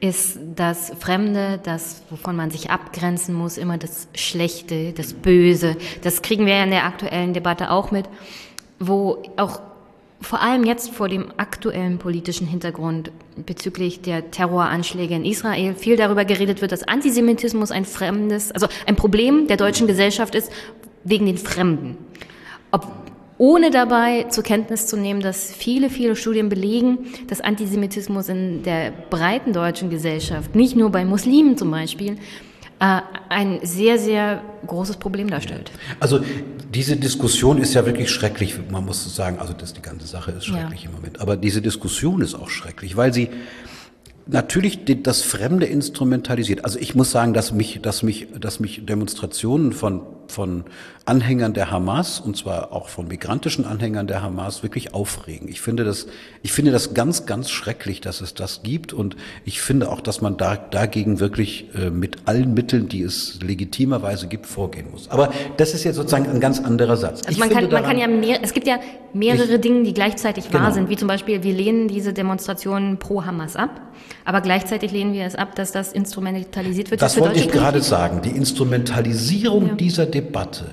ist 0.00 0.38
das 0.56 0.92
Fremde, 0.98 1.60
das, 1.62 2.02
wovon 2.08 2.34
man 2.34 2.50
sich 2.50 2.70
abgrenzen 2.70 3.34
muss, 3.34 3.58
immer 3.58 3.76
das 3.76 4.08
Schlechte, 4.14 4.92
das 4.92 5.12
Böse. 5.12 5.76
Das 6.02 6.22
kriegen 6.22 6.46
wir 6.46 6.54
ja 6.54 6.64
in 6.64 6.70
der 6.70 6.84
aktuellen 6.84 7.34
Debatte 7.34 7.70
auch 7.70 7.90
mit, 7.90 8.06
wo 8.80 9.22
auch 9.36 9.60
vor 10.22 10.42
allem 10.42 10.64
jetzt 10.64 10.90
vor 10.90 11.08
dem 11.08 11.26
aktuellen 11.36 11.98
politischen 11.98 12.46
Hintergrund 12.46 13.10
bezüglich 13.46 14.02
der 14.02 14.30
Terroranschläge 14.30 15.14
in 15.14 15.24
Israel 15.24 15.74
viel 15.74 15.96
darüber 15.96 16.24
geredet 16.24 16.60
wird, 16.60 16.72
dass 16.72 16.82
Antisemitismus 16.82 17.70
ein 17.70 17.84
fremdes, 17.84 18.52
also 18.52 18.66
ein 18.86 18.96
Problem 18.96 19.46
der 19.46 19.56
deutschen 19.56 19.86
Gesellschaft 19.86 20.34
ist 20.34 20.50
wegen 21.04 21.26
den 21.26 21.38
Fremden. 21.38 21.96
Ob, 22.70 22.86
ohne 23.38 23.70
dabei 23.70 24.24
zur 24.24 24.44
Kenntnis 24.44 24.86
zu 24.86 24.98
nehmen, 24.98 25.20
dass 25.20 25.52
viele, 25.54 25.88
viele 25.88 26.16
Studien 26.16 26.50
belegen, 26.50 26.98
dass 27.28 27.40
Antisemitismus 27.40 28.28
in 28.28 28.62
der 28.62 28.92
breiten 29.08 29.54
deutschen 29.54 29.88
Gesellschaft, 29.88 30.54
nicht 30.54 30.76
nur 30.76 30.90
bei 30.90 31.06
Muslimen 31.06 31.56
zum 31.56 31.70
Beispiel, 31.70 32.16
äh, 32.80 33.00
ein 33.28 33.60
sehr, 33.62 33.98
sehr 33.98 34.42
großes 34.66 34.96
Problem 34.96 35.28
darstellt. 35.28 35.70
Also 36.00 36.20
diese 36.72 36.96
Diskussion 36.96 37.58
ist 37.58 37.74
ja 37.74 37.86
wirklich 37.86 38.10
schrecklich, 38.10 38.54
man 38.70 38.84
muss 38.84 39.14
sagen, 39.14 39.38
also 39.38 39.52
das, 39.52 39.74
die 39.74 39.82
ganze 39.82 40.06
Sache 40.06 40.32
ist 40.32 40.46
schrecklich 40.46 40.84
ja. 40.84 40.88
im 40.88 40.96
Moment, 40.96 41.20
aber 41.20 41.36
diese 41.36 41.62
Diskussion 41.62 42.22
ist 42.22 42.34
auch 42.34 42.48
schrecklich, 42.48 42.96
weil 42.96 43.12
sie 43.12 43.30
natürlich 44.26 44.80
das 45.02 45.22
Fremde 45.22 45.66
instrumentalisiert. 45.66 46.64
Also 46.64 46.78
ich 46.78 46.94
muss 46.94 47.10
sagen, 47.10 47.34
dass 47.34 47.52
mich, 47.52 47.80
dass 47.82 48.02
mich, 48.02 48.28
dass 48.38 48.60
mich 48.60 48.86
Demonstrationen 48.86 49.72
von 49.72 50.02
von 50.30 50.64
Anhängern 51.06 51.54
der 51.54 51.70
Hamas 51.70 52.20
und 52.20 52.36
zwar 52.36 52.72
auch 52.72 52.88
von 52.88 53.08
migrantischen 53.08 53.64
Anhängern 53.64 54.06
der 54.06 54.22
Hamas 54.22 54.62
wirklich 54.62 54.94
aufregen. 54.94 55.48
Ich 55.48 55.60
finde 55.60 55.84
das, 55.84 56.06
ich 56.42 56.52
finde 56.52 56.70
das 56.72 56.94
ganz, 56.94 57.26
ganz 57.26 57.50
schrecklich, 57.50 58.00
dass 58.00 58.20
es 58.20 58.34
das 58.34 58.62
gibt 58.62 58.92
und 58.92 59.16
ich 59.44 59.60
finde 59.60 59.90
auch, 59.90 60.00
dass 60.00 60.20
man 60.20 60.36
da, 60.36 60.56
dagegen 60.56 61.18
wirklich 61.18 61.66
äh, 61.74 61.90
mit 61.90 62.18
allen 62.26 62.54
Mitteln, 62.54 62.88
die 62.88 63.02
es 63.02 63.40
legitimerweise 63.42 64.28
gibt, 64.28 64.46
vorgehen 64.46 64.90
muss. 64.90 65.10
Aber 65.10 65.32
das 65.56 65.74
ist 65.74 65.84
jetzt 65.84 65.96
sozusagen 65.96 66.28
ein 66.28 66.40
ganz 66.40 66.60
anderer 66.60 66.96
Satz. 66.96 67.22
Also 67.26 67.40
man, 67.40 67.48
kann, 67.48 67.68
daran, 67.68 67.82
man 67.82 67.90
kann 67.90 67.98
ja 67.98 68.06
mehr, 68.06 68.38
es 68.42 68.52
gibt 68.52 68.66
ja 68.66 68.78
mehrere 69.12 69.54
ich, 69.54 69.60
Dinge, 69.60 69.82
die 69.84 69.94
gleichzeitig 69.94 70.48
genau. 70.48 70.64
wahr 70.64 70.72
sind, 70.72 70.88
wie 70.90 70.96
zum 70.96 71.08
Beispiel, 71.08 71.42
wir 71.42 71.54
lehnen 71.54 71.88
diese 71.88 72.12
Demonstrationen 72.12 72.98
pro 72.98 73.24
Hamas 73.24 73.56
ab, 73.56 73.80
aber 74.24 74.40
gleichzeitig 74.40 74.92
lehnen 74.92 75.12
wir 75.12 75.24
es 75.24 75.34
ab, 75.34 75.54
dass 75.54 75.72
das 75.72 75.92
instrumentalisiert 75.92 76.90
wird. 76.90 77.02
Das 77.02 77.18
wollte 77.18 77.38
ich 77.38 77.50
gerade 77.50 77.80
sagen. 77.80 78.20
Die 78.22 78.30
Instrumentalisierung 78.30 79.68
ja. 79.68 79.74
dieser 79.74 80.06
Debatte, 80.06 80.66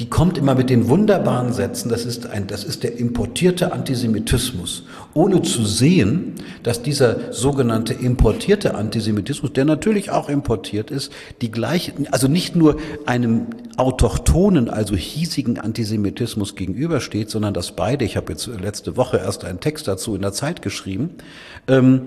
die 0.00 0.08
kommt 0.08 0.38
immer 0.38 0.54
mit 0.54 0.70
den 0.70 0.88
wunderbaren 0.88 1.52
Sätzen, 1.52 1.88
das 1.88 2.04
ist, 2.04 2.26
ein, 2.26 2.46
das 2.46 2.62
ist 2.62 2.84
der 2.84 2.98
importierte 2.98 3.72
Antisemitismus, 3.72 4.84
ohne 5.12 5.42
zu 5.42 5.64
sehen, 5.64 6.34
dass 6.62 6.82
dieser 6.82 7.32
sogenannte 7.32 7.94
importierte 7.94 8.76
Antisemitismus, 8.76 9.52
der 9.52 9.64
natürlich 9.64 10.12
auch 10.12 10.28
importiert 10.28 10.92
ist, 10.92 11.12
die 11.40 11.50
gleiche, 11.50 11.92
also 12.12 12.28
nicht 12.28 12.54
nur 12.54 12.76
einem 13.06 13.48
autochthonen, 13.76 14.70
also 14.70 14.94
hiesigen 14.94 15.58
Antisemitismus 15.58 16.54
gegenübersteht, 16.54 17.28
sondern 17.28 17.52
dass 17.52 17.72
beide, 17.72 18.04
ich 18.04 18.16
habe 18.16 18.32
jetzt 18.32 18.46
letzte 18.46 18.96
Woche 18.96 19.16
erst 19.16 19.44
einen 19.44 19.58
Text 19.58 19.88
dazu 19.88 20.14
in 20.14 20.22
der 20.22 20.32
Zeit 20.32 20.62
geschrieben, 20.62 21.10
ähm, 21.66 22.02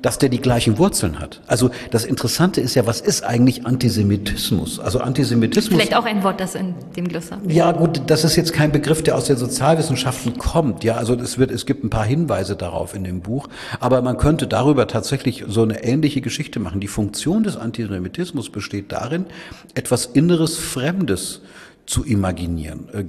dass 0.00 0.18
der 0.18 0.28
die 0.28 0.40
gleichen 0.40 0.78
Wurzeln 0.78 1.18
hat. 1.18 1.40
Also 1.46 1.70
das 1.90 2.04
Interessante 2.04 2.60
ist 2.60 2.74
ja, 2.74 2.86
was 2.86 3.00
ist 3.00 3.24
eigentlich 3.24 3.66
Antisemitismus? 3.66 4.78
Also 4.78 5.00
Antisemitismus. 5.00 5.74
Vielleicht 5.74 5.96
auch 5.96 6.04
ein 6.04 6.22
Wort, 6.22 6.40
das 6.40 6.54
in 6.54 6.74
dem 6.96 7.08
Glossar. 7.08 7.33
Ja, 7.46 7.72
gut, 7.72 8.02
das 8.06 8.24
ist 8.24 8.36
jetzt 8.36 8.52
kein 8.52 8.72
Begriff, 8.72 9.02
der 9.02 9.16
aus 9.16 9.26
den 9.26 9.36
Sozialwissenschaften 9.36 10.38
kommt. 10.38 10.84
Ja, 10.84 10.94
also 10.94 11.14
es 11.14 11.38
wird, 11.38 11.50
es 11.50 11.66
gibt 11.66 11.84
ein 11.84 11.90
paar 11.90 12.04
Hinweise 12.04 12.56
darauf 12.56 12.94
in 12.94 13.04
dem 13.04 13.20
Buch, 13.20 13.48
aber 13.80 14.02
man 14.02 14.16
könnte 14.18 14.46
darüber 14.46 14.86
tatsächlich 14.86 15.44
so 15.48 15.62
eine 15.62 15.84
ähnliche 15.84 16.20
Geschichte 16.20 16.60
machen. 16.60 16.80
Die 16.80 16.88
Funktion 16.88 17.42
des 17.42 17.56
Antisemitismus 17.56 18.50
besteht 18.50 18.92
darin, 18.92 19.26
etwas 19.74 20.06
Inneres 20.06 20.56
Fremdes 20.56 21.42
zu 21.86 22.04
imaginieren. 22.04 22.88
Äh, 22.92 23.04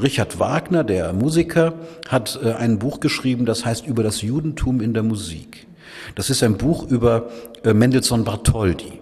Richard 0.00 0.38
Wagner, 0.38 0.84
der 0.84 1.12
Musiker, 1.12 1.74
hat 2.08 2.38
äh, 2.42 2.52
ein 2.52 2.78
Buch 2.78 3.00
geschrieben, 3.00 3.46
das 3.46 3.64
heißt 3.64 3.86
über 3.86 4.02
das 4.02 4.22
Judentum 4.22 4.80
in 4.80 4.94
der 4.94 5.02
Musik. 5.02 5.66
Das 6.14 6.30
ist 6.30 6.42
ein 6.42 6.56
Buch 6.56 6.88
über 6.90 7.30
äh, 7.64 7.72
Mendelssohn 7.72 8.24
Bartholdy. 8.24 8.97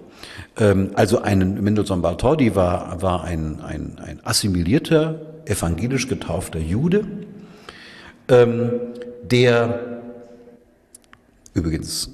Ähm, 0.59 0.91
also 0.95 1.21
ein 1.21 1.63
Mendelssohn 1.63 2.03
Bartholdy 2.03 2.55
war, 2.55 3.03
war 3.03 3.25
ein, 3.25 3.61
ein, 3.61 3.99
ein 3.99 4.21
assimilierter, 4.25 5.21
evangelisch 5.45 6.09
getaufter 6.09 6.59
Jude, 6.59 7.07
ähm, 8.29 8.73
der 9.23 10.03
übrigens 11.55 12.11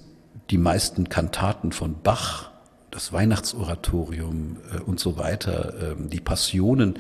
die 0.51 0.59
meisten 0.59 1.09
Kantaten 1.09 1.73
von 1.73 1.97
Bach 2.03 2.53
das 2.93 3.13
Weihnachtsoratorium 3.13 4.59
äh, 4.73 4.81
und 4.81 5.01
so 5.01 5.19
weiter, 5.19 5.75
äh, 5.93 6.09
die 6.09 6.21
Passionen 6.21 6.99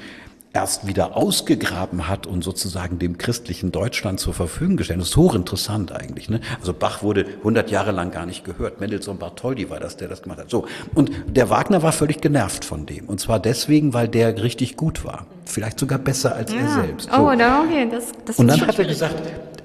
erst 0.52 0.86
wieder 0.86 1.16
ausgegraben 1.16 2.08
hat 2.08 2.26
und 2.26 2.44
sozusagen 2.44 2.98
dem 2.98 3.16
christlichen 3.16 3.72
Deutschland 3.72 4.20
zur 4.20 4.34
Verfügung 4.34 4.76
gestellt. 4.76 5.00
Das 5.00 5.08
ist 5.08 5.16
hochinteressant 5.16 5.92
eigentlich. 5.92 6.28
Ne? 6.28 6.40
Also 6.60 6.74
Bach 6.74 7.02
wurde 7.02 7.24
100 7.38 7.70
Jahre 7.70 7.90
lang 7.90 8.10
gar 8.10 8.26
nicht 8.26 8.44
gehört. 8.44 8.80
Mendelssohn 8.80 9.18
Bartholdy 9.18 9.70
war 9.70 9.80
das, 9.80 9.96
der 9.96 10.08
das 10.08 10.22
gemacht 10.22 10.40
hat. 10.40 10.50
So 10.50 10.66
und 10.94 11.10
der 11.26 11.48
Wagner 11.48 11.82
war 11.82 11.92
völlig 11.92 12.20
genervt 12.20 12.64
von 12.64 12.84
dem 12.84 13.08
und 13.08 13.18
zwar 13.18 13.40
deswegen, 13.40 13.94
weil 13.94 14.08
der 14.08 14.42
richtig 14.42 14.76
gut 14.76 15.04
war, 15.04 15.26
vielleicht 15.46 15.78
sogar 15.78 15.98
besser 15.98 16.34
als 16.34 16.52
ja. 16.52 16.60
er 16.60 16.68
selbst. 16.68 17.10
So. 17.10 17.18
Oh, 17.18 17.34
da, 17.36 17.62
okay, 17.62 17.88
das, 17.90 18.12
das 18.24 18.38
und 18.38 18.48
dann 18.48 18.60
hat 18.66 18.78
er 18.78 18.84
gesagt, 18.84 19.14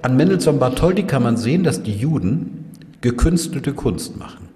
an 0.02 0.16
Mendelssohn 0.16 0.60
Bartholdy 0.60 1.04
kann 1.04 1.24
man 1.24 1.38
sehen, 1.38 1.64
dass 1.64 1.84
die 1.84 1.96
Juden 1.96 2.72
gekünstelte 3.02 3.74
Kunst 3.74 4.16
machen. 4.18 4.47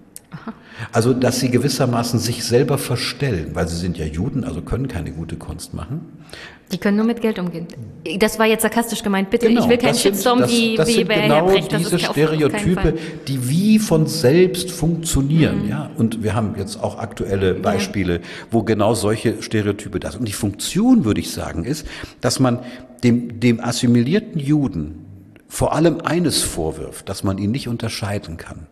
Also, 0.92 1.14
dass 1.14 1.40
sie 1.40 1.50
gewissermaßen 1.50 2.20
sich 2.20 2.44
selber 2.44 2.78
verstellen, 2.78 3.52
weil 3.54 3.68
sie 3.68 3.78
sind 3.78 3.98
ja 3.98 4.06
Juden, 4.06 4.44
also 4.44 4.62
können 4.62 4.88
keine 4.88 5.12
gute 5.12 5.36
Kunst 5.36 5.74
machen. 5.74 6.02
Die 6.72 6.78
können 6.78 6.98
nur 6.98 7.06
mit 7.06 7.22
Geld 7.22 7.38
umgehen. 7.38 7.68
Das 8.20 8.40
war 8.40 8.46
jetzt 8.46 8.62
sarkastisch 8.62 9.04
gemeint. 9.04 9.30
Bitte, 9.30 9.48
genau, 9.48 9.64
ich 9.64 9.70
will 9.70 9.78
keinen 9.78 9.96
Shitstorm 9.96 10.40
sind, 10.40 10.48
das, 10.48 10.58
wie, 10.58 10.76
das 10.76 10.88
wie 10.88 10.94
sind 10.94 11.08
bei 11.08 11.22
genau 11.22 11.36
Herr 11.36 11.44
Brecht. 11.44 11.72
diese 11.78 12.00
Stereotype, 12.00 12.94
die 13.28 13.50
wie 13.50 13.80
von 13.80 14.08
selbst 14.08 14.72
funktionieren. 14.72 15.64
Mhm. 15.64 15.70
Ja, 15.70 15.92
und 15.98 16.24
wir 16.24 16.34
haben 16.34 16.56
jetzt 16.58 16.82
auch 16.82 16.98
aktuelle 16.98 17.56
Beispiele, 17.56 18.16
ja. 18.16 18.22
wo 18.52 18.64
genau 18.64 18.94
solche 18.94 19.42
Stereotype 19.42 20.00
das. 20.00 20.16
Und 20.16 20.28
die 20.28 20.34
Funktion, 20.34 21.04
würde 21.04 21.20
ich 21.20 21.32
sagen, 21.32 21.66
ist, 21.66 21.86
dass 22.22 22.40
man 22.40 22.60
dem, 23.04 23.40
dem 23.40 23.60
assimilierten 23.60 24.40
Juden 24.40 25.06
vor 25.48 25.74
allem 25.74 26.00
eines 26.02 26.42
vorwirft, 26.42 27.10
dass 27.10 27.24
man 27.26 27.38
ihn 27.38 27.52
nicht 27.52 27.68
unterscheiden 27.68 28.38
kann. 28.38 28.68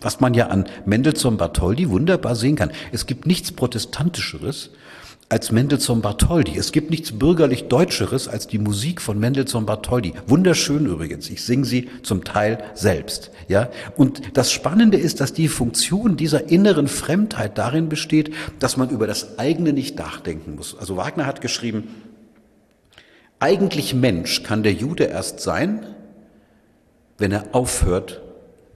Was 0.00 0.20
man 0.20 0.34
ja 0.34 0.48
an 0.48 0.66
Mendelssohn 0.84 1.36
Bartholdy 1.36 1.88
wunderbar 1.90 2.36
sehen 2.36 2.56
kann. 2.56 2.70
Es 2.92 3.06
gibt 3.06 3.26
nichts 3.26 3.52
Protestantischeres 3.52 4.70
als 5.28 5.50
Mendelssohn 5.50 6.02
Bartholdy. 6.02 6.56
Es 6.56 6.70
gibt 6.70 6.90
nichts 6.90 7.18
bürgerlich 7.18 7.64
Deutscheres 7.64 8.28
als 8.28 8.46
die 8.46 8.58
Musik 8.58 9.00
von 9.00 9.18
Mendelssohn 9.18 9.66
Bartholdy. 9.66 10.12
Wunderschön 10.26 10.86
übrigens. 10.86 11.28
Ich 11.30 11.42
singe 11.42 11.64
sie 11.64 11.88
zum 12.02 12.22
Teil 12.22 12.62
selbst. 12.74 13.32
Ja. 13.48 13.68
Und 13.96 14.36
das 14.36 14.52
Spannende 14.52 14.98
ist, 14.98 15.20
dass 15.20 15.32
die 15.32 15.48
Funktion 15.48 16.16
dieser 16.16 16.48
inneren 16.48 16.86
Fremdheit 16.86 17.58
darin 17.58 17.88
besteht, 17.88 18.32
dass 18.60 18.76
man 18.76 18.90
über 18.90 19.06
das 19.06 19.38
eigene 19.38 19.72
nicht 19.72 19.98
nachdenken 19.98 20.54
muss. 20.54 20.78
Also 20.78 20.96
Wagner 20.96 21.26
hat 21.26 21.40
geschrieben, 21.40 21.88
eigentlich 23.40 23.94
Mensch 23.94 24.44
kann 24.44 24.62
der 24.62 24.72
Jude 24.72 25.04
erst 25.04 25.40
sein, 25.40 25.86
wenn 27.18 27.32
er 27.32 27.46
aufhört, 27.52 28.22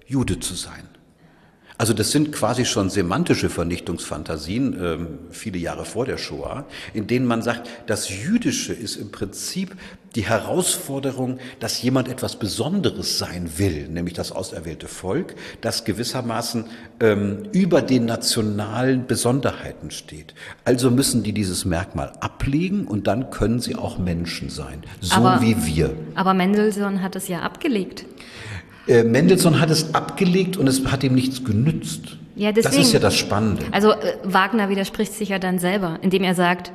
Jude 0.06 0.40
zu 0.40 0.54
sein. 0.54 0.89
Also 1.80 1.94
das 1.94 2.10
sind 2.10 2.30
quasi 2.30 2.66
schon 2.66 2.90
semantische 2.90 3.48
Vernichtungsfantasien, 3.48 4.78
ähm, 4.78 5.18
viele 5.30 5.56
Jahre 5.56 5.86
vor 5.86 6.04
der 6.04 6.18
Shoah, 6.18 6.66
in 6.92 7.06
denen 7.06 7.24
man 7.24 7.40
sagt, 7.40 7.70
das 7.86 8.10
Jüdische 8.10 8.74
ist 8.74 8.96
im 8.96 9.10
Prinzip 9.10 9.74
die 10.14 10.26
Herausforderung, 10.26 11.38
dass 11.58 11.80
jemand 11.80 12.08
etwas 12.08 12.36
Besonderes 12.36 13.16
sein 13.16 13.52
will, 13.56 13.88
nämlich 13.88 14.12
das 14.12 14.30
auserwählte 14.30 14.88
Volk, 14.88 15.36
das 15.62 15.84
gewissermaßen 15.84 16.66
ähm, 17.00 17.44
über 17.52 17.80
den 17.80 18.04
nationalen 18.04 19.06
Besonderheiten 19.06 19.90
steht. 19.90 20.34
Also 20.66 20.90
müssen 20.90 21.22
die 21.22 21.32
dieses 21.32 21.64
Merkmal 21.64 22.12
ablegen 22.20 22.86
und 22.86 23.06
dann 23.06 23.30
können 23.30 23.58
sie 23.58 23.76
auch 23.76 23.96
Menschen 23.96 24.50
sein, 24.50 24.82
so 25.00 25.14
aber, 25.14 25.40
wie 25.40 25.56
wir. 25.64 25.96
Aber 26.14 26.34
Mendelssohn 26.34 27.00
hat 27.00 27.16
es 27.16 27.28
ja 27.28 27.40
abgelegt. 27.40 28.04
Äh, 28.90 29.04
Mendelssohn 29.04 29.60
hat 29.60 29.70
es 29.70 29.94
abgelegt 29.94 30.56
und 30.56 30.66
es 30.66 30.84
hat 30.86 31.04
ihm 31.04 31.14
nichts 31.14 31.44
genützt. 31.44 32.16
Ja, 32.34 32.50
deswegen. 32.50 32.76
Das 32.76 32.86
ist 32.86 32.92
ja 32.92 32.98
das 32.98 33.16
Spannende. 33.16 33.62
Also 33.70 33.92
äh, 33.92 34.16
Wagner 34.24 34.68
widerspricht 34.68 35.12
sich 35.12 35.28
ja 35.28 35.38
dann 35.38 35.60
selber, 35.60 36.00
indem 36.02 36.24
er 36.24 36.34
sagt, 36.34 36.72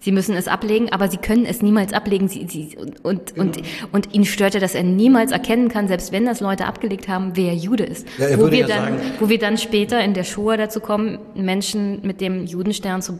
Sie 0.00 0.12
müssen 0.12 0.36
es 0.36 0.46
ablegen, 0.46 0.92
aber 0.92 1.08
Sie 1.08 1.16
können 1.16 1.44
es 1.44 1.60
niemals 1.62 1.92
ablegen. 1.92 2.28
Sie, 2.28 2.46
Sie, 2.48 2.76
und, 3.02 3.34
genau. 3.34 3.46
und, 3.46 3.62
und 3.90 4.14
ihn 4.14 4.24
störte, 4.24 4.60
dass 4.60 4.74
er 4.74 4.84
niemals 4.84 5.32
erkennen 5.32 5.70
kann, 5.70 5.88
selbst 5.88 6.12
wenn 6.12 6.24
das 6.26 6.40
Leute 6.40 6.66
abgelegt 6.66 7.08
haben, 7.08 7.32
wer 7.34 7.54
Jude 7.54 7.84
ist. 7.84 8.06
Ja, 8.18 8.38
wo, 8.38 8.50
wir 8.50 8.58
ja 8.58 8.66
dann, 8.68 8.78
sagen, 8.84 9.00
wo 9.18 9.28
wir 9.28 9.38
dann 9.38 9.56
später 9.56 10.04
in 10.04 10.14
der 10.14 10.24
Shoah 10.24 10.56
dazu 10.56 10.80
kommen, 10.80 11.18
Menschen 11.34 12.06
mit 12.06 12.20
dem 12.20 12.46
Judenstern 12.46 13.00
zu 13.02 13.18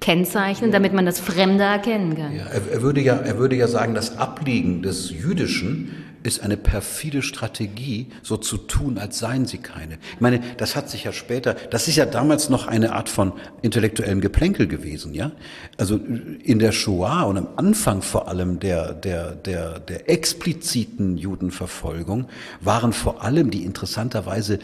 kennzeichnen, 0.00 0.70
damit 0.70 0.92
man 0.92 1.06
das 1.06 1.18
Fremde 1.18 1.64
erkennen 1.64 2.16
kann. 2.16 2.36
Ja, 2.36 2.44
er, 2.46 2.60
er, 2.70 2.82
würde 2.82 3.00
ja, 3.00 3.14
er 3.14 3.38
würde 3.38 3.56
ja 3.56 3.66
sagen, 3.68 3.94
das 3.94 4.18
Ablegen 4.18 4.82
des 4.82 5.10
Jüdischen 5.10 5.90
ist 6.22 6.42
eine 6.42 6.56
perfide 6.56 7.22
Strategie, 7.22 8.08
so 8.22 8.36
zu 8.36 8.56
tun, 8.56 8.98
als 8.98 9.18
seien 9.18 9.46
sie 9.46 9.58
keine. 9.58 9.98
Ich 10.14 10.20
meine, 10.20 10.40
das 10.56 10.76
hat 10.76 10.88
sich 10.88 11.04
ja 11.04 11.12
später, 11.12 11.54
das 11.70 11.88
ist 11.88 11.96
ja 11.96 12.06
damals 12.06 12.48
noch 12.48 12.66
eine 12.66 12.92
Art 12.92 13.08
von 13.08 13.32
intellektuellem 13.62 14.20
Geplänkel 14.20 14.66
gewesen, 14.66 15.14
ja. 15.14 15.32
Also 15.78 15.96
in 15.96 16.58
der 16.58 16.72
Shoah 16.72 17.24
und 17.24 17.38
am 17.38 17.48
Anfang 17.56 18.02
vor 18.02 18.28
allem 18.28 18.60
der, 18.60 18.92
der, 18.92 19.34
der, 19.34 19.80
der 19.80 20.08
expliziten 20.10 21.16
Judenverfolgung 21.16 22.28
waren 22.60 22.92
vor 22.92 23.22
allem 23.22 23.50
die 23.50 23.64
interessanterweise 23.64 24.58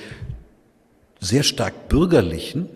sehr 1.21 1.43
stark 1.43 1.89
bürgerlichen, 1.89 2.69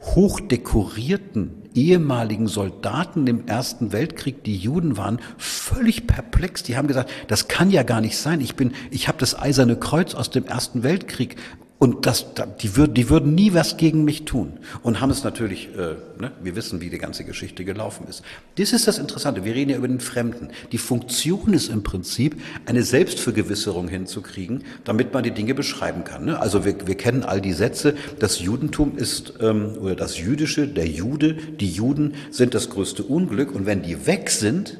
hochdekorierten 0.00 1.59
ehemaligen 1.74 2.46
Soldaten 2.46 3.26
im 3.26 3.46
Ersten 3.46 3.92
Weltkrieg, 3.92 4.44
die 4.44 4.56
Juden 4.56 4.96
waren, 4.96 5.20
völlig 5.38 6.06
perplex. 6.06 6.62
Die 6.62 6.76
haben 6.76 6.88
gesagt, 6.88 7.10
das 7.28 7.48
kann 7.48 7.70
ja 7.70 7.82
gar 7.82 8.00
nicht 8.00 8.16
sein. 8.16 8.40
Ich 8.40 8.56
bin, 8.56 8.72
ich 8.90 9.08
habe 9.08 9.18
das 9.18 9.38
Eiserne 9.38 9.76
Kreuz 9.76 10.14
aus 10.14 10.30
dem 10.30 10.46
Ersten 10.46 10.82
Weltkrieg 10.82 11.36
und 11.80 12.04
das, 12.04 12.26
die, 12.60 12.76
würden, 12.76 12.92
die 12.92 13.08
würden 13.08 13.34
nie 13.34 13.54
was 13.54 13.78
gegen 13.78 14.04
mich 14.04 14.26
tun. 14.26 14.52
Und 14.82 15.00
haben 15.00 15.08
es 15.08 15.24
natürlich, 15.24 15.70
äh, 15.74 15.94
ne, 16.20 16.30
wir 16.42 16.54
wissen, 16.54 16.82
wie 16.82 16.90
die 16.90 16.98
ganze 16.98 17.24
Geschichte 17.24 17.64
gelaufen 17.64 18.06
ist. 18.06 18.22
Das 18.56 18.74
ist 18.74 18.86
das 18.86 18.98
Interessante. 18.98 19.46
Wir 19.46 19.54
reden 19.54 19.70
ja 19.70 19.78
über 19.78 19.88
den 19.88 20.00
Fremden. 20.00 20.50
Die 20.72 20.78
Funktion 20.78 21.54
ist 21.54 21.70
im 21.70 21.82
Prinzip, 21.82 22.38
eine 22.66 22.82
Selbstvergewisserung 22.82 23.88
hinzukriegen, 23.88 24.64
damit 24.84 25.14
man 25.14 25.22
die 25.22 25.30
Dinge 25.30 25.54
beschreiben 25.54 26.04
kann. 26.04 26.26
Ne? 26.26 26.38
Also 26.38 26.66
wir, 26.66 26.86
wir 26.86 26.96
kennen 26.96 27.22
all 27.22 27.40
die 27.40 27.54
Sätze. 27.54 27.94
Das 28.18 28.40
Judentum 28.40 28.98
ist, 28.98 29.32
ähm, 29.40 29.78
oder 29.80 29.96
das 29.96 30.18
Jüdische, 30.18 30.68
der 30.68 30.86
Jude, 30.86 31.32
die 31.32 31.70
Juden 31.70 32.12
sind 32.30 32.52
das 32.52 32.68
größte 32.68 33.04
Unglück. 33.04 33.54
Und 33.54 33.64
wenn 33.64 33.82
die 33.82 34.06
weg 34.06 34.28
sind, 34.28 34.78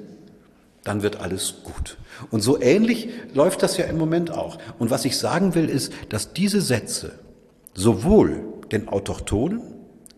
dann 0.84 1.02
wird 1.02 1.20
alles 1.20 1.56
gut. 1.62 1.96
Und 2.30 2.40
so 2.40 2.60
ähnlich 2.60 3.08
läuft 3.34 3.62
das 3.62 3.76
ja 3.76 3.84
im 3.84 3.98
Moment 3.98 4.30
auch. 4.30 4.58
Und 4.78 4.90
was 4.90 5.04
ich 5.04 5.18
sagen 5.18 5.54
will, 5.54 5.68
ist, 5.68 5.92
dass 6.08 6.32
diese 6.32 6.60
Sätze 6.60 7.18
sowohl 7.74 8.44
den 8.72 8.88
Autochtonen 8.88 9.62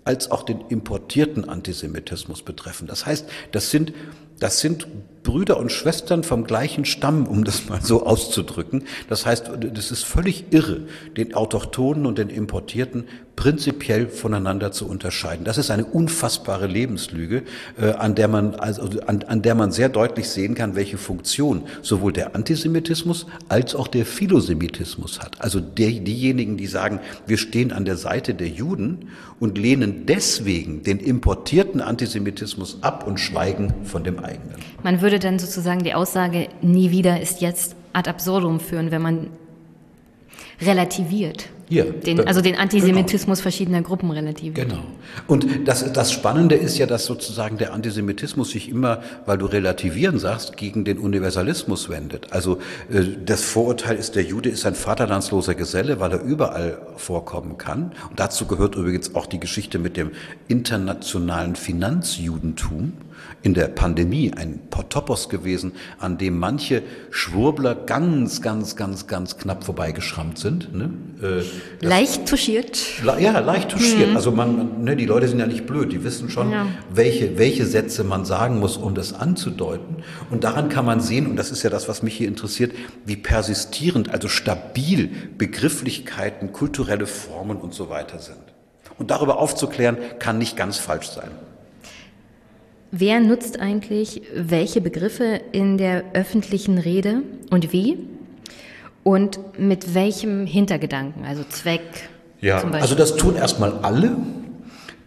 als 0.04 0.30
auch 0.30 0.42
den 0.42 0.60
importierten 0.68 1.48
Antisemitismus 1.48 2.42
betreffen. 2.42 2.86
Das 2.86 3.06
heißt, 3.06 3.26
das 3.52 3.70
sind, 3.70 3.92
das 4.38 4.60
sind 4.60 4.86
Brüder 5.22 5.56
und 5.58 5.70
Schwestern 5.70 6.24
vom 6.24 6.44
gleichen 6.44 6.84
Stamm, 6.84 7.26
um 7.26 7.44
das 7.44 7.68
mal 7.68 7.80
so 7.80 8.04
auszudrücken. 8.04 8.84
Das 9.08 9.24
heißt, 9.24 9.50
das 9.72 9.90
ist 9.90 10.04
völlig 10.04 10.46
irre, 10.50 10.82
den 11.16 11.34
Autochtonen 11.34 12.06
und 12.06 12.18
den 12.18 12.28
Importierten 12.28 13.04
prinzipiell 13.36 14.08
voneinander 14.08 14.72
zu 14.72 14.86
unterscheiden. 14.86 15.44
Das 15.44 15.58
ist 15.58 15.70
eine 15.70 15.84
unfassbare 15.84 16.66
Lebenslüge, 16.66 17.42
äh, 17.80 17.92
an 17.92 18.14
der 18.14 18.28
man 18.28 18.54
also 18.54 19.00
an, 19.06 19.22
an 19.22 19.42
der 19.42 19.54
man 19.54 19.72
sehr 19.72 19.88
deutlich 19.88 20.28
sehen 20.28 20.54
kann, 20.54 20.76
welche 20.76 20.98
Funktion 20.98 21.62
sowohl 21.80 22.12
der 22.12 22.36
Antisemitismus 22.36 23.26
als 23.48 23.74
auch 23.74 23.88
der 23.88 24.04
Philosemitismus 24.04 25.20
hat. 25.20 25.40
Also 25.40 25.60
der, 25.60 25.90
diejenigen, 25.90 26.56
die 26.56 26.66
sagen, 26.66 27.00
wir 27.26 27.38
stehen 27.38 27.72
an 27.72 27.84
der 27.84 27.96
Seite 27.96 28.34
der 28.34 28.48
Juden 28.48 29.08
und 29.40 29.58
lehnen 29.58 30.06
deswegen 30.06 30.82
den 30.82 30.98
importierten 30.98 31.80
Antisemitismus 31.80 32.78
ab 32.82 33.06
und 33.06 33.18
schweigen 33.18 33.72
von 33.84 34.04
dem 34.04 34.18
eigenen. 34.18 34.56
Man 34.82 35.00
würde 35.00 35.11
dann 35.18 35.38
sozusagen 35.38 35.82
die 35.82 35.94
Aussage 35.94 36.48
nie 36.60 36.90
wieder 36.90 37.20
ist 37.20 37.40
jetzt 37.40 37.76
ad 37.92 38.08
absurdum 38.08 38.60
führen, 38.60 38.90
wenn 38.90 39.02
man 39.02 39.28
relativiert. 40.60 41.48
Hier. 41.68 41.84
Den, 41.84 42.26
also 42.26 42.42
den 42.42 42.56
Antisemitismus 42.56 43.38
genau. 43.38 43.42
verschiedener 43.44 43.80
Gruppen 43.80 44.10
relativ. 44.10 44.52
Genau. 44.52 44.82
Und 45.26 45.46
das, 45.66 45.90
das 45.90 46.12
Spannende 46.12 46.54
ist 46.54 46.76
ja, 46.76 46.84
dass 46.84 47.06
sozusagen 47.06 47.56
der 47.56 47.72
Antisemitismus 47.72 48.50
sich 48.50 48.68
immer, 48.68 49.02
weil 49.24 49.38
du 49.38 49.46
relativieren 49.46 50.18
sagst, 50.18 50.58
gegen 50.58 50.84
den 50.84 50.98
Universalismus 50.98 51.88
wendet. 51.88 52.26
Also 52.30 52.58
äh, 52.92 53.04
das 53.24 53.42
Vorurteil 53.42 53.96
ist, 53.96 54.16
der 54.16 54.24
Jude 54.24 54.50
ist 54.50 54.66
ein 54.66 54.74
vaterlandsloser 54.74 55.54
Geselle, 55.54 55.98
weil 55.98 56.12
er 56.12 56.20
überall 56.20 56.78
vorkommen 56.96 57.56
kann. 57.56 57.92
Und 58.10 58.20
dazu 58.20 58.46
gehört 58.46 58.74
übrigens 58.74 59.14
auch 59.14 59.24
die 59.24 59.40
Geschichte 59.40 59.78
mit 59.78 59.96
dem 59.96 60.10
internationalen 60.48 61.56
Finanzjudentum 61.56 62.92
in 63.42 63.54
der 63.54 63.68
Pandemie 63.68 64.32
ein 64.34 64.60
Topos 64.88 65.28
gewesen, 65.28 65.72
an 65.98 66.18
dem 66.18 66.38
manche 66.38 66.82
Schwurbler 67.10 67.74
ganz, 67.74 68.40
ganz, 68.40 68.76
ganz, 68.76 69.06
ganz 69.06 69.36
knapp 69.36 69.64
vorbeigeschrammt 69.64 70.38
sind. 70.38 70.74
Ne? 70.74 70.90
Äh, 71.22 71.84
leicht 71.84 72.28
touchiert. 72.28 72.78
Ja, 73.04 73.38
leicht 73.40 73.70
touchiert. 73.70 74.10
Mhm. 74.10 74.16
Also 74.16 74.30
man, 74.30 74.84
ne, 74.84 74.96
die 74.96 75.06
Leute 75.06 75.28
sind 75.28 75.38
ja 75.38 75.46
nicht 75.46 75.66
blöd, 75.66 75.92
die 75.92 76.04
wissen 76.04 76.30
schon, 76.30 76.52
ja. 76.52 76.66
welche, 76.92 77.38
welche 77.38 77.66
Sätze 77.66 78.04
man 78.04 78.24
sagen 78.24 78.60
muss, 78.60 78.76
um 78.76 78.94
das 78.94 79.12
anzudeuten. 79.12 79.96
Und 80.30 80.44
daran 80.44 80.68
kann 80.68 80.84
man 80.84 81.00
sehen, 81.00 81.26
und 81.26 81.36
das 81.36 81.50
ist 81.50 81.62
ja 81.62 81.70
das, 81.70 81.88
was 81.88 82.02
mich 82.02 82.16
hier 82.16 82.28
interessiert, 82.28 82.72
wie 83.04 83.16
persistierend, 83.16 84.10
also 84.10 84.28
stabil 84.28 85.10
Begrifflichkeiten, 85.36 86.52
kulturelle 86.52 87.06
Formen 87.06 87.56
und 87.56 87.74
so 87.74 87.90
weiter 87.90 88.18
sind. 88.18 88.38
Und 88.98 89.10
darüber 89.10 89.38
aufzuklären, 89.38 89.96
kann 90.18 90.38
nicht 90.38 90.56
ganz 90.56 90.78
falsch 90.78 91.08
sein. 91.08 91.30
Wer 92.94 93.20
nutzt 93.20 93.58
eigentlich 93.58 94.20
welche 94.34 94.82
Begriffe 94.82 95.40
in 95.52 95.78
der 95.78 96.04
öffentlichen 96.12 96.76
Rede 96.76 97.22
und 97.48 97.72
wie? 97.72 97.96
Und 99.02 99.58
mit 99.58 99.94
welchem 99.94 100.44
Hintergedanken, 100.44 101.24
also 101.24 101.42
Zweck? 101.48 101.80
Ja, 102.42 102.62
also 102.62 102.94
das 102.94 103.16
tun 103.16 103.34
erstmal 103.34 103.72
alle. 103.78 104.18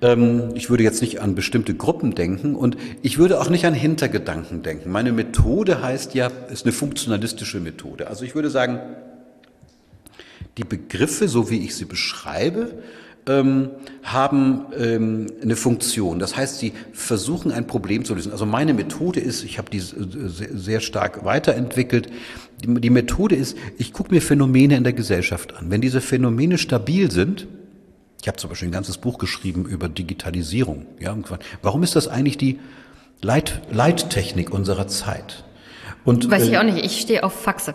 Ähm, 0.01 0.49
ich 0.55 0.71
würde 0.71 0.81
jetzt 0.81 1.03
nicht 1.03 1.21
an 1.21 1.35
bestimmte 1.35 1.75
Gruppen 1.75 2.15
denken 2.15 2.55
und 2.55 2.75
ich 3.03 3.19
würde 3.19 3.39
auch 3.39 3.51
nicht 3.51 3.67
an 3.67 3.75
Hintergedanken 3.75 4.63
denken. 4.63 4.91
Meine 4.91 5.11
Methode 5.11 5.83
heißt 5.83 6.15
ja, 6.15 6.31
ist 6.51 6.65
eine 6.65 6.73
funktionalistische 6.73 7.59
Methode. 7.59 8.07
Also 8.07 8.25
ich 8.25 8.33
würde 8.33 8.49
sagen, 8.49 8.79
die 10.57 10.63
Begriffe, 10.63 11.27
so 11.27 11.51
wie 11.51 11.63
ich 11.63 11.75
sie 11.75 11.85
beschreibe, 11.85 12.79
ähm, 13.27 13.71
haben 14.03 14.65
ähm, 14.77 15.27
eine 15.41 15.55
Funktion. 15.55 16.19
Das 16.19 16.37
heißt, 16.37 16.59
sie 16.59 16.73
versuchen 16.93 17.51
ein 17.51 17.67
Problem 17.67 18.05
zu 18.05 18.13
lösen. 18.13 18.31
Also 18.31 18.45
meine 18.45 18.73
Methode 18.73 19.19
ist, 19.19 19.43
ich 19.43 19.57
habe 19.57 19.69
die 19.69 19.79
sehr 19.79 20.79
stark 20.79 21.25
weiterentwickelt. 21.25 22.09
Die, 22.63 22.73
die 22.81 22.89
Methode 22.89 23.35
ist, 23.35 23.57
ich 23.77 23.93
gucke 23.93 24.13
mir 24.13 24.21
Phänomene 24.21 24.77
in 24.77 24.83
der 24.83 24.93
Gesellschaft 24.93 25.55
an. 25.55 25.71
Wenn 25.71 25.81
diese 25.81 26.01
Phänomene 26.01 26.57
stabil 26.57 27.11
sind, 27.11 27.47
ich 28.21 28.27
habe 28.27 28.37
zum 28.37 28.49
Beispiel 28.49 28.69
ein 28.69 28.71
ganzes 28.71 28.97
Buch 28.97 29.17
geschrieben 29.17 29.65
über 29.65 29.89
Digitalisierung. 29.89 30.85
Ja, 30.99 31.15
warum 31.61 31.83
ist 31.83 31.95
das 31.95 32.07
eigentlich 32.07 32.37
die 32.37 32.59
Leit 33.21 33.61
Leittechnik 33.71 34.51
unserer 34.51 34.87
Zeit? 34.87 35.43
Und, 36.05 36.29
Weiß 36.29 36.43
ich 36.43 36.53
äh, 36.53 36.57
auch 36.57 36.63
nicht, 36.63 36.83
ich 36.85 37.01
stehe 37.01 37.23
auf 37.23 37.33
Faxe. 37.33 37.73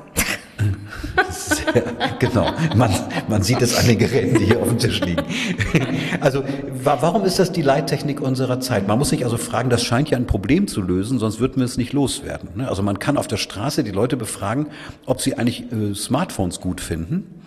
Sehr, 1.31 1.83
genau, 2.19 2.53
man, 2.75 2.91
man 3.29 3.43
sieht 3.43 3.63
es 3.63 3.77
an 3.77 3.87
den 3.87 3.99
Geräten, 3.99 4.39
die 4.39 4.47
hier 4.47 4.61
auf 4.61 4.69
dem 4.69 4.79
Tisch 4.79 5.01
liegen. 5.01 5.23
Also 6.21 6.43
warum 6.83 7.25
ist 7.25 7.39
das 7.39 7.53
die 7.53 7.63
Leittechnik 7.63 8.21
unserer 8.21 8.61
Zeit? 8.61 8.87
Man 8.89 8.99
muss 8.99 9.11
sich 9.11 9.25
also 9.25 9.37
fragen, 9.37 9.71
das 9.71 9.83
scheint 9.85 10.11
ja 10.11 10.19
ein 10.19 10.27
Problem 10.27 10.67
zu 10.67 10.83
lösen, 10.83 11.19
sonst 11.19 11.41
würden 11.41 11.57
wir 11.57 11.65
es 11.65 11.77
nicht 11.77 11.93
loswerden. 11.93 12.51
Ne? 12.57 12.69
Also 12.69 12.83
man 12.83 12.99
kann 12.99 13.17
auf 13.17 13.27
der 13.27 13.37
Straße 13.37 13.85
die 13.85 13.91
Leute 13.91 14.17
befragen, 14.17 14.67
ob 15.07 15.21
sie 15.21 15.37
eigentlich 15.37 15.73
äh, 15.73 15.95
Smartphones 15.95 16.61
gut 16.61 16.81
finden. 16.81 17.41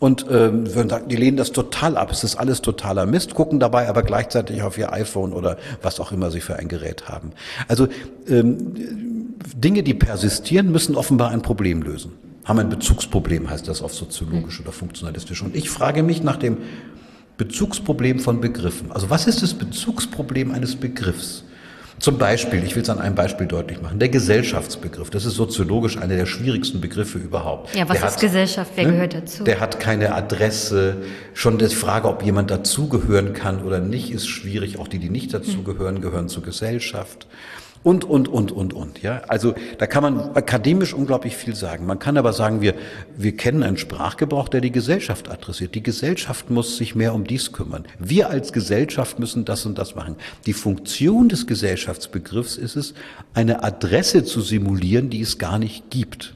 Und 0.00 0.24
ähm, 0.30 0.64
die 1.10 1.16
lehnen 1.16 1.36
das 1.36 1.52
total 1.52 1.98
ab. 1.98 2.10
Es 2.10 2.24
ist 2.24 2.36
alles 2.36 2.62
totaler 2.62 3.04
Mist, 3.04 3.34
gucken 3.34 3.60
dabei 3.60 3.86
aber 3.86 4.02
gleichzeitig 4.02 4.62
auf 4.62 4.78
ihr 4.78 4.94
iPhone 4.94 5.34
oder 5.34 5.58
was 5.82 6.00
auch 6.00 6.10
immer 6.10 6.30
sie 6.30 6.40
für 6.40 6.56
ein 6.56 6.68
Gerät 6.68 7.08
haben. 7.08 7.32
Also 7.68 7.86
ähm, 8.26 8.74
Dinge, 9.54 9.82
die 9.82 9.92
persistieren, 9.92 10.72
müssen 10.72 10.96
offenbar 10.96 11.30
ein 11.30 11.42
Problem 11.42 11.82
lösen. 11.82 12.12
Haben 12.44 12.58
ein 12.58 12.68
Bezugsproblem, 12.68 13.50
heißt 13.50 13.68
das 13.68 13.82
auf 13.82 13.94
soziologisch 13.94 14.60
oder 14.60 14.72
funktionalistisch. 14.72 15.42
Und 15.42 15.54
ich 15.54 15.70
frage 15.70 16.02
mich 16.02 16.22
nach 16.22 16.36
dem 16.36 16.58
Bezugsproblem 17.36 18.18
von 18.18 18.40
Begriffen. 18.40 18.92
Also 18.92 19.10
was 19.10 19.26
ist 19.26 19.42
das 19.42 19.54
Bezugsproblem 19.54 20.52
eines 20.52 20.76
Begriffs? 20.76 21.44
Zum 22.00 22.16
Beispiel, 22.16 22.64
ich 22.64 22.74
will 22.76 22.82
es 22.82 22.88
an 22.88 22.98
einem 22.98 23.14
Beispiel 23.14 23.46
deutlich 23.46 23.82
machen, 23.82 23.98
der 23.98 24.08
Gesellschaftsbegriff. 24.08 25.10
Das 25.10 25.26
ist 25.26 25.34
soziologisch 25.34 25.98
einer 25.98 26.16
der 26.16 26.24
schwierigsten 26.24 26.80
Begriffe 26.80 27.18
überhaupt. 27.18 27.74
Ja, 27.74 27.86
was 27.90 27.98
der 27.98 28.08
ist 28.08 28.14
hat, 28.14 28.20
Gesellschaft? 28.22 28.72
Wer 28.74 28.86
ne, 28.86 28.92
gehört 28.92 29.14
dazu? 29.14 29.44
Der 29.44 29.60
hat 29.60 29.80
keine 29.80 30.14
Adresse. 30.14 30.96
Schon 31.34 31.58
die 31.58 31.66
Frage, 31.66 32.08
ob 32.08 32.22
jemand 32.22 32.50
dazugehören 32.50 33.34
kann 33.34 33.62
oder 33.62 33.80
nicht, 33.80 34.10
ist 34.10 34.28
schwierig. 34.28 34.78
Auch 34.78 34.88
die, 34.88 34.98
die 34.98 35.10
nicht 35.10 35.34
dazugehören, 35.34 36.00
gehören 36.00 36.30
zur 36.30 36.42
Gesellschaft. 36.42 37.26
Und, 37.82 38.04
und, 38.04 38.28
und, 38.28 38.52
und, 38.52 38.74
und, 38.74 39.02
ja. 39.02 39.22
Also, 39.28 39.54
da 39.78 39.86
kann 39.86 40.02
man 40.02 40.36
akademisch 40.36 40.92
unglaublich 40.92 41.34
viel 41.36 41.54
sagen. 41.54 41.86
Man 41.86 41.98
kann 41.98 42.18
aber 42.18 42.34
sagen, 42.34 42.60
wir, 42.60 42.74
wir 43.16 43.34
kennen 43.34 43.62
einen 43.62 43.78
Sprachgebrauch, 43.78 44.50
der 44.50 44.60
die 44.60 44.70
Gesellschaft 44.70 45.30
adressiert. 45.30 45.74
Die 45.74 45.82
Gesellschaft 45.82 46.50
muss 46.50 46.76
sich 46.76 46.94
mehr 46.94 47.14
um 47.14 47.24
dies 47.24 47.52
kümmern. 47.52 47.86
Wir 47.98 48.28
als 48.28 48.52
Gesellschaft 48.52 49.18
müssen 49.18 49.46
das 49.46 49.64
und 49.64 49.78
das 49.78 49.94
machen. 49.94 50.16
Die 50.44 50.52
Funktion 50.52 51.30
des 51.30 51.46
Gesellschaftsbegriffs 51.46 52.58
ist 52.58 52.76
es, 52.76 52.92
eine 53.32 53.62
Adresse 53.62 54.24
zu 54.24 54.42
simulieren, 54.42 55.08
die 55.08 55.22
es 55.22 55.38
gar 55.38 55.58
nicht 55.58 55.88
gibt. 55.88 56.34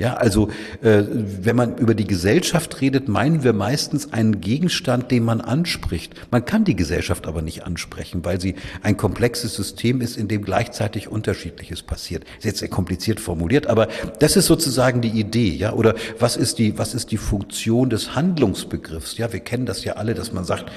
Ja, 0.00 0.14
also 0.14 0.48
äh, 0.80 1.02
wenn 1.10 1.56
man 1.56 1.76
über 1.76 1.94
die 1.94 2.06
Gesellschaft 2.06 2.80
redet, 2.80 3.10
meinen 3.10 3.44
wir 3.44 3.52
meistens 3.52 4.14
einen 4.14 4.40
Gegenstand, 4.40 5.10
den 5.10 5.22
man 5.24 5.42
anspricht. 5.42 6.14
Man 6.30 6.46
kann 6.46 6.64
die 6.64 6.74
Gesellschaft 6.74 7.26
aber 7.26 7.42
nicht 7.42 7.64
ansprechen, 7.64 8.24
weil 8.24 8.40
sie 8.40 8.54
ein 8.82 8.96
komplexes 8.96 9.54
System 9.54 10.00
ist, 10.00 10.16
in 10.16 10.26
dem 10.26 10.42
gleichzeitig 10.42 11.08
Unterschiedliches 11.08 11.82
passiert. 11.82 12.24
Ist 12.38 12.46
jetzt 12.46 12.58
sehr 12.60 12.70
kompliziert 12.70 13.20
formuliert, 13.20 13.66
aber 13.66 13.88
das 14.20 14.38
ist 14.38 14.46
sozusagen 14.46 15.02
die 15.02 15.10
Idee, 15.10 15.50
ja. 15.50 15.74
Oder 15.74 15.94
was 16.18 16.38
ist 16.38 16.58
die 16.58 16.78
was 16.78 16.94
ist 16.94 17.10
die 17.10 17.18
Funktion 17.18 17.90
des 17.90 18.14
Handlungsbegriffs? 18.14 19.18
Ja, 19.18 19.34
wir 19.34 19.40
kennen 19.40 19.66
das 19.66 19.84
ja 19.84 19.96
alle, 19.96 20.14
dass 20.14 20.32
man 20.32 20.46
sagt, 20.46 20.72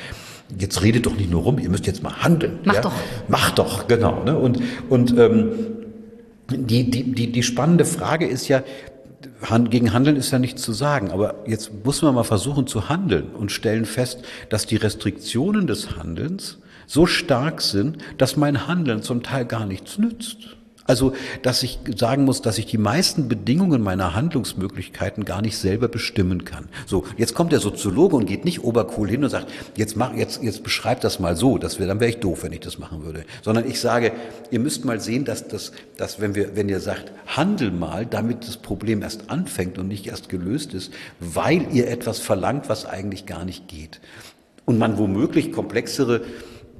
jetzt 0.60 0.82
redet 0.82 1.06
doch 1.06 1.16
nicht 1.16 1.32
nur 1.32 1.44
rum, 1.44 1.60
ihr 1.60 1.70
müsst 1.70 1.88
jetzt 1.88 2.04
mal 2.04 2.24
handeln. 2.24 2.60
Mach 2.66 2.76
ja? 2.76 2.82
doch. 2.82 2.94
Mach 3.30 3.52
doch, 3.52 3.88
genau. 3.88 4.22
Ne? 4.26 4.38
Und 4.38 4.60
und 4.90 5.18
ähm, 5.18 5.52
die, 6.50 6.90
die, 6.90 7.14
die, 7.14 7.32
die 7.32 7.44
spannende 7.44 7.86
Frage 7.86 8.28
ist 8.28 8.50
ja, 8.50 8.64
gegen 9.70 9.94
Handeln 9.94 10.16
ist 10.16 10.32
ja 10.32 10.40
nichts 10.40 10.62
zu 10.62 10.74
sagen, 10.74 11.12
aber 11.12 11.36
jetzt 11.46 11.72
muss 11.84 12.02
man 12.02 12.16
mal 12.16 12.24
versuchen 12.24 12.66
zu 12.66 12.90
handeln 12.90 13.32
und 13.34 13.52
stellen 13.52 13.86
fest, 13.86 14.24
dass 14.50 14.66
die 14.66 14.78
Restriktionen 14.78 15.68
des 15.68 15.98
Handelns 15.98 16.60
so 16.88 17.06
stark 17.06 17.62
sind, 17.62 17.98
dass 18.18 18.38
mein 18.38 18.68
Handeln 18.68 19.02
zum 19.02 19.24
Teil 19.24 19.46
gar 19.46 19.66
nichts 19.66 19.98
nützt. 19.98 20.56
Also, 20.86 21.14
dass 21.44 21.64
ich 21.64 21.80
sagen 21.96 22.26
muss, 22.26 22.42
dass 22.42 22.58
ich 22.58 22.66
die 22.66 22.78
meisten 22.78 23.30
Bedingungen 23.30 23.82
meiner 23.82 24.16
Handlungsmöglichkeiten 24.16 25.24
gar 25.24 25.42
nicht 25.42 25.58
selber 25.58 25.88
bestimmen 25.88 26.44
kann. 26.44 26.68
So, 26.86 27.06
jetzt 27.16 27.34
kommt 27.36 27.54
der 27.54 27.62
Soziologe 27.62 28.18
und 28.18 28.26
geht 28.26 28.44
nicht 28.44 28.64
obercool 28.66 29.10
hin 29.10 29.24
und 29.24 29.30
sagt, 29.30 29.48
jetzt 29.78 29.96
mach, 29.96 30.14
jetzt, 30.14 30.44
jetzt 30.44 30.62
beschreib 30.62 31.00
das 31.00 31.20
mal 31.20 31.38
so, 31.38 31.58
das 31.58 31.80
wäre, 31.80 31.88
dann 31.88 32.02
wäre 32.02 32.10
ich 32.10 32.20
doof, 32.20 32.44
wenn 32.44 32.52
ich 32.52 32.60
das 32.60 32.80
machen 32.80 33.06
würde. 33.06 33.24
Sondern 33.42 33.66
ich 33.66 33.80
sage, 33.80 34.12
ihr 34.52 34.60
müsst 34.60 34.84
mal 34.84 35.00
sehen, 35.00 35.24
dass 35.24 35.48
das, 35.48 35.72
dass 35.96 36.20
wenn 36.20 36.36
wir, 36.36 36.58
wenn 36.58 36.68
ihr 36.68 36.82
sagt, 36.82 37.14
handel 37.28 37.72
mal, 37.72 38.06
damit 38.06 38.46
das 38.46 38.58
Problem 38.58 39.04
erst 39.04 39.30
anfängt 39.30 39.78
und 39.78 39.88
nicht 39.88 40.08
erst 40.08 40.28
gelöst 40.28 40.74
ist, 40.74 40.92
weil 41.22 41.66
ihr 41.72 41.88
etwas 41.88 42.20
verlangt, 42.20 42.68
was 42.68 42.86
eigentlich 42.86 43.26
gar 43.26 43.46
nicht 43.46 43.70
geht. 43.70 44.02
Und 44.66 44.80
man 44.80 44.98
womöglich 44.98 45.54
komplexere 45.54 46.22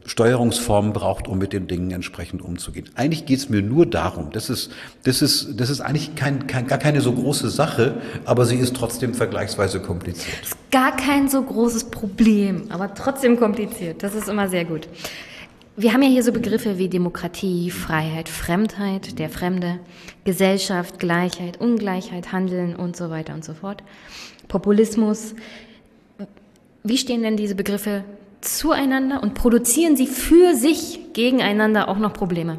Steuerungsformen 0.06 0.94
braucht, 0.94 1.28
um 1.28 1.38
mit 1.38 1.54
den 1.54 1.68
Dingen 1.68 1.92
entsprechend 1.92 2.42
umzugehen. 2.42 2.90
Eigentlich 2.96 3.26
geht 3.26 3.40
es 3.40 3.50
mir 3.50 3.62
nur 3.62 3.86
darum. 3.86 4.32
Das 4.32 4.50
ist, 4.50 4.72
das 5.04 5.22
ist, 5.22 5.60
das 5.60 5.70
ist 5.70 5.82
eigentlich 5.82 6.16
kein, 6.16 6.48
kein, 6.48 6.68
gar 6.68 6.78
keine 6.78 7.02
so 7.02 7.14
große 7.14 7.50
Sache, 7.50 8.02
aber 8.26 8.46
sie 8.46 8.58
ist 8.58 8.76
trotzdem 8.76 9.14
vergleichsweise 9.14 9.80
kompliziert. 9.82 10.42
Ist 10.42 10.58
gar 10.72 10.96
kein 10.96 11.30
so 11.30 11.42
großes 11.42 11.86
Problem, 11.86 12.66
aber 12.70 12.94
trotzdem 12.94 13.40
kompliziert. 13.40 14.04
Das 14.04 14.14
ist 14.14 14.28
immer 14.28 14.50
sehr 14.50 14.66
gut. 14.66 14.88
Wir 15.76 15.92
haben 15.94 16.04
ja 16.04 16.10
hier 16.10 16.22
so 16.22 16.32
Begriffe 16.32 16.78
wie 16.78 16.88
Demokratie, 16.88 17.72
Freiheit, 17.72 18.30
Fremdheit, 18.30 19.18
der 19.18 19.30
Fremde, 19.30 19.80
Gesellschaft, 20.24 21.00
Gleichheit, 21.00 21.60
Ungleichheit, 21.60 22.32
Handeln 22.32 22.76
und 22.76 22.96
so 22.96 23.10
weiter 23.10 23.34
und 23.34 23.44
so 23.44 23.56
fort. 23.56 23.84
Populismus. 24.48 25.34
Wie 26.84 26.98
stehen 26.98 27.24
denn 27.24 27.38
diese 27.38 27.56
Begriffe 27.56 28.04
zueinander 28.44 29.24
und 29.24 29.34
produzieren 29.34 29.96
sie 29.96 30.08
für 30.08 30.56
sich 30.56 31.00
gegeneinander 31.14 31.88
auch 31.88 31.98
noch 31.98 32.14
Probleme? 32.14 32.58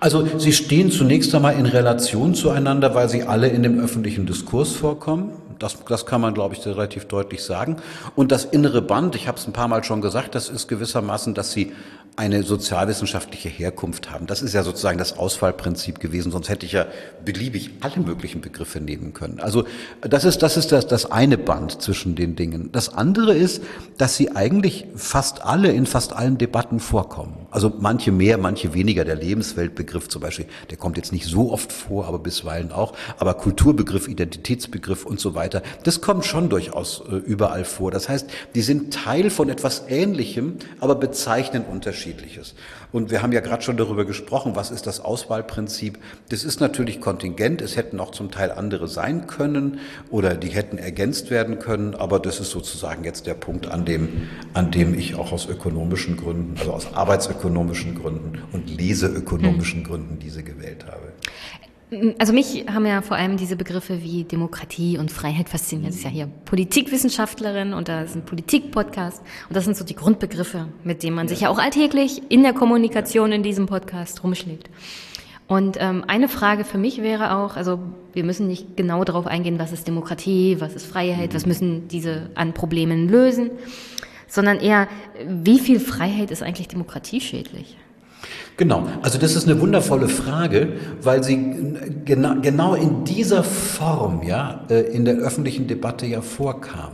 Also 0.00 0.26
sie 0.38 0.52
stehen 0.52 0.90
zunächst 0.90 1.34
einmal 1.34 1.54
in 1.58 1.66
Relation 1.66 2.34
zueinander, 2.34 2.94
weil 2.94 3.10
sie 3.10 3.24
alle 3.24 3.48
in 3.48 3.62
dem 3.62 3.78
öffentlichen 3.78 4.24
Diskurs 4.24 4.72
vorkommen. 4.72 5.32
Das, 5.58 5.76
das 5.86 6.06
kann 6.06 6.22
man, 6.22 6.32
glaube 6.32 6.54
ich, 6.54 6.66
relativ 6.66 7.04
deutlich 7.04 7.44
sagen. 7.44 7.76
Und 8.16 8.32
das 8.32 8.46
innere 8.46 8.80
Band, 8.80 9.14
ich 9.14 9.28
habe 9.28 9.36
es 9.36 9.46
ein 9.46 9.52
paar 9.52 9.68
Mal 9.68 9.84
schon 9.84 10.00
gesagt, 10.00 10.34
das 10.34 10.48
ist 10.48 10.68
gewissermaßen, 10.68 11.34
dass 11.34 11.52
sie 11.52 11.72
eine 12.16 12.42
sozialwissenschaftliche 12.42 13.48
Herkunft 13.48 14.10
haben. 14.10 14.26
Das 14.26 14.42
ist 14.42 14.52
ja 14.52 14.62
sozusagen 14.62 14.98
das 14.98 15.16
Auswahlprinzip 15.16 16.00
gewesen, 16.00 16.32
sonst 16.32 16.48
hätte 16.48 16.66
ich 16.66 16.72
ja 16.72 16.86
beliebig 17.24 17.70
alle 17.80 17.98
möglichen 18.04 18.40
Begriffe 18.40 18.80
nehmen 18.80 19.14
können. 19.14 19.40
Also 19.40 19.64
das 20.02 20.24
ist 20.24 20.42
das, 20.42 20.56
ist 20.56 20.72
das, 20.72 20.86
das 20.86 21.10
eine 21.10 21.38
Band 21.38 21.80
zwischen 21.80 22.16
den 22.16 22.36
Dingen. 22.36 22.70
Das 22.72 22.92
andere 22.92 23.34
ist, 23.34 23.62
dass 23.96 24.16
sie 24.16 24.36
eigentlich 24.36 24.86
fast 24.96 25.42
alle 25.44 25.70
in 25.70 25.86
fast 25.86 26.12
allen 26.12 26.36
Debatten 26.36 26.80
vorkommen. 26.80 27.46
Also 27.50 27.72
manche 27.78 28.12
mehr, 28.12 28.38
manche 28.38 28.74
weniger. 28.74 29.04
Der 29.04 29.16
Lebensweltbegriff 29.16 30.08
zum 30.08 30.20
Beispiel, 30.20 30.46
der 30.68 30.76
kommt 30.76 30.96
jetzt 30.96 31.12
nicht 31.12 31.26
so 31.26 31.52
oft 31.52 31.72
vor, 31.72 32.06
aber 32.06 32.18
bisweilen 32.18 32.72
auch. 32.72 32.92
Aber 33.18 33.34
Kulturbegriff, 33.34 34.08
Identitätsbegriff 34.08 35.06
und 35.06 35.20
so 35.20 35.34
weiter, 35.34 35.62
das 35.84 36.00
kommt 36.00 36.26
schon 36.26 36.48
durchaus 36.48 37.02
äh, 37.10 37.14
überall 37.14 37.64
vor. 37.64 37.90
Das 37.90 38.08
heißt, 38.08 38.28
die 38.54 38.62
sind 38.62 38.92
Teil 38.92 39.30
von 39.30 39.48
etwas 39.48 39.84
Ähnlichem, 39.88 40.56
aber 40.80 40.96
bezeichnen 40.96 41.64
Unterschiede 41.64 41.99
unterschiedliches. 42.00 42.54
Und 42.92 43.10
wir 43.10 43.22
haben 43.22 43.32
ja 43.32 43.40
gerade 43.40 43.62
schon 43.62 43.76
darüber 43.76 44.04
gesprochen, 44.04 44.56
was 44.56 44.70
ist 44.70 44.86
das 44.86 45.00
Auswahlprinzip? 45.00 45.98
Das 46.30 46.44
ist 46.44 46.60
natürlich 46.60 47.00
kontingent. 47.00 47.60
Es 47.60 47.76
hätten 47.76 48.00
auch 48.00 48.10
zum 48.10 48.30
Teil 48.30 48.50
andere 48.50 48.88
sein 48.88 49.26
können 49.26 49.80
oder 50.10 50.34
die 50.34 50.48
hätten 50.48 50.78
ergänzt 50.78 51.30
werden 51.30 51.58
können. 51.58 51.94
Aber 51.94 52.18
das 52.18 52.40
ist 52.40 52.50
sozusagen 52.50 53.04
jetzt 53.04 53.26
der 53.26 53.34
Punkt, 53.34 53.68
an 53.68 53.84
dem, 53.84 54.28
an 54.54 54.70
dem 54.70 54.98
ich 54.98 55.14
auch 55.14 55.32
aus 55.32 55.46
ökonomischen 55.46 56.16
Gründen, 56.16 56.56
also 56.58 56.72
aus 56.72 56.94
arbeitsökonomischen 56.94 57.94
Gründen 57.94 58.38
und 58.52 58.70
leseökonomischen 58.70 59.84
Gründen 59.84 60.18
diese 60.18 60.42
gewählt 60.42 60.86
habe. 60.86 60.99
Also 62.18 62.32
mich 62.32 62.66
haben 62.72 62.86
ja 62.86 63.02
vor 63.02 63.16
allem 63.16 63.36
diese 63.36 63.56
Begriffe 63.56 64.02
wie 64.02 64.22
Demokratie 64.22 64.96
und 64.96 65.10
Freiheit 65.10 65.48
fasziniert. 65.48 65.88
Das 65.88 65.96
ist 65.96 66.04
ja 66.04 66.10
hier 66.10 66.28
Politikwissenschaftlerin 66.44 67.72
und 67.72 67.88
da 67.88 68.02
ist 68.02 68.14
ein 68.14 68.24
Politik-Podcast 68.24 69.20
und 69.48 69.56
das 69.56 69.64
sind 69.64 69.76
so 69.76 69.84
die 69.84 69.96
Grundbegriffe, 69.96 70.68
mit 70.84 71.02
denen 71.02 71.16
man 71.16 71.26
sich 71.26 71.40
ja 71.40 71.48
auch 71.48 71.58
alltäglich 71.58 72.22
in 72.28 72.44
der 72.44 72.52
Kommunikation 72.52 73.32
in 73.32 73.42
diesem 73.42 73.66
Podcast 73.66 74.22
rumschlägt. 74.22 74.70
Und 75.48 75.78
ähm, 75.80 76.04
eine 76.06 76.28
Frage 76.28 76.62
für 76.62 76.78
mich 76.78 77.02
wäre 77.02 77.36
auch, 77.36 77.56
also 77.56 77.80
wir 78.12 78.22
müssen 78.22 78.46
nicht 78.46 78.76
genau 78.76 79.02
darauf 79.02 79.26
eingehen, 79.26 79.58
was 79.58 79.72
ist 79.72 79.88
Demokratie, 79.88 80.58
was 80.60 80.74
ist 80.74 80.86
Freiheit, 80.86 81.34
was 81.34 81.44
müssen 81.44 81.88
diese 81.88 82.30
an 82.36 82.54
Problemen 82.54 83.08
lösen, 83.08 83.50
sondern 84.28 84.60
eher, 84.60 84.86
wie 85.26 85.58
viel 85.58 85.80
Freiheit 85.80 86.30
ist 86.30 86.44
eigentlich 86.44 86.68
demokratieschädlich? 86.68 87.76
Genau, 88.60 88.86
also 89.00 89.18
das 89.18 89.36
ist 89.36 89.48
eine 89.48 89.58
wundervolle 89.58 90.06
Frage, 90.06 90.74
weil 91.00 91.24
sie 91.24 91.38
genau, 92.04 92.34
genau 92.42 92.74
in 92.74 93.04
dieser 93.04 93.42
Form 93.42 94.22
ja 94.22 94.66
äh, 94.68 94.82
in 94.82 95.06
der 95.06 95.14
öffentlichen 95.14 95.66
Debatte 95.66 96.04
ja 96.04 96.20
vorkam. 96.20 96.90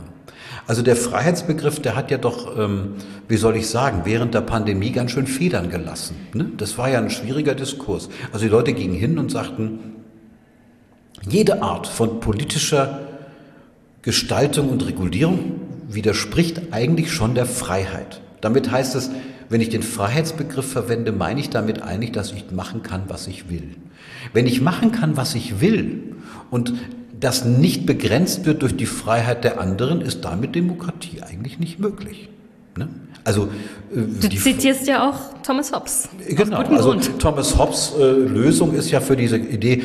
Also 0.65 0.81
der 0.81 0.95
Freiheitsbegriff, 0.95 1.81
der 1.81 1.97
hat 1.97 2.09
ja 2.09 2.19
doch, 2.19 2.57
ähm, 2.57 2.93
wie 3.27 3.35
soll 3.35 3.57
ich 3.57 3.67
sagen, 3.67 4.03
während 4.05 4.33
der 4.33 4.39
Pandemie 4.39 4.93
ganz 4.93 5.11
schön 5.11 5.27
Federn 5.27 5.69
gelassen. 5.69 6.15
Ne? 6.33 6.49
Das 6.55 6.77
war 6.77 6.89
ja 6.89 6.99
ein 6.99 7.09
schwieriger 7.09 7.53
Diskurs. 7.53 8.07
Also 8.31 8.45
die 8.45 8.51
Leute 8.51 8.71
gingen 8.71 8.95
hin 8.95 9.19
und 9.19 9.29
sagten, 9.29 9.79
jede 11.27 11.63
Art 11.63 11.85
von 11.85 12.21
politischer 12.21 13.01
Gestaltung 14.03 14.69
und 14.69 14.87
Regulierung 14.87 15.59
widerspricht 15.89 16.71
eigentlich 16.71 17.11
schon 17.11 17.35
der 17.35 17.45
Freiheit. 17.45 18.21
Damit 18.39 18.71
heißt 18.71 18.95
es, 18.95 19.11
wenn 19.49 19.61
ich 19.61 19.69
den 19.69 19.83
Freiheitsbegriff 19.83 20.69
verwende, 20.71 21.11
meine 21.11 21.39
ich 21.39 21.49
damit 21.49 21.81
eigentlich, 21.81 22.11
dass 22.11 22.31
ich 22.31 22.51
machen 22.51 22.83
kann, 22.83 23.03
was 23.07 23.27
ich 23.27 23.49
will. 23.49 23.75
Wenn 24.33 24.45
ich 24.47 24.61
machen 24.61 24.91
kann, 24.91 25.17
was 25.17 25.35
ich 25.35 25.61
will 25.61 26.15
und 26.51 26.73
das 27.19 27.45
nicht 27.45 27.85
begrenzt 27.85 28.45
wird 28.45 28.61
durch 28.61 28.75
die 28.75 28.85
Freiheit 28.85 29.43
der 29.43 29.59
anderen, 29.59 30.01
ist 30.01 30.23
damit 30.23 30.55
Demokratie 30.55 31.21
eigentlich 31.21 31.59
nicht 31.59 31.79
möglich. 31.79 32.29
Ne? 32.77 32.89
Also, 33.23 33.49
äh, 33.93 34.01
du 34.21 34.29
zitierst 34.29 34.87
ja 34.87 35.09
auch 35.09 35.17
Thomas 35.43 35.71
Hobbes. 35.73 36.09
Genau, 36.29 36.57
also 36.57 36.93
Thomas 36.93 37.57
Hobbes 37.57 37.93
äh, 37.99 38.03
Lösung 38.03 38.73
ist 38.73 38.91
ja 38.91 39.01
für 39.01 39.17
diese 39.17 39.37
Idee, 39.37 39.83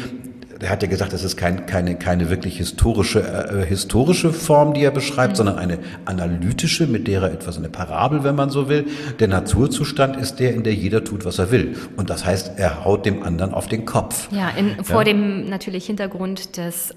er 0.63 0.71
hat 0.71 0.83
ja 0.83 0.89
gesagt, 0.89 1.13
das 1.13 1.25
ist 1.25 1.37
kein, 1.37 1.67
keine, 1.67 1.97
keine 1.97 2.31
wirklich 2.31 2.57
historische, 2.57 3.21
äh, 3.21 3.67
historische 3.67 4.33
Form, 4.33 4.75
die 4.75 4.83
er 4.83 4.91
beschreibt, 4.91 5.33
mhm. 5.33 5.37
sondern 5.37 5.59
eine 5.59 5.79
analytische, 6.05 6.87
mit 6.87 7.09
der 7.09 7.23
er 7.23 7.33
etwas, 7.33 7.59
eine 7.59 7.69
Parabel, 7.69 8.25
wenn 8.25 8.37
man 8.37 8.51
so 8.51 8.69
will. 8.69 8.87
Der 9.19 9.29
Naturzustand 9.29 10.17
ist 10.17 10.37
der, 10.37 10.55
in 10.55 10.63
der 10.63 10.75
jeder 10.75 11.05
tut, 11.05 11.25
was 11.25 11.39
er 11.39 11.51
will. 11.51 11.77
Und 11.97 12.11
das 12.11 12.25
heißt, 12.25 12.53
er 12.57 12.85
haut 12.85 13.05
dem 13.07 13.23
anderen 13.23 13.53
auf 13.53 13.67
den 13.67 13.85
Kopf. 13.85 14.29
Ja, 14.31 14.51
in, 14.51 14.85
vor 14.85 14.99
ja. 14.99 15.05
dem 15.05 15.49
natürlich 15.49 15.87
Hintergrund 15.87 16.57
des 16.57 16.95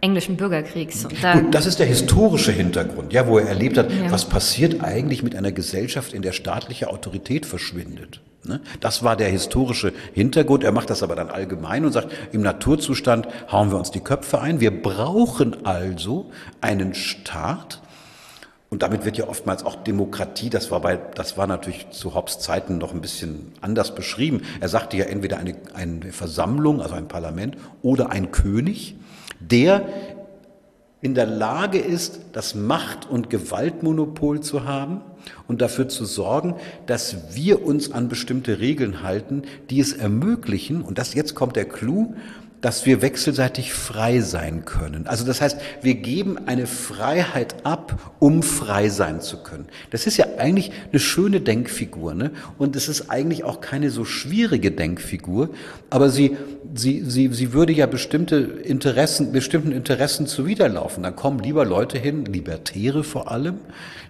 englischen 0.00 0.36
Bürgerkriegs. 0.36 1.08
Gut, 1.08 1.54
das 1.54 1.66
ist 1.66 1.78
der 1.78 1.86
historische 1.86 2.52
Hintergrund, 2.52 3.12
ja, 3.12 3.26
wo 3.26 3.38
er 3.38 3.48
erlebt 3.48 3.78
hat, 3.78 3.90
ja. 3.90 4.10
was 4.10 4.26
passiert 4.26 4.82
eigentlich 4.82 5.22
mit 5.22 5.34
einer 5.34 5.52
Gesellschaft, 5.52 6.12
in 6.12 6.22
der 6.22 6.32
staatliche 6.32 6.90
Autorität 6.90 7.46
verschwindet. 7.46 8.20
Ne? 8.44 8.60
Das 8.80 9.02
war 9.02 9.16
der 9.16 9.28
historische 9.28 9.92
Hintergrund. 10.12 10.64
Er 10.64 10.72
macht 10.72 10.90
das 10.90 11.02
aber 11.02 11.16
dann 11.16 11.30
allgemein 11.30 11.84
und 11.84 11.92
sagt, 11.92 12.12
im 12.32 12.42
Naturzustand 12.42 13.26
hauen 13.50 13.70
wir 13.70 13.78
uns 13.78 13.90
die 13.90 14.00
Köpfe 14.00 14.40
ein. 14.40 14.60
Wir 14.60 14.82
brauchen 14.82 15.64
also 15.64 16.30
einen 16.60 16.94
Staat, 16.94 17.80
und 18.74 18.82
damit 18.82 19.04
wird 19.04 19.16
ja 19.16 19.28
oftmals 19.28 19.64
auch 19.64 19.76
Demokratie, 19.76 20.50
das 20.50 20.72
war 20.72 20.80
bei, 20.80 20.96
das 20.96 21.38
war 21.38 21.46
natürlich 21.46 21.90
zu 21.90 22.16
Hobbes 22.16 22.40
Zeiten 22.40 22.78
noch 22.78 22.92
ein 22.92 23.00
bisschen 23.00 23.52
anders 23.60 23.94
beschrieben. 23.94 24.42
Er 24.60 24.68
sagte 24.68 24.96
ja 24.96 25.04
entweder 25.04 25.38
eine, 25.38 25.54
eine 25.74 26.10
Versammlung, 26.10 26.82
also 26.82 26.96
ein 26.96 27.06
Parlament, 27.06 27.56
oder 27.82 28.10
ein 28.10 28.32
König, 28.32 28.96
der 29.50 29.86
in 31.04 31.14
der 31.14 31.26
Lage 31.26 31.78
ist, 31.78 32.20
das 32.32 32.54
Macht- 32.54 33.10
und 33.10 33.28
Gewaltmonopol 33.28 34.40
zu 34.40 34.64
haben 34.64 35.02
und 35.46 35.60
dafür 35.60 35.86
zu 35.86 36.06
sorgen, 36.06 36.54
dass 36.86 37.36
wir 37.36 37.66
uns 37.66 37.92
an 37.92 38.08
bestimmte 38.08 38.58
Regeln 38.58 39.02
halten, 39.02 39.42
die 39.68 39.80
es 39.80 39.92
ermöglichen, 39.92 40.80
und 40.80 40.96
das 40.96 41.12
jetzt 41.12 41.34
kommt 41.34 41.56
der 41.56 41.66
Clou, 41.66 42.14
dass 42.64 42.86
wir 42.86 43.02
wechselseitig 43.02 43.74
frei 43.74 44.20
sein 44.20 44.64
können. 44.64 45.06
Also 45.06 45.26
das 45.26 45.42
heißt, 45.42 45.58
wir 45.82 45.96
geben 45.96 46.38
eine 46.46 46.66
Freiheit 46.66 47.56
ab, 47.66 48.14
um 48.20 48.42
frei 48.42 48.88
sein 48.88 49.20
zu 49.20 49.42
können. 49.42 49.66
Das 49.90 50.06
ist 50.06 50.16
ja 50.16 50.24
eigentlich 50.38 50.72
eine 50.90 50.98
schöne 50.98 51.42
Denkfigur, 51.42 52.14
ne? 52.14 52.30
Und 52.56 52.74
es 52.74 52.88
ist 52.88 53.10
eigentlich 53.10 53.44
auch 53.44 53.60
keine 53.60 53.90
so 53.90 54.06
schwierige 54.06 54.70
Denkfigur, 54.70 55.50
aber 55.90 56.08
sie, 56.08 56.38
sie, 56.74 57.04
sie, 57.06 57.28
sie 57.34 57.52
würde 57.52 57.74
ja 57.74 57.84
bestimmte 57.84 58.36
Interessen, 58.36 59.32
bestimmten 59.32 59.70
Interessen 59.70 60.26
zuwiderlaufen. 60.26 61.02
Dann 61.02 61.16
kommen 61.16 61.40
lieber 61.40 61.66
Leute 61.66 61.98
hin, 61.98 62.24
Libertäre 62.24 63.04
vor 63.04 63.30
allem, 63.30 63.58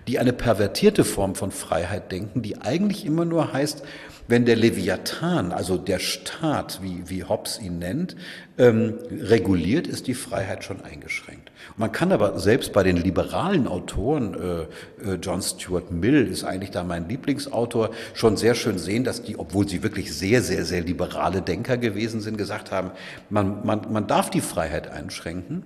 die 0.07 0.21
eine 0.21 0.33
pervertierte 0.33 1.03
Form 1.03 1.35
von 1.35 1.51
Freiheit 1.51 2.13
denken, 2.13 2.43
die 2.43 2.63
eigentlich 2.63 3.05
immer 3.05 3.25
nur 3.25 3.53
heißt, 3.53 3.83
wenn 4.27 4.47
der 4.47 4.57
Leviathan, 4.57 5.53
also 5.53 5.77
der 5.77 5.99
Staat, 5.99 6.81
wie, 6.83 7.03
wie 7.07 7.25
Hobbes 7.25 7.61
ihn 7.61 7.79
nennt, 7.79 8.17
ähm, 8.57 8.95
reguliert, 9.11 9.87
ist 9.87 10.07
die 10.07 10.15
Freiheit 10.15 10.65
schon 10.65 10.83
eingeschränkt. 10.83 11.51
Man 11.77 11.93
kann 11.93 12.13
aber 12.13 12.39
selbst 12.39 12.73
bei 12.73 12.83
den 12.83 12.97
liberalen 12.97 13.67
Autoren, 13.67 14.35
äh, 14.35 15.13
äh, 15.13 15.19
John 15.21 15.43
Stuart 15.43 15.91
Mill 15.91 16.27
ist 16.27 16.45
eigentlich 16.45 16.71
da 16.71 16.85
mein 16.85 17.09
Lieblingsautor, 17.09 17.91
schon 18.15 18.37
sehr 18.37 18.55
schön 18.55 18.79
sehen, 18.79 19.05
dass 19.05 19.23
die, 19.23 19.39
obwohl 19.39 19.69
sie 19.69 19.83
wirklich 19.83 20.15
sehr, 20.15 20.43
sehr, 20.43 20.65
sehr 20.65 20.83
liberale 20.83 21.43
Denker 21.43 21.77
gewesen 21.77 22.21
sind, 22.21 22.39
gesagt 22.39 22.71
haben, 22.71 22.93
man, 23.29 23.67
man, 23.67 23.93
man 23.93 24.07
darf 24.07 24.31
die 24.31 24.41
Freiheit 24.41 24.89
einschränken, 24.89 25.65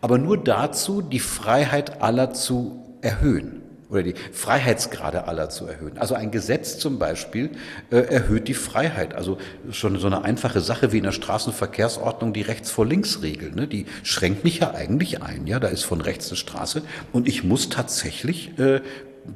aber 0.00 0.18
nur 0.18 0.36
dazu, 0.42 1.02
die 1.02 1.20
Freiheit 1.20 2.02
aller 2.02 2.32
zu 2.32 2.96
erhöhen 3.02 3.59
oder 3.90 4.02
die 4.02 4.14
Freiheitsgrade 4.32 5.26
aller 5.26 5.50
zu 5.50 5.66
erhöhen. 5.66 5.98
Also 5.98 6.14
ein 6.14 6.30
Gesetz 6.30 6.78
zum 6.78 6.98
Beispiel 6.98 7.50
äh, 7.90 7.96
erhöht 7.98 8.48
die 8.48 8.54
Freiheit. 8.54 9.14
Also 9.14 9.38
schon 9.70 9.98
so 9.98 10.06
eine 10.06 10.24
einfache 10.24 10.60
Sache 10.60 10.92
wie 10.92 10.98
in 10.98 11.04
der 11.04 11.12
Straßenverkehrsordnung 11.12 12.32
die 12.32 12.42
Rechts 12.42 12.70
vor 12.70 12.86
Links 12.86 13.22
Regel. 13.22 13.52
Ne? 13.52 13.66
Die 13.66 13.86
schränkt 14.02 14.44
mich 14.44 14.60
ja 14.60 14.72
eigentlich 14.74 15.22
ein. 15.22 15.46
Ja, 15.46 15.60
da 15.60 15.68
ist 15.68 15.84
von 15.84 16.00
rechts 16.00 16.28
eine 16.28 16.36
Straße 16.36 16.82
und 17.12 17.28
ich 17.28 17.44
muss 17.44 17.68
tatsächlich 17.68 18.58
äh, 18.58 18.80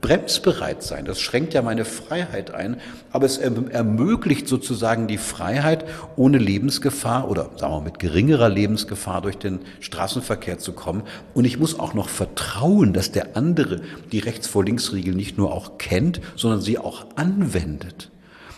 bremsbereit 0.00 0.82
sein. 0.82 1.04
Das 1.04 1.20
schränkt 1.20 1.54
ja 1.54 1.62
meine 1.62 1.84
Freiheit 1.84 2.52
ein, 2.52 2.80
aber 3.12 3.26
es 3.26 3.38
ermöglicht 3.38 4.48
sozusagen 4.48 5.06
die 5.06 5.18
Freiheit, 5.18 5.84
ohne 6.16 6.38
Lebensgefahr 6.38 7.30
oder 7.30 7.50
sagen 7.56 7.74
wir 7.74 7.80
mit 7.80 7.98
geringerer 7.98 8.48
Lebensgefahr 8.48 9.22
durch 9.22 9.38
den 9.38 9.60
Straßenverkehr 9.80 10.58
zu 10.58 10.72
kommen. 10.72 11.02
Und 11.34 11.44
ich 11.44 11.58
muss 11.58 11.78
auch 11.78 11.94
noch 11.94 12.08
vertrauen, 12.08 12.92
dass 12.92 13.12
der 13.12 13.36
andere 13.36 13.82
die 14.12 14.20
Rechts 14.20 14.46
vor 14.46 14.64
Links 14.64 14.92
Regel 14.92 15.14
nicht 15.14 15.38
nur 15.38 15.52
auch 15.52 15.78
kennt, 15.78 16.20
sondern 16.36 16.60
sie 16.60 16.78
auch 16.78 17.06
anwendet. 17.16 18.10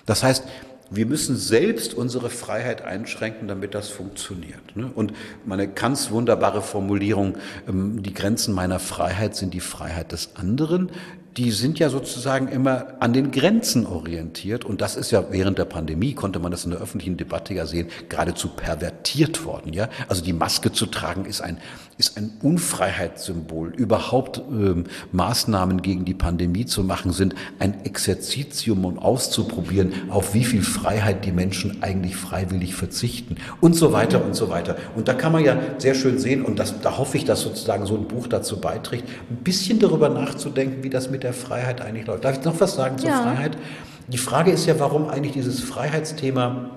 Das 0.07 0.22
heißt, 0.22 0.45
wir 0.91 1.07
müssen 1.07 1.37
selbst 1.37 1.95
unsere 1.95 2.30
Freiheit 2.30 2.82
einschränken, 2.82 3.49
damit 3.49 3.74
das 3.74 3.89
funktioniert. 3.89 4.76
Ne? 4.76 4.91
Und 4.95 5.12
meine 5.45 5.66
ganz 5.66 6.11
wunderbare 6.11 6.62
Formulierung, 6.62 7.37
ähm, 7.68 8.03
die 8.03 8.14
Grenzen 8.14 8.55
meiner 8.55 8.78
Freiheit 8.78 9.34
sind 9.34 9.53
die 9.53 9.61
Freiheit 9.61 10.12
des 10.12 10.37
anderen, 10.37 10.91
die 11.37 11.51
sind 11.51 11.78
ja 11.78 11.91
sozusagen 11.91 12.49
immer 12.49 12.95
an 13.01 13.12
den 13.12 13.30
Grenzen 13.30 13.87
orientiert. 13.87 14.64
Und 14.64 14.80
das 14.80 14.97
ist 14.97 15.11
ja 15.11 15.30
während 15.30 15.59
der 15.59 15.66
Pandemie, 15.66 16.14
konnte 16.14 16.39
man 16.39 16.51
das 16.51 16.64
in 16.64 16.70
der 16.70 16.80
öffentlichen 16.80 17.18
Debatte 17.18 17.53
ja 17.53 17.66
sehen, 17.66 17.89
geradezu 18.09 18.49
pervertiert 18.49 19.45
worden. 19.45 19.74
Ja? 19.74 19.89
Also 20.09 20.24
die 20.24 20.32
Maske 20.32 20.72
zu 20.72 20.87
tragen 20.87 21.26
ist 21.26 21.43
ein, 21.43 21.59
ist 21.99 22.18
ein 22.18 22.32
Unfreiheitssymbol. 22.42 23.72
Überhaupt 23.74 24.42
ähm, 24.51 24.84
Maßnahmen 25.12 25.80
gegen 25.80 26.05
die 26.05 26.14
Pandemie 26.14 26.66
zu 26.66 26.84
machen, 26.84 27.12
sind 27.12 27.34
ein 27.59 27.84
Exerzitium, 27.84 28.84
um 28.84 28.99
auszuprobieren, 28.99 29.92
auf 30.11 30.34
wie 30.34 30.44
viel 30.44 30.62
Freiheit 30.62 31.24
die 31.24 31.32
Menschen 31.32 31.82
eigentlich 31.82 32.16
freiwillig 32.16 32.74
verzichten 32.74 33.36
und 33.61 33.74
so 33.74 33.92
weiter 33.92 34.24
und 34.24 34.34
so 34.34 34.51
weiter. 34.51 34.76
Und 34.94 35.09
da 35.09 35.14
kann 35.14 35.32
man 35.32 35.44
ja 35.44 35.57
sehr 35.78 35.94
schön 35.94 36.18
sehen, 36.18 36.44
und 36.44 36.59
das, 36.59 36.80
da 36.80 36.99
hoffe 36.99 37.16
ich, 37.16 37.24
dass 37.24 37.40
sozusagen 37.40 37.86
so 37.86 37.97
ein 37.97 38.07
Buch 38.07 38.26
dazu 38.26 38.61
beiträgt, 38.61 39.09
ein 39.30 39.36
bisschen 39.36 39.78
darüber 39.78 40.09
nachzudenken, 40.09 40.82
wie 40.82 40.90
das 40.90 41.11
mit 41.11 41.22
der 41.22 41.32
Freiheit 41.32 41.80
eigentlich 41.80 42.07
läuft. 42.07 42.24
Darf 42.24 42.38
ich 42.38 42.44
noch 42.44 42.61
was 42.61 42.74
sagen 42.74 42.99
zur 42.99 43.09
ja. 43.09 43.22
Freiheit? 43.22 43.57
Die 44.09 44.18
Frage 44.18 44.53
ist 44.53 44.66
ja, 44.66 44.78
warum 44.78 45.09
eigentlich 45.09 45.32
dieses 45.32 45.61
Freiheitsthema 45.61 46.70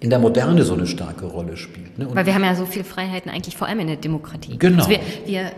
in 0.00 0.10
der 0.10 0.18
Moderne 0.18 0.62
so 0.64 0.74
eine 0.74 0.86
starke 0.86 1.26
Rolle 1.26 1.56
spielt. 1.56 1.98
Ne? 1.98 2.08
Weil 2.12 2.26
wir 2.26 2.34
haben 2.34 2.44
ja 2.44 2.54
so 2.54 2.66
viele 2.66 2.84
Freiheiten 2.84 3.30
eigentlich 3.30 3.56
vor 3.56 3.68
allem 3.68 3.80
in 3.80 3.86
der 3.86 3.96
Demokratie. 3.96 4.58
Genau. 4.58 4.78
Also 4.78 4.90
wir, 4.90 5.00
wir, 5.26 5.52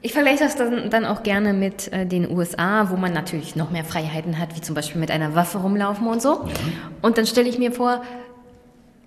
ich 0.00 0.12
vergleiche 0.12 0.44
das 0.44 0.56
dann, 0.56 0.90
dann 0.90 1.04
auch 1.04 1.22
gerne 1.22 1.52
mit 1.52 1.92
äh, 1.92 2.06
den 2.06 2.30
USA, 2.30 2.90
wo 2.90 2.96
man 2.96 3.12
natürlich 3.12 3.56
noch 3.56 3.70
mehr 3.70 3.84
Freiheiten 3.84 4.38
hat, 4.38 4.56
wie 4.56 4.60
zum 4.60 4.74
Beispiel 4.74 5.00
mit 5.00 5.10
einer 5.10 5.34
Waffe 5.34 5.58
rumlaufen 5.58 6.06
und 6.06 6.20
so. 6.20 6.28
Ja. 6.28 6.50
Und 7.02 7.18
dann 7.18 7.26
stelle 7.26 7.48
ich 7.48 7.58
mir 7.58 7.72
vor, 7.72 8.02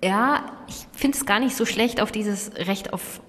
ja, 0.02 0.40
ich 0.68 0.86
finde 0.92 1.16
es 1.16 1.26
gar 1.26 1.40
nicht 1.40 1.56
so 1.56 1.64
schlecht, 1.64 2.00
auf 2.00 2.12
dieses 2.12 2.52
Recht 2.56 2.92
auf 2.92 3.20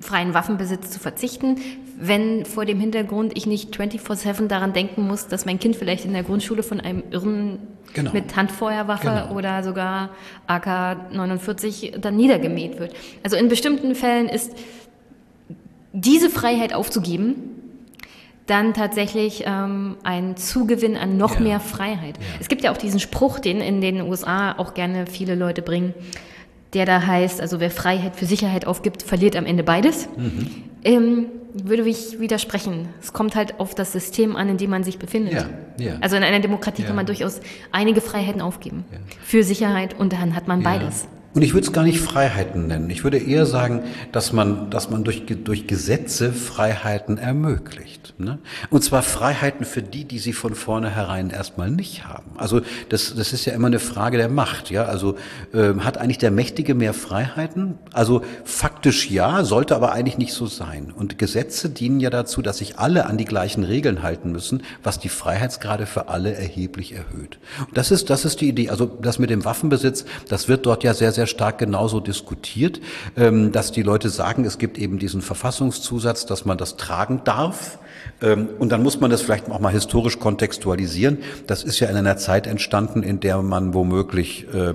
freien 0.00 0.34
Waffenbesitz 0.34 0.90
zu 0.90 0.98
verzichten, 0.98 1.56
wenn 1.98 2.44
vor 2.44 2.64
dem 2.64 2.78
Hintergrund 2.78 3.36
ich 3.36 3.46
nicht 3.46 3.74
24-7 3.74 4.48
daran 4.48 4.72
denken 4.72 5.06
muss, 5.06 5.28
dass 5.28 5.46
mein 5.46 5.58
Kind 5.58 5.76
vielleicht 5.76 6.04
in 6.04 6.12
der 6.12 6.22
Grundschule 6.22 6.62
von 6.62 6.80
einem 6.80 7.02
Irren 7.10 7.58
genau. 7.94 8.12
mit 8.12 8.36
Handfeuerwaffe 8.36 9.24
genau. 9.26 9.34
oder 9.34 9.62
sogar 9.62 10.10
AK-49 10.46 11.98
dann 11.98 12.16
niedergemäht 12.16 12.78
wird. 12.78 12.94
Also 13.22 13.36
in 13.36 13.48
bestimmten 13.48 13.94
Fällen 13.94 14.28
ist 14.28 14.52
diese 15.92 16.28
Freiheit 16.28 16.74
aufzugeben, 16.74 17.34
dann 18.46 18.74
tatsächlich 18.74 19.44
ähm, 19.46 19.96
ein 20.04 20.36
Zugewinn 20.36 20.96
an 20.96 21.16
noch 21.16 21.36
ja. 21.36 21.40
mehr 21.40 21.60
Freiheit. 21.60 22.18
Ja. 22.18 22.24
Es 22.38 22.48
gibt 22.48 22.62
ja 22.62 22.70
auch 22.70 22.76
diesen 22.76 23.00
Spruch, 23.00 23.40
den 23.40 23.60
in 23.60 23.80
den 23.80 24.02
USA 24.02 24.52
auch 24.58 24.74
gerne 24.74 25.06
viele 25.06 25.34
Leute 25.34 25.62
bringen 25.62 25.94
der 26.76 26.84
da 26.84 27.06
heißt, 27.06 27.40
also 27.40 27.58
wer 27.58 27.70
Freiheit 27.70 28.16
für 28.16 28.26
Sicherheit 28.26 28.66
aufgibt, 28.66 29.02
verliert 29.02 29.34
am 29.34 29.46
Ende 29.46 29.62
beides, 29.62 30.10
mhm. 30.14 30.50
ähm, 30.84 31.26
würde 31.54 31.88
ich 31.88 32.20
widersprechen. 32.20 32.90
Es 33.00 33.14
kommt 33.14 33.34
halt 33.34 33.58
auf 33.60 33.74
das 33.74 33.92
System 33.92 34.36
an, 34.36 34.50
in 34.50 34.58
dem 34.58 34.68
man 34.68 34.84
sich 34.84 34.98
befindet. 34.98 35.32
Ja, 35.32 35.48
ja. 35.78 35.96
Also 36.02 36.16
in 36.16 36.22
einer 36.22 36.40
Demokratie 36.40 36.82
ja. 36.82 36.88
kann 36.88 36.96
man 36.96 37.06
durchaus 37.06 37.40
einige 37.72 38.02
Freiheiten 38.02 38.42
aufgeben. 38.42 38.84
Für 39.24 39.42
Sicherheit 39.42 39.98
und 39.98 40.12
dann 40.12 40.36
hat 40.36 40.48
man 40.48 40.62
beides. 40.62 41.08
Und 41.36 41.42
ich 41.42 41.52
würde 41.52 41.66
es 41.66 41.72
gar 41.74 41.84
nicht 41.84 42.00
Freiheiten 42.00 42.66
nennen. 42.66 42.88
Ich 42.88 43.04
würde 43.04 43.18
eher 43.18 43.44
sagen, 43.44 43.82
dass 44.10 44.32
man, 44.32 44.70
dass 44.70 44.88
man 44.88 45.04
durch, 45.04 45.26
durch 45.26 45.66
Gesetze 45.66 46.32
Freiheiten 46.32 47.18
ermöglicht. 47.18 48.14
Ne? 48.16 48.38
Und 48.70 48.82
zwar 48.82 49.02
Freiheiten 49.02 49.66
für 49.66 49.82
die, 49.82 50.06
die 50.06 50.18
sie 50.18 50.32
von 50.32 50.54
vornherein 50.54 51.28
erstmal 51.28 51.70
nicht 51.70 52.06
haben. 52.06 52.30
Also 52.38 52.62
das, 52.88 53.14
das 53.14 53.34
ist 53.34 53.44
ja 53.44 53.52
immer 53.52 53.66
eine 53.66 53.80
Frage 53.80 54.16
der 54.16 54.30
Macht. 54.30 54.70
Ja, 54.70 54.84
also 54.84 55.16
äh, 55.52 55.74
hat 55.80 55.98
eigentlich 55.98 56.16
der 56.16 56.30
Mächtige 56.30 56.74
mehr 56.74 56.94
Freiheiten? 56.94 57.74
Also 57.92 58.22
faktisch 58.44 59.10
ja, 59.10 59.44
sollte 59.44 59.76
aber 59.76 59.92
eigentlich 59.92 60.16
nicht 60.16 60.32
so 60.32 60.46
sein. 60.46 60.90
Und 60.90 61.18
Gesetze 61.18 61.68
dienen 61.68 62.00
ja 62.00 62.08
dazu, 62.08 62.40
dass 62.40 62.58
sich 62.58 62.78
alle 62.78 63.04
an 63.04 63.18
die 63.18 63.26
gleichen 63.26 63.62
Regeln 63.62 64.02
halten 64.02 64.32
müssen, 64.32 64.62
was 64.82 64.98
die 64.98 65.10
Freiheitsgrade 65.10 65.84
für 65.84 66.08
alle 66.08 66.32
erheblich 66.32 66.92
erhöht. 66.92 67.38
Und 67.58 67.76
das 67.76 67.90
ist, 67.90 68.08
das 68.08 68.24
ist 68.24 68.40
die 68.40 68.48
Idee. 68.48 68.70
Also 68.70 68.86
das 68.86 69.18
mit 69.18 69.28
dem 69.28 69.44
Waffenbesitz, 69.44 70.06
das 70.30 70.48
wird 70.48 70.64
dort 70.64 70.82
ja 70.82 70.94
sehr, 70.94 71.12
sehr 71.12 71.25
sehr 71.26 71.34
stark 71.34 71.58
genauso 71.58 72.00
diskutiert, 72.00 72.80
ähm, 73.16 73.52
dass 73.52 73.72
die 73.72 73.82
Leute 73.82 74.08
sagen, 74.08 74.44
es 74.44 74.58
gibt 74.58 74.78
eben 74.78 74.98
diesen 74.98 75.22
Verfassungszusatz, 75.22 76.26
dass 76.26 76.44
man 76.44 76.56
das 76.56 76.76
tragen 76.76 77.22
darf. 77.24 77.78
Ähm, 78.22 78.48
und 78.58 78.70
dann 78.70 78.82
muss 78.82 79.00
man 79.00 79.10
das 79.10 79.22
vielleicht 79.22 79.50
auch 79.50 79.58
mal 79.58 79.72
historisch 79.72 80.18
kontextualisieren. 80.18 81.18
Das 81.46 81.64
ist 81.64 81.80
ja 81.80 81.88
in 81.88 81.96
einer 81.96 82.16
Zeit 82.16 82.46
entstanden, 82.46 83.02
in 83.02 83.20
der 83.20 83.42
man 83.42 83.74
womöglich 83.74 84.46
äh, 84.54 84.74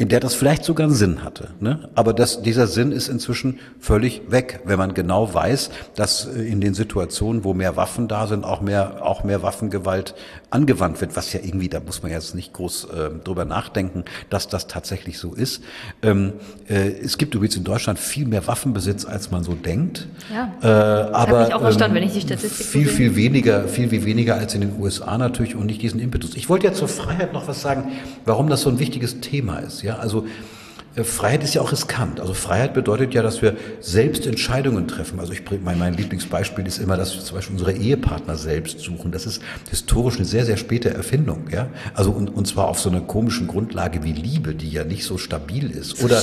in 0.00 0.08
der 0.08 0.18
das 0.18 0.34
vielleicht 0.34 0.64
sogar 0.64 0.86
einen 0.86 0.96
Sinn 0.96 1.22
hatte. 1.22 1.50
Ne? 1.60 1.90
Aber 1.94 2.14
das, 2.14 2.40
dieser 2.40 2.66
Sinn 2.66 2.90
ist 2.90 3.08
inzwischen 3.08 3.58
völlig 3.78 4.22
weg, 4.30 4.60
wenn 4.64 4.78
man 4.78 4.94
genau 4.94 5.34
weiß, 5.34 5.68
dass 5.94 6.26
äh, 6.26 6.40
in 6.40 6.62
den 6.62 6.72
Situationen, 6.72 7.44
wo 7.44 7.52
mehr 7.52 7.76
Waffen 7.76 8.08
da 8.08 8.26
sind, 8.26 8.44
auch 8.44 8.62
mehr, 8.62 9.04
auch 9.04 9.24
mehr 9.24 9.42
Waffengewalt 9.42 10.14
angewandt 10.50 11.00
wird, 11.00 11.16
was 11.16 11.32
ja 11.32 11.40
irgendwie, 11.42 11.68
da 11.68 11.80
muss 11.80 12.02
man 12.02 12.10
jetzt 12.12 12.34
nicht 12.34 12.52
groß 12.52 12.84
äh, 12.84 13.10
drüber 13.24 13.44
nachdenken, 13.44 14.04
dass 14.28 14.48
das 14.48 14.66
tatsächlich 14.66 15.18
so 15.18 15.32
ist. 15.34 15.62
Ähm, 16.02 16.34
äh, 16.68 16.90
es 16.90 17.18
gibt 17.18 17.34
übrigens 17.34 17.56
in 17.56 17.64
Deutschland 17.64 17.98
viel 17.98 18.26
mehr 18.26 18.46
Waffenbesitz, 18.46 19.04
als 19.04 19.30
man 19.30 19.44
so 19.44 19.54
denkt. 19.54 20.08
Ja. 20.32 20.52
Äh, 20.62 21.12
aber 21.12 21.44
mich 21.44 21.54
auch 21.54 21.62
erstaunt, 21.62 21.90
ähm, 21.90 21.96
wenn 21.96 22.02
ich 22.02 22.14
die 22.14 22.20
Statistik 22.20 22.66
viel, 22.66 22.86
viel 22.86 23.16
weniger, 23.16 23.68
viel, 23.68 23.88
viel 23.90 24.04
weniger 24.04 24.34
als 24.34 24.54
in 24.54 24.60
den 24.60 24.80
USA 24.80 25.16
natürlich 25.18 25.54
und 25.54 25.66
nicht 25.66 25.82
diesen 25.82 26.00
Impetus. 26.00 26.34
Ich 26.34 26.48
wollte 26.48 26.66
ja 26.66 26.72
zur 26.72 26.88
Freiheit 26.88 27.32
noch 27.32 27.46
was 27.46 27.60
sagen, 27.60 27.92
warum 28.24 28.48
das 28.48 28.62
so 28.62 28.70
ein 28.70 28.78
wichtiges 28.78 29.20
Thema 29.20 29.58
ist. 29.58 29.82
Ja, 29.82 29.96
also 29.96 30.26
Freiheit 30.96 31.44
ist 31.44 31.54
ja 31.54 31.62
auch 31.62 31.70
riskant. 31.70 32.18
Also 32.18 32.34
Freiheit 32.34 32.74
bedeutet 32.74 33.14
ja, 33.14 33.22
dass 33.22 33.42
wir 33.42 33.56
selbst 33.78 34.26
Entscheidungen 34.26 34.88
treffen. 34.88 35.20
Also 35.20 35.32
ich 35.32 35.42
mein, 35.62 35.78
mein 35.78 35.94
Lieblingsbeispiel 35.94 36.66
ist 36.66 36.78
immer, 36.78 36.96
dass 36.96 37.14
wir 37.14 37.22
zum 37.22 37.36
Beispiel 37.36 37.54
unsere 37.54 37.72
Ehepartner 37.72 38.36
selbst 38.36 38.80
suchen. 38.80 39.12
Das 39.12 39.24
ist 39.24 39.40
historisch 39.70 40.16
eine 40.16 40.24
sehr, 40.24 40.44
sehr 40.44 40.56
späte 40.56 40.92
Erfindung. 40.92 41.44
Ja? 41.52 41.68
Also 41.94 42.10
und, 42.10 42.28
und 42.28 42.48
zwar 42.48 42.66
auf 42.66 42.80
so 42.80 42.90
einer 42.90 43.02
komischen 43.02 43.46
Grundlage 43.46 44.02
wie 44.02 44.12
Liebe, 44.12 44.56
die 44.56 44.68
ja 44.68 44.82
nicht 44.82 45.04
so 45.04 45.16
stabil 45.16 45.70
ist. 45.70 46.02
Oder 46.02 46.20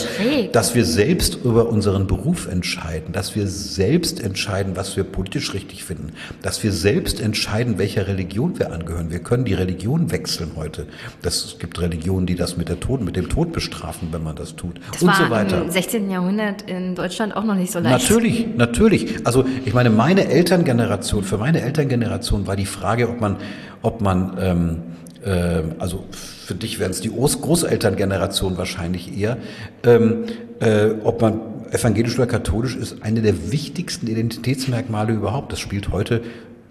dass 0.51 0.76
wir 0.76 0.84
selbst 0.84 1.36
über 1.45 1.70
unseren 1.70 2.05
Beruf 2.05 2.47
entscheiden, 2.47 3.13
dass 3.13 3.38
wir 3.38 3.47
selbst 3.47 4.20
entscheiden, 4.20 4.76
was 4.76 4.97
wir 4.97 5.05
politisch 5.05 5.53
richtig 5.53 5.86
finden, 5.86 6.11
dass 6.41 6.61
wir 6.61 6.74
selbst 6.74 7.22
entscheiden, 7.22 7.78
welcher 7.78 8.07
Religion 8.07 8.59
wir 8.59 8.74
angehören. 8.74 9.11
Wir 9.11 9.20
können 9.20 9.45
die 9.45 9.53
Religion 9.53 10.11
wechseln 10.11 10.51
heute. 10.57 10.88
Das, 11.22 11.45
es 11.45 11.59
gibt 11.59 11.80
Religionen, 11.80 12.26
die 12.26 12.36
das 12.36 12.57
mit, 12.57 12.68
der 12.68 12.82
Tod, 12.82 13.01
mit 13.01 13.15
dem 13.15 13.30
Tod 13.30 13.53
bestrafen, 13.53 14.09
wenn 14.11 14.24
man 14.24 14.36
das 14.36 14.57
tut. 14.57 14.66
Das 14.91 15.01
und 15.01 15.07
war 15.07 15.15
so 15.15 15.30
weiter. 15.30 15.61
im 15.63 15.72
16. 15.72 16.09
Jahrhundert 16.09 16.63
in 16.63 16.95
Deutschland 16.95 17.36
auch 17.36 17.43
noch 17.43 17.55
nicht 17.55 17.72
so 17.72 17.80
leicht. 17.80 18.09
Natürlich, 18.09 18.47
natürlich. 18.55 19.26
Also 19.26 19.45
ich 19.65 19.74
meine, 19.74 19.89
meine 19.89 20.28
Elterngeneration, 20.28 21.24
für 21.24 21.38
meine 21.38 21.61
Elterngeneration 21.61 22.47
war 22.47 22.55
die 22.55 22.65
Frage, 22.65 23.09
ob 23.09 23.22
man, 23.22 23.38
ob 23.82 24.01
man 24.01 24.38
ähm, 24.39 24.78
äh, 25.26 25.63
also 25.80 26.05
für 26.11 26.55
dich 26.55 26.80
wären 26.80 26.91
es 26.91 27.01
die 27.01 27.09
Großelterngeneration 27.09 28.57
wahrscheinlich 28.57 29.18
eher, 29.18 29.38
ähm, 29.84 30.24
äh, 30.59 30.91
ob 31.03 31.22
man 31.22 31.41
evangelisch 31.72 32.18
oder 32.18 32.28
katholisch 32.28 32.76
ist, 32.76 33.03
eine 33.03 33.22
der 33.22 33.51
wichtigsten 33.51 34.07
Identitätsmerkmale 34.07 35.13
überhaupt. 35.13 35.51
Das 35.51 35.59
spielt 35.59 35.91
heute 35.91 36.22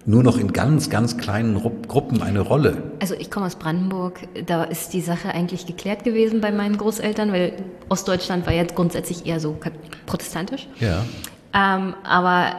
nur 0.07 0.23
noch 0.23 0.39
in 0.39 0.53
ganz, 0.53 0.89
ganz 0.89 1.19
kleinen 1.19 1.61
Gruppen 1.89 2.23
eine 2.23 2.41
Rolle. 2.41 2.93
Also 3.01 3.15
ich 3.15 3.31
komme 3.31 3.47
aus 3.47 3.57
Brandenburg, 3.57 4.21
da 4.47 4.65
ist 4.65 4.93
die 4.93 5.01
Sache 5.01 5.35
eigentlich 5.35 5.67
geklärt 5.67 6.05
gewesen 6.05 6.41
bei 6.41 6.53
meinen 6.53 6.79
Großeltern, 6.79 7.33
weil 7.33 7.53
Ostdeutschland 7.89 8.47
war 8.47 8.53
jetzt 8.53 8.77
grundsätzlich 8.77 9.27
eher 9.27 9.41
so 9.41 9.57
protestantisch. 10.07 10.69
Ja. 10.79 11.05
Ähm, 11.53 11.95
aber 12.05 12.55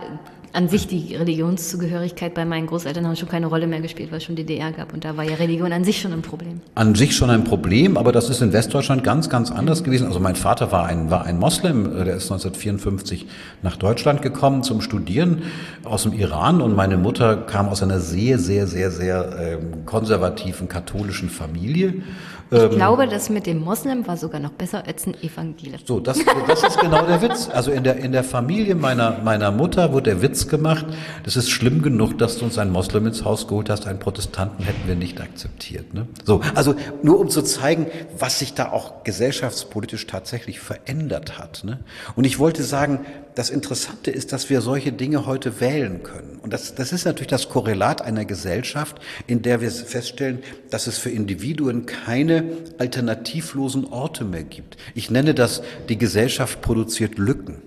an 0.58 0.70
sich 0.70 0.88
die 0.88 1.16
Religionszugehörigkeit 1.16 2.34
bei 2.34 2.44
meinen 2.44 2.66
Großeltern 2.66 3.06
haben 3.06 3.16
schon 3.16 3.30
keine 3.30 3.46
Rolle 3.46 3.68
mehr 3.68 3.80
gespielt, 3.80 4.10
weil 4.10 4.18
es 4.18 4.24
schon 4.24 4.36
DDR 4.36 4.72
gab 4.72 4.92
und 4.92 5.06
da 5.06 5.16
war 5.16 5.24
ja 5.24 5.36
Religion 5.36 5.72
an 5.72 5.84
sich 5.84 6.02
schon 6.02 6.12
ein 6.14 6.24
Problem. 6.24 6.62
An 6.74 6.96
sich 6.96 7.16
schon 7.16 7.30
ein 7.30 7.44
Problem, 7.44 7.96
aber 7.96 8.12
das 8.12 8.28
ist 8.28 8.42
in 8.42 8.54
Westdeutschland 8.54 9.04
ganz, 9.04 9.30
ganz 9.30 9.52
anders 9.52 9.84
gewesen. 9.84 10.08
Also 10.08 10.20
mein 10.20 10.36
Vater 10.36 10.72
war 10.72 10.88
ein, 10.88 11.12
war 11.12 11.26
ein 11.26 11.38
Moslem, 11.38 11.84
der 11.84 12.16
ist 12.16 12.32
1954 12.32 13.28
nach 13.62 13.76
Deutschland 13.76 14.24
gekommen 14.24 14.64
zum 14.64 14.82
Studieren 14.82 15.44
aus 15.84 16.04
dem 16.04 16.14
Iran 16.14 16.60
und 16.62 16.76
meine 16.76 16.98
Mutter 16.98 17.38
kam 17.38 17.70
aus 17.70 17.84
einer 17.84 18.00
sehr, 18.00 18.40
sehr, 18.40 18.66
sehr, 18.66 18.90
sehr 18.90 19.38
ähm, 19.40 19.86
konservativen 19.86 20.68
katholischen 20.68 21.30
Familie 21.30 22.02
ich 22.50 22.58
ähm, 22.58 22.70
glaube, 22.70 23.08
das 23.08 23.30
mit 23.30 23.46
dem 23.46 23.60
Moslem 23.60 24.08
war 24.08 24.18
sogar 24.18 24.40
noch 24.40 24.52
besser 24.52 24.86
als 24.86 25.06
ein 25.06 25.16
Evangelisch. 25.22 25.82
So, 25.86 26.00
das, 26.00 26.20
das 26.48 26.64
ist 26.64 26.80
genau 26.80 27.06
der 27.06 27.22
Witz. 27.22 27.50
Also 27.52 27.72
in 27.72 27.84
der, 27.84 27.98
in 27.98 28.12
der 28.12 28.24
Familie 28.24 28.76
meiner, 28.76 29.20
meiner 29.24 29.52
Mutter 29.52 29.92
wurde 29.92 30.12
der 30.12 30.22
Witz 30.22 30.48
gemacht, 30.48 30.86
das 31.24 31.36
ist 31.36 31.50
schlimm 31.50 31.82
genug, 31.82 32.18
dass 32.18 32.38
du 32.38 32.46
uns 32.46 32.58
einen 32.58 32.72
Moslem 32.72 33.08
ins 33.08 33.26
Haus 33.26 33.48
geholt 33.48 33.70
hast, 33.70 33.88
einen 33.88 34.00
Protestanten 34.00 34.64
hätten 34.64 34.88
wir 34.88 34.96
nicht 34.96 35.20
akzeptiert. 35.20 35.94
Ne? 35.94 36.08
So, 36.24 36.42
also 36.56 36.76
nur 37.04 37.20
um 37.20 37.30
zu 37.30 37.42
zeigen, 37.42 37.88
was 38.18 38.40
sich 38.40 38.54
da 38.54 38.72
auch 38.72 39.04
gesellschaftspolitisch 39.04 40.08
tatsächlich 40.08 40.60
verändert 40.60 41.38
hat. 41.38 41.64
Ne? 41.64 41.80
Und 42.16 42.24
ich 42.24 42.40
wollte 42.40 42.64
sagen, 42.64 43.06
das 43.38 43.52
Interessante 43.52 44.10
ist, 44.10 44.34
dass 44.34 44.50
wir 44.50 44.62
solche 44.62 44.92
Dinge 44.92 45.28
heute 45.28 45.60
wählen 45.60 46.02
können. 46.02 46.40
Und 46.42 46.54
das, 46.54 46.74
das 46.74 46.92
ist 46.92 47.06
natürlich 47.06 47.28
das 47.28 47.50
Korrelat 47.50 48.02
einer 48.02 48.26
Gesellschaft, 48.26 49.00
in 49.28 49.44
der 49.44 49.62
wir 49.62 49.70
feststellen, 49.70 50.40
dass 50.72 50.88
es 50.88 50.98
für 50.98 51.12
Individuen 51.12 51.86
keine 51.86 52.46
alternativlosen 52.80 53.86
Orte 53.86 54.24
mehr 54.24 54.44
gibt. 54.44 54.78
Ich 54.96 55.12
nenne 55.12 55.36
das, 55.36 55.62
die 55.88 56.00
Gesellschaft 56.00 56.64
produziert 56.64 57.20
Lücken. 57.20 57.62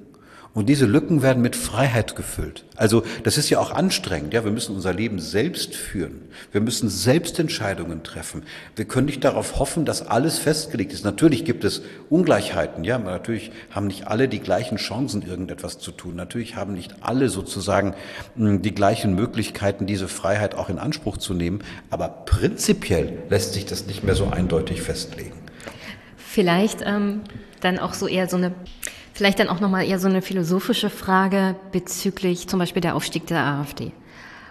Und 0.52 0.68
diese 0.68 0.84
Lücken 0.84 1.22
werden 1.22 1.42
mit 1.42 1.54
Freiheit 1.54 2.16
gefüllt. 2.16 2.64
Also 2.74 3.04
das 3.22 3.38
ist 3.38 3.50
ja 3.50 3.60
auch 3.60 3.70
anstrengend. 3.70 4.34
Ja, 4.34 4.44
wir 4.44 4.50
müssen 4.50 4.74
unser 4.74 4.92
Leben 4.92 5.20
selbst 5.20 5.76
führen. 5.76 6.22
Wir 6.50 6.60
müssen 6.60 6.88
selbst 6.88 7.38
Entscheidungen 7.38 8.02
treffen. 8.02 8.42
Wir 8.74 8.84
können 8.84 9.06
nicht 9.06 9.22
darauf 9.22 9.60
hoffen, 9.60 9.84
dass 9.84 10.04
alles 10.04 10.40
festgelegt 10.40 10.92
ist. 10.92 11.04
Natürlich 11.04 11.44
gibt 11.44 11.62
es 11.62 11.82
Ungleichheiten. 12.08 12.82
Ja, 12.82 12.98
natürlich 12.98 13.52
haben 13.70 13.86
nicht 13.86 14.08
alle 14.08 14.26
die 14.26 14.40
gleichen 14.40 14.76
Chancen, 14.76 15.22
irgendetwas 15.22 15.78
zu 15.78 15.92
tun. 15.92 16.16
Natürlich 16.16 16.56
haben 16.56 16.74
nicht 16.74 16.96
alle 17.00 17.28
sozusagen 17.28 17.94
hm, 18.34 18.60
die 18.60 18.74
gleichen 18.74 19.14
Möglichkeiten, 19.14 19.86
diese 19.86 20.08
Freiheit 20.08 20.56
auch 20.56 20.68
in 20.68 20.80
Anspruch 20.80 21.16
zu 21.16 21.32
nehmen. 21.32 21.62
Aber 21.90 22.08
prinzipiell 22.08 23.18
lässt 23.28 23.54
sich 23.54 23.66
das 23.66 23.86
nicht 23.86 24.02
mehr 24.02 24.16
so 24.16 24.26
eindeutig 24.26 24.82
festlegen. 24.82 25.34
Vielleicht 26.16 26.82
ähm, 26.84 27.20
dann 27.60 27.78
auch 27.78 27.94
so 27.94 28.08
eher 28.08 28.28
so 28.28 28.36
eine 28.36 28.52
Vielleicht 29.12 29.38
dann 29.38 29.48
auch 29.48 29.60
nochmal 29.60 29.86
eher 29.86 29.98
so 29.98 30.08
eine 30.08 30.22
philosophische 30.22 30.90
Frage 30.90 31.56
bezüglich 31.72 32.48
zum 32.48 32.58
Beispiel 32.58 32.80
der 32.80 32.94
Aufstieg 32.94 33.26
der 33.26 33.44
AfD. 33.44 33.92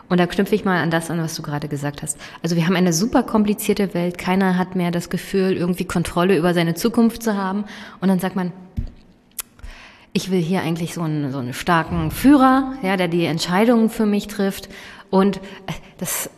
Und 0.09 0.19
da 0.19 0.25
knüpfe 0.25 0.55
ich 0.55 0.65
mal 0.65 0.81
an 0.81 0.89
das 0.89 1.11
an, 1.11 1.21
was 1.21 1.35
du 1.35 1.43
gerade 1.43 1.67
gesagt 1.67 2.01
hast. 2.01 2.17
Also 2.41 2.55
wir 2.55 2.65
haben 2.65 2.75
eine 2.75 2.93
super 2.93 3.21
komplizierte 3.21 3.93
Welt. 3.93 4.17
Keiner 4.17 4.57
hat 4.57 4.75
mehr 4.75 4.89
das 4.89 5.11
Gefühl, 5.11 5.53
irgendwie 5.53 5.85
Kontrolle 5.85 6.35
über 6.35 6.55
seine 6.55 6.73
Zukunft 6.73 7.21
zu 7.21 7.37
haben. 7.37 7.63
Und 8.01 8.09
dann 8.09 8.19
sagt 8.19 8.35
man, 8.35 8.51
ich 10.11 10.31
will 10.31 10.41
hier 10.41 10.61
eigentlich 10.61 10.95
so 10.95 11.01
einen, 11.01 11.31
so 11.31 11.37
einen 11.37 11.53
starken 11.53 12.09
Führer, 12.09 12.73
ja, 12.81 12.97
der 12.97 13.07
die 13.07 13.25
Entscheidungen 13.25 13.89
für 13.89 14.07
mich 14.07 14.27
trifft. 14.27 14.69
Und 15.11 15.37
äh, 15.37 15.73
das 15.99 16.31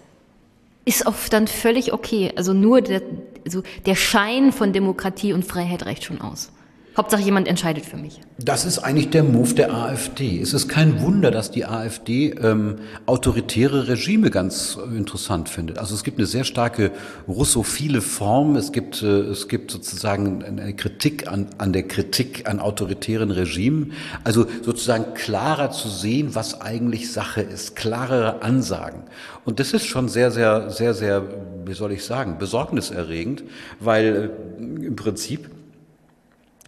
ist 0.84 1.06
oft 1.06 1.32
dann 1.32 1.48
völlig 1.48 1.94
okay. 1.94 2.34
Also 2.36 2.54
nur 2.54 2.82
der, 2.82 3.02
also 3.46 3.64
der 3.86 3.96
Schein 3.96 4.52
von 4.52 4.74
Demokratie 4.74 5.32
und 5.32 5.46
Freiheit 5.46 5.86
reicht 5.86 6.04
schon 6.04 6.20
aus. 6.20 6.52
Hauptsache 6.98 7.22
jemand 7.22 7.48
entscheidet 7.48 7.86
für 7.86 7.96
mich. 7.96 8.20
Das 8.38 8.66
ist 8.66 8.80
eigentlich 8.80 9.10
der 9.12 9.24
Move 9.24 9.54
der 9.54 9.74
AfD. 9.74 10.42
Es 10.42 10.54
ist 10.54 10.68
kein 10.68 11.02
Wunder, 11.02 11.32
dass 11.32 11.50
die 11.50 11.66
AfD 11.66 12.32
ähm, 12.32 12.80
autoritäre 13.06 13.88
Regime 13.88 14.30
ganz 14.30 14.78
interessant 14.94 15.48
findet. 15.48 15.78
Also 15.78 15.96
es 15.96 16.04
gibt 16.04 16.18
eine 16.18 16.28
sehr 16.28 16.44
starke 16.44 16.92
russophile 17.30 18.02
Form. 18.02 18.58
Es 18.58 18.74
gibt, 18.74 19.04
äh, 19.04 19.22
es 19.22 19.48
gibt 19.48 19.72
sozusagen 19.72 20.44
eine 20.44 20.74
Kritik 20.74 21.32
an, 21.32 21.48
an 21.60 21.72
der 21.72 21.84
Kritik 21.84 22.50
an 22.50 22.60
autoritären 22.60 23.32
Regimen. 23.32 23.94
Also 24.26 24.46
sozusagen 24.62 25.14
klarer 25.14 25.72
zu 25.72 25.88
sehen, 25.88 26.36
was 26.36 26.60
eigentlich 26.60 27.14
Sache 27.14 27.42
ist, 27.42 27.78
klarere 27.78 28.42
Ansagen. 28.42 29.04
Und 29.46 29.62
das 29.62 29.72
ist 29.72 29.86
schon 29.86 30.10
sehr, 30.10 30.30
sehr, 30.30 30.70
sehr, 30.72 30.94
sehr, 30.94 31.24
wie 31.66 31.74
soll 31.74 31.94
ich 31.94 32.04
sagen, 32.04 32.38
besorgniserregend, 32.38 33.44
weil 33.80 34.34
äh, 34.60 34.86
im 34.86 34.98
Prinzip 34.98 35.50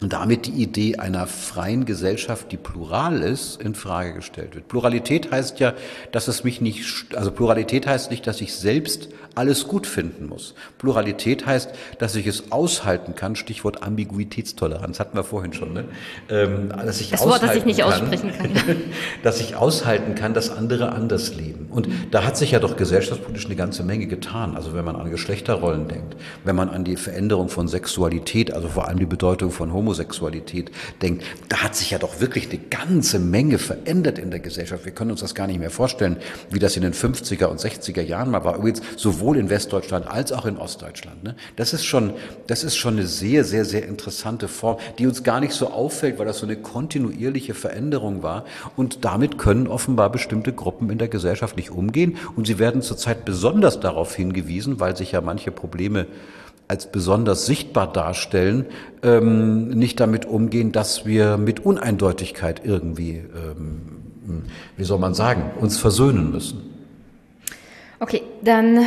und 0.00 0.12
damit 0.12 0.46
die 0.46 0.50
Idee 0.50 0.96
einer 0.96 1.26
freien 1.28 1.84
Gesellschaft, 1.84 2.50
die 2.50 2.56
plural 2.56 3.22
ist, 3.22 3.62
in 3.62 3.76
Frage 3.76 4.12
gestellt 4.12 4.56
wird. 4.56 4.66
Pluralität 4.66 5.30
heißt 5.30 5.60
ja, 5.60 5.72
dass 6.10 6.26
es 6.26 6.42
mich 6.42 6.60
nicht, 6.60 7.06
also 7.14 7.30
Pluralität 7.30 7.86
heißt 7.86 8.10
nicht, 8.10 8.26
dass 8.26 8.40
ich 8.40 8.54
selbst 8.54 9.08
alles 9.36 9.66
gut 9.66 9.86
finden 9.86 10.26
muss. 10.26 10.54
Pluralität 10.78 11.46
heißt, 11.46 11.70
dass 11.98 12.14
ich 12.16 12.26
es 12.26 12.52
aushalten 12.52 13.14
kann. 13.14 13.36
Stichwort 13.36 13.82
Ambiguitätstoleranz 13.82 15.00
hatten 15.00 15.16
wir 15.16 15.24
vorhin 15.24 15.52
schon. 15.52 15.72
Ne? 15.72 15.84
Ähm, 16.28 16.68
dass 16.70 17.00
ich 17.00 17.10
das 17.10 17.24
Wort, 17.24 17.42
das 17.42 17.54
ich 17.54 17.64
nicht 17.64 17.80
kann, 17.80 17.92
aussprechen 17.92 18.32
kann. 18.36 18.50
dass 19.22 19.40
ich 19.40 19.56
aushalten 19.56 20.14
kann, 20.14 20.34
dass 20.34 20.50
andere 20.50 20.92
anders 20.92 21.34
leben. 21.34 21.66
Und 21.70 21.88
da 22.10 22.24
hat 22.24 22.36
sich 22.36 22.52
ja 22.52 22.58
doch 22.58 22.76
gesellschaftspolitisch 22.76 23.46
eine 23.46 23.56
ganze 23.56 23.82
Menge 23.82 24.06
getan. 24.06 24.56
Also 24.56 24.74
wenn 24.74 24.84
man 24.84 24.96
an 24.96 25.10
Geschlechterrollen 25.10 25.88
denkt, 25.88 26.16
wenn 26.44 26.56
man 26.56 26.68
an 26.68 26.84
die 26.84 26.96
Veränderung 26.96 27.48
von 27.48 27.68
Sexualität, 27.68 28.52
also 28.52 28.68
vor 28.68 28.88
allem 28.88 28.98
die 28.98 29.06
Bedeutung 29.06 29.50
von 29.50 29.72
Homosexualität 29.84 30.70
denkt, 31.02 31.24
da 31.48 31.58
hat 31.58 31.76
sich 31.76 31.90
ja 31.90 31.98
doch 31.98 32.20
wirklich 32.20 32.48
eine 32.48 32.58
ganze 32.58 33.18
Menge 33.18 33.58
verändert 33.58 34.18
in 34.18 34.30
der 34.30 34.40
Gesellschaft. 34.40 34.84
Wir 34.84 34.92
können 34.92 35.10
uns 35.10 35.20
das 35.20 35.34
gar 35.34 35.46
nicht 35.46 35.60
mehr 35.60 35.70
vorstellen, 35.70 36.16
wie 36.50 36.58
das 36.58 36.76
in 36.76 36.82
den 36.82 36.94
50er 36.94 37.46
und 37.46 37.60
60er 37.60 38.00
Jahren 38.00 38.30
mal 38.30 38.44
war. 38.44 38.56
Übrigens 38.56 38.80
sowohl 38.96 39.36
in 39.36 39.50
Westdeutschland 39.50 40.06
als 40.06 40.32
auch 40.32 40.46
in 40.46 40.56
Ostdeutschland. 40.56 41.22
Ne? 41.22 41.36
Das 41.56 41.74
ist 41.74 41.84
schon, 41.84 42.14
das 42.46 42.64
ist 42.64 42.76
schon 42.76 42.94
eine 42.94 43.06
sehr, 43.06 43.44
sehr, 43.44 43.64
sehr 43.64 43.86
interessante 43.86 44.48
Form, 44.48 44.78
die 44.98 45.06
uns 45.06 45.22
gar 45.22 45.40
nicht 45.40 45.52
so 45.52 45.70
auffällt, 45.70 46.18
weil 46.18 46.26
das 46.26 46.38
so 46.38 46.46
eine 46.46 46.56
kontinuierliche 46.56 47.54
Veränderung 47.54 48.22
war. 48.22 48.44
Und 48.76 49.04
damit 49.04 49.36
können 49.36 49.66
offenbar 49.66 50.10
bestimmte 50.10 50.52
Gruppen 50.52 50.88
in 50.90 50.98
der 50.98 51.08
Gesellschaft 51.08 51.56
nicht 51.56 51.70
umgehen. 51.70 52.16
Und 52.36 52.46
sie 52.46 52.58
werden 52.58 52.80
zurzeit 52.80 53.24
besonders 53.24 53.80
darauf 53.80 54.14
hingewiesen, 54.14 54.80
weil 54.80 54.96
sich 54.96 55.12
ja 55.12 55.20
manche 55.20 55.50
Probleme 55.50 56.06
als 56.68 56.90
besonders 56.90 57.46
sichtbar 57.46 57.92
darstellen, 57.92 58.66
ähm, 59.02 59.68
nicht 59.68 60.00
damit 60.00 60.24
umgehen, 60.24 60.72
dass 60.72 61.04
wir 61.04 61.36
mit 61.36 61.60
Uneindeutigkeit 61.60 62.62
irgendwie, 62.64 63.16
ähm, 63.16 64.44
wie 64.76 64.84
soll 64.84 64.98
man 64.98 65.14
sagen, 65.14 65.52
uns 65.60 65.76
versöhnen 65.76 66.30
müssen. 66.30 66.62
Okay, 68.00 68.22
dann, 68.42 68.80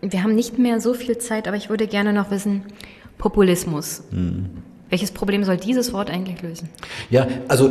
wir 0.00 0.22
haben 0.22 0.34
nicht 0.34 0.58
mehr 0.58 0.80
so 0.80 0.94
viel 0.94 1.18
Zeit, 1.18 1.48
aber 1.48 1.56
ich 1.56 1.70
würde 1.70 1.86
gerne 1.86 2.12
noch 2.12 2.30
wissen, 2.30 2.64
Populismus. 3.18 4.02
Mhm. 4.10 4.50
Welches 4.90 5.12
Problem 5.12 5.44
soll 5.44 5.56
dieses 5.56 5.92
Wort 5.92 6.10
eigentlich 6.10 6.42
lösen? 6.42 6.68
Ja, 7.10 7.28
also 7.46 7.70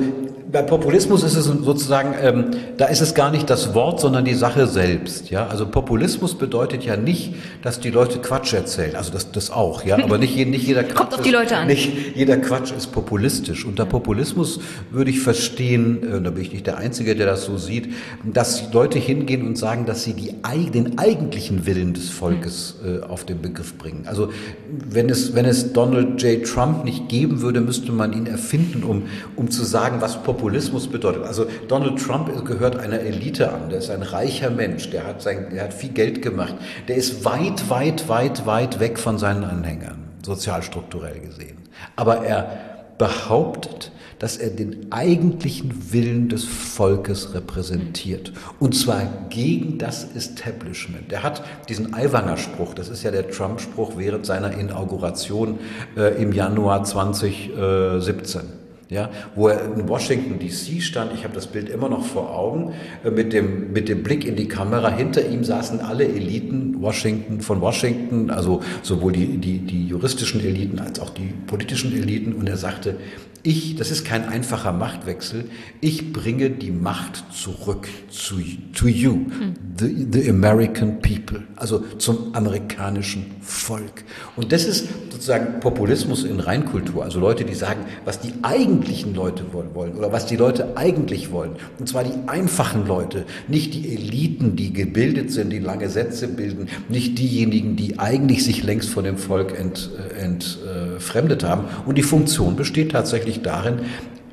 bei 0.50 0.62
Populismus 0.62 1.24
ist 1.24 1.36
es 1.36 1.46
sozusagen, 1.46 2.16
ähm, 2.22 2.52
da 2.78 2.86
ist 2.86 3.02
es 3.02 3.14
gar 3.14 3.30
nicht 3.30 3.50
das 3.50 3.74
Wort, 3.76 4.00
sondern 4.00 4.24
die 4.24 4.34
Sache 4.34 4.68
selbst. 4.68 5.30
Ja, 5.30 5.48
also 5.48 5.68
Populismus 5.68 6.36
bedeutet 6.36 6.84
ja 6.86 6.96
nicht, 6.96 7.36
dass 7.62 7.82
die 7.82 7.90
Leute 7.90 8.20
Quatsch 8.20 8.54
erzählen. 8.54 8.96
Also 8.96 9.12
das, 9.12 9.32
das 9.32 9.52
auch, 9.52 9.84
ja, 9.84 10.02
aber 10.02 10.18
nicht, 10.18 10.36
nicht 10.48 10.66
jeder 10.66 10.84
Quatsch 10.86 10.96
Kommt 10.96 11.14
auf 11.16 11.22
die 11.22 11.32
Leute 11.32 11.58
an. 11.58 11.68
Nicht 11.68 12.16
jeder 12.16 12.38
Quatsch 12.38 12.72
ist 12.72 12.88
populistisch. 12.88 13.66
Unter 13.66 13.86
Populismus 13.86 14.62
würde 14.90 15.12
ich 15.12 15.20
verstehen, 15.20 16.02
äh, 16.04 16.22
da 16.22 16.30
bin 16.30 16.42
ich 16.42 16.54
nicht 16.54 16.68
der 16.68 16.78
Einzige, 16.78 17.16
der 17.16 17.26
das 17.26 17.44
so 17.44 17.58
sieht, 17.58 17.94
dass 18.24 18.72
Leute 18.72 18.98
hingehen 18.98 19.46
und 19.46 19.58
sagen, 19.58 19.86
dass 19.86 20.06
sie 20.06 20.14
die, 20.14 20.34
den 20.72 20.98
eigentlichen 20.98 21.66
Willen 21.66 21.94
des 21.94 22.10
Volkes 22.10 22.78
äh, 22.86 23.06
auf 23.06 23.26
den 23.26 23.42
Begriff 23.42 23.78
bringen. 23.78 24.06
Also 24.06 24.32
wenn 24.70 25.10
es, 25.10 25.36
wenn 25.36 25.46
es 25.46 25.74
Donald 25.74 26.22
J. 26.24 26.46
Trump 26.46 26.86
nicht 26.86 27.09
geben 27.10 27.42
würde, 27.42 27.60
müsste 27.60 27.92
man 27.92 28.14
ihn 28.14 28.26
erfinden, 28.26 28.84
um, 28.84 29.08
um 29.36 29.52
zu 29.52 29.66
sagen, 29.66 30.00
was 30.00 30.24
Populismus 30.24 30.88
bedeutet. 30.88 31.24
Also 31.24 31.46
Donald 31.68 32.02
Trump 32.02 32.30
gehört 32.46 32.78
einer 32.78 33.00
Elite 33.02 33.52
an, 33.52 33.70
der 33.70 33.80
ist 33.80 33.90
ein 33.90 34.04
reicher 34.04 34.50
Mensch, 34.50 34.90
der 34.92 35.06
hat, 35.06 35.22
sein, 35.22 35.48
der 35.52 35.66
hat 35.66 35.74
viel 35.74 35.90
Geld 35.92 36.22
gemacht, 36.22 36.56
der 36.88 36.96
ist 36.96 37.26
weit, 37.26 37.70
weit, 37.70 38.08
weit, 38.08 38.46
weit 38.46 38.80
weg 38.80 38.98
von 38.98 39.18
seinen 39.18 39.44
Anhängern, 39.44 39.98
sozialstrukturell 40.26 41.20
gesehen. 41.20 41.58
Aber 41.98 42.24
er 42.24 42.94
behauptet, 42.98 43.92
dass 44.20 44.38
er 44.38 44.50
den 44.50 44.92
eigentlichen 44.92 45.92
Willen 45.92 46.30
des 46.30 46.44
Volkes 46.44 47.34
repräsentiert. 47.34 48.34
Und 48.60 48.76
zwar 48.76 49.02
gegen 49.30 49.78
das 49.78 50.16
Establishment. 50.16 51.12
Er 51.12 51.24
hat 51.24 51.44
diesen 51.68 51.94
Aiwanger 51.94 52.38
Spruch, 52.38 52.74
das 52.74 52.90
ist 52.90 53.04
ja 53.04 53.12
der 53.12 53.30
Trump-Spruch 53.30 53.94
während 53.98 54.26
seiner 54.26 54.52
Inauguration 54.52 55.60
äh, 55.96 56.22
im 56.22 56.34
Januar 56.34 56.84
2017 56.84 58.60
ja, 58.90 59.10
wo 59.36 59.48
er 59.48 59.64
in 59.66 59.88
Washington 59.88 60.40
DC 60.40 60.82
stand. 60.82 61.14
Ich 61.14 61.24
habe 61.24 61.36
das 61.36 61.46
Bild 61.48 61.70
immer 61.70 61.90
noch 61.90 62.04
vor 62.04 62.36
Augen 62.36 62.74
äh, 63.04 63.12
mit 63.12 63.34
dem 63.34 63.72
mit 63.72 63.88
dem 63.88 64.02
Blick 64.02 64.26
in 64.26 64.36
die 64.36 64.48
Kamera. 64.48 64.90
Hinter 64.90 65.28
ihm 65.28 65.44
saßen 65.44 65.80
alle 65.80 66.06
Eliten 66.06 66.82
Washington 66.82 67.42
von 67.42 67.62
Washington, 67.62 68.32
also 68.32 68.62
sowohl 68.82 69.12
die 69.12 69.38
die 69.38 69.60
die 69.60 69.88
juristischen 69.88 70.42
Eliten 70.42 70.80
als 70.80 71.00
auch 71.00 71.12
die 71.12 71.34
politischen 71.46 71.94
Eliten. 71.96 72.34
Und 72.34 72.50
er 72.50 72.58
sagte: 72.58 72.96
ich, 73.44 73.76
das 73.76 73.92
ist 73.92 74.06
kein 74.06 74.28
einfacher 74.28 74.72
Machtwechsel, 74.74 75.46
ich 75.82 76.12
bringe 76.12 76.50
die 76.50 76.72
Macht 76.72 77.24
zurück 77.32 77.88
zu 78.10 78.36
to 78.74 78.88
you, 78.88 79.26
the, 79.78 80.08
the 80.12 80.30
American 80.30 81.00
people, 81.02 81.44
also 81.56 81.84
zum 81.98 82.34
amerikanischen 82.36 83.26
Volk. 83.42 84.04
Und 84.36 84.52
das 84.52 84.66
ist 84.66 84.88
sozusagen 85.10 85.60
Populismus 85.60 86.24
in 86.24 86.40
Reinkultur, 86.40 87.04
also 87.04 87.20
Leute, 87.20 87.44
die 87.44 87.54
sagen, 87.54 87.82
was 88.06 88.20
die 88.20 88.34
eigentlichen 88.42 89.14
Leute 89.14 89.44
wollen 89.52 89.94
oder 89.96 90.12
was 90.12 90.26
die 90.26 90.36
Leute 90.36 90.78
eigentlich 90.78 91.32
wollen. 91.32 91.52
Und 91.78 91.90
zwar 91.90 92.04
die 92.04 92.28
einfachen 92.28 92.88
Leute, 92.88 93.26
nicht 93.48 93.74
die 93.74 93.94
Eliten, 93.94 94.56
die 94.56 94.74
gebildet 94.74 95.32
sind, 95.32 95.52
die 95.52 95.60
lange 95.60 95.90
Sätze 95.90 96.28
bilden, 96.28 96.68
nicht 96.88 97.20
diejenigen, 97.20 97.76
die 97.76 98.00
eigentlich 98.00 98.44
sich 98.44 98.64
längst 98.64 98.90
von 98.90 99.04
dem 99.04 99.18
Volk 99.18 99.54
entfremdet 99.58 101.44
ent, 101.44 101.44
äh, 101.44 101.48
haben. 101.48 101.66
Und 101.86 101.98
die 101.98 102.04
Funktion 102.04 102.56
besteht 102.56 102.92
tatsächlich 102.92 103.29
tatsächlich 103.30 103.42
darin, 103.42 103.80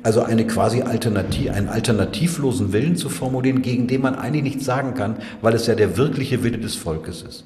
also 0.03 0.21
eine 0.21 0.47
quasi 0.47 0.81
Alternativ, 0.81 1.51
einen 1.51 1.69
alternativlosen 1.69 2.71
Willen 2.71 2.95
zu 2.95 3.09
formulieren, 3.09 3.61
gegen 3.61 3.87
den 3.87 4.01
man 4.01 4.15
eigentlich 4.15 4.43
nichts 4.43 4.65
sagen 4.65 4.93
kann, 4.93 5.17
weil 5.41 5.53
es 5.53 5.67
ja 5.67 5.75
der 5.75 5.97
wirkliche 5.97 6.43
Wille 6.43 6.57
des 6.57 6.75
Volkes 6.75 7.23
ist. 7.23 7.45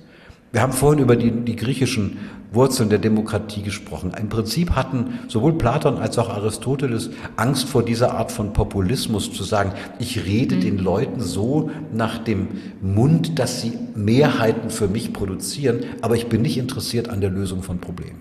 Wir 0.51 0.61
haben 0.61 0.73
vorhin 0.73 1.01
über 1.01 1.15
die, 1.15 1.31
die 1.31 1.55
griechischen 1.55 2.17
Wurzeln 2.51 2.89
der 2.89 2.99
Demokratie 2.99 3.61
gesprochen. 3.61 4.11
Im 4.19 4.27
Prinzip 4.27 4.71
hatten 4.71 5.19
sowohl 5.29 5.53
Platon 5.53 5.97
als 5.97 6.19
auch 6.19 6.29
Aristoteles 6.29 7.09
Angst 7.37 7.69
vor 7.69 7.83
dieser 7.83 8.15
Art 8.15 8.33
von 8.33 8.51
Populismus 8.51 9.31
zu 9.31 9.45
sagen, 9.45 9.71
ich 9.97 10.25
rede 10.25 10.57
mhm. 10.57 10.61
den 10.61 10.77
Leuten 10.77 11.21
so 11.21 11.71
nach 11.93 12.17
dem 12.17 12.49
Mund, 12.81 13.39
dass 13.39 13.61
sie 13.61 13.71
Mehrheiten 13.95 14.69
für 14.69 14.89
mich 14.89 15.13
produzieren, 15.13 15.85
aber 16.01 16.15
ich 16.15 16.27
bin 16.27 16.41
nicht 16.41 16.57
interessiert 16.57 17.09
an 17.09 17.21
der 17.21 17.29
Lösung 17.29 17.63
von 17.63 17.79
Problemen. 17.79 18.19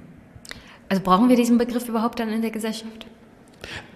Also 0.89 1.03
brauchen 1.03 1.29
wir 1.29 1.37
diesen 1.37 1.59
Begriff 1.59 1.89
überhaupt 1.89 2.21
dann 2.21 2.29
in 2.31 2.43
der 2.43 2.53
Gesellschaft? 2.53 3.07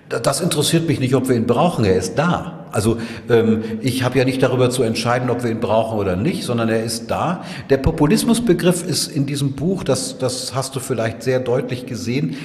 Das 0.09 0.41
interessiert 0.41 0.87
mich 0.87 1.01
nicht, 1.01 1.15
ob 1.15 1.29
wir 1.29 1.37
ihn 1.37 1.47
brauchen. 1.47 1.85
Er 1.85 1.97
ist 1.97 2.17
da. 2.17 2.67
Also 2.71 2.99
ähm, 3.31 3.63
ich 3.81 4.03
habe 4.03 4.19
ja 4.19 4.25
nicht 4.25 4.43
darüber 4.43 4.69
zu 4.69 4.83
entscheiden, 4.83 5.31
ob 5.31 5.45
wir 5.45 5.51
ihn 5.51 5.61
brauchen 5.61 5.99
oder 5.99 6.17
nicht, 6.17 6.43
sondern 6.43 6.69
er 6.69 6.83
ist 6.83 7.09
da. 7.11 7.45
Der 7.71 7.77
Populismusbegriff 7.77 8.85
ist 8.85 9.07
in 9.07 9.27
diesem 9.27 9.53
Buch, 9.53 9.85
das, 9.85 10.19
das 10.19 10.55
hast 10.55 10.75
du 10.75 10.81
vielleicht 10.81 11.23
sehr 11.23 11.39
deutlich 11.39 11.87
gesehen, 11.87 12.37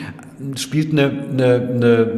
spielt 0.55 0.91
eine, 0.91 1.05
eine, 1.05 1.55
eine, 1.55 2.11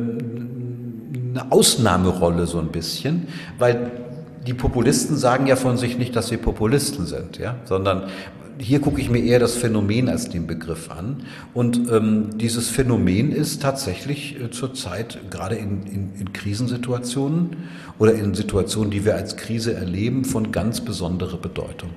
eine 1.31 1.51
Ausnahmerolle 1.51 2.47
so 2.47 2.59
ein 2.59 2.67
bisschen, 2.67 3.27
weil 3.57 3.91
die 4.45 4.53
Populisten 4.53 5.15
sagen 5.15 5.47
ja 5.47 5.55
von 5.55 5.77
sich 5.77 5.97
nicht, 5.97 6.15
dass 6.15 6.27
sie 6.27 6.37
Populisten 6.37 7.05
sind, 7.05 7.37
ja, 7.37 7.55
sondern 7.63 8.03
hier 8.61 8.79
gucke 8.79 9.01
ich 9.01 9.09
mir 9.09 9.19
eher 9.19 9.39
das 9.39 9.55
Phänomen 9.55 10.07
als 10.07 10.29
den 10.29 10.47
Begriff 10.47 10.91
an. 10.91 11.23
Und 11.53 11.89
ähm, 11.91 12.37
dieses 12.37 12.69
Phänomen 12.69 13.31
ist 13.31 13.61
tatsächlich 13.61 14.39
äh, 14.39 14.51
zurzeit 14.51 15.19
gerade 15.29 15.55
in, 15.55 15.83
in, 15.87 16.15
in 16.19 16.33
Krisensituationen 16.33 17.57
oder 17.97 18.13
in 18.13 18.33
Situationen, 18.33 18.91
die 18.91 19.03
wir 19.03 19.15
als 19.15 19.35
Krise 19.35 19.73
erleben, 19.73 20.25
von 20.25 20.51
ganz 20.51 20.81
besonderer 20.81 21.37
Bedeutung. 21.37 21.89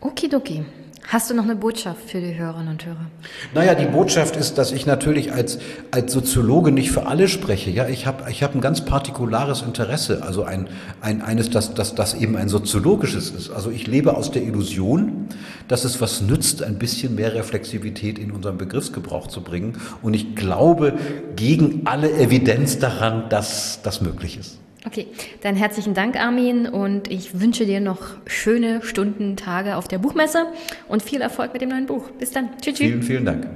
Okidoki. 0.00 0.64
Hast 1.08 1.28
du 1.28 1.34
noch 1.34 1.44
eine 1.44 1.56
Botschaft 1.56 2.08
für 2.08 2.20
die 2.20 2.38
Hörerinnen 2.38 2.68
und 2.68 2.86
Hörer? 2.86 3.06
Naja, 3.54 3.74
die 3.74 3.86
Botschaft 3.86 4.36
ist, 4.36 4.56
dass 4.56 4.72
ich 4.72 4.86
natürlich 4.86 5.32
als, 5.32 5.58
als 5.90 6.12
Soziologe 6.12 6.72
nicht 6.72 6.90
für 6.90 7.06
alle 7.06 7.28
spreche. 7.28 7.70
Ja, 7.70 7.88
ich 7.88 8.06
habe 8.06 8.30
ich 8.30 8.42
hab 8.42 8.54
ein 8.54 8.60
ganz 8.60 8.84
partikulares 8.84 9.62
Interesse, 9.62 10.22
also 10.22 10.44
ein, 10.44 10.68
ein, 11.00 11.20
eines, 11.20 11.50
das, 11.50 11.74
das, 11.74 11.94
das 11.94 12.14
eben 12.14 12.36
ein 12.36 12.48
soziologisches 12.48 13.30
ist. 13.30 13.50
Also 13.50 13.70
ich 13.70 13.86
lebe 13.86 14.16
aus 14.16 14.30
der 14.30 14.42
Illusion, 14.42 15.26
dass 15.68 15.84
es 15.84 16.00
was 16.00 16.22
nützt, 16.22 16.62
ein 16.62 16.78
bisschen 16.78 17.14
mehr 17.14 17.34
Reflexivität 17.34 18.18
in 18.18 18.30
unseren 18.30 18.56
Begriffsgebrauch 18.56 19.26
zu 19.26 19.42
bringen. 19.42 19.78
Und 20.00 20.14
ich 20.14 20.34
glaube 20.34 20.94
gegen 21.36 21.82
alle 21.84 22.10
Evidenz 22.12 22.78
daran, 22.78 23.28
dass 23.28 23.80
das 23.82 24.00
möglich 24.00 24.38
ist. 24.38 24.61
Okay, 24.84 25.06
dann 25.42 25.54
herzlichen 25.54 25.94
Dank, 25.94 26.16
Armin, 26.16 26.66
und 26.66 27.08
ich 27.10 27.40
wünsche 27.40 27.66
dir 27.66 27.80
noch 27.80 28.00
schöne 28.26 28.82
Stunden, 28.82 29.36
Tage 29.36 29.76
auf 29.76 29.86
der 29.86 29.98
Buchmesse 29.98 30.46
und 30.88 31.02
viel 31.02 31.20
Erfolg 31.20 31.52
mit 31.52 31.62
dem 31.62 31.68
neuen 31.68 31.86
Buch. 31.86 32.10
Bis 32.18 32.32
dann. 32.32 32.50
Tschüss. 32.60 32.78
Vielen, 32.78 33.02
vielen 33.02 33.24
Dank. 33.24 33.46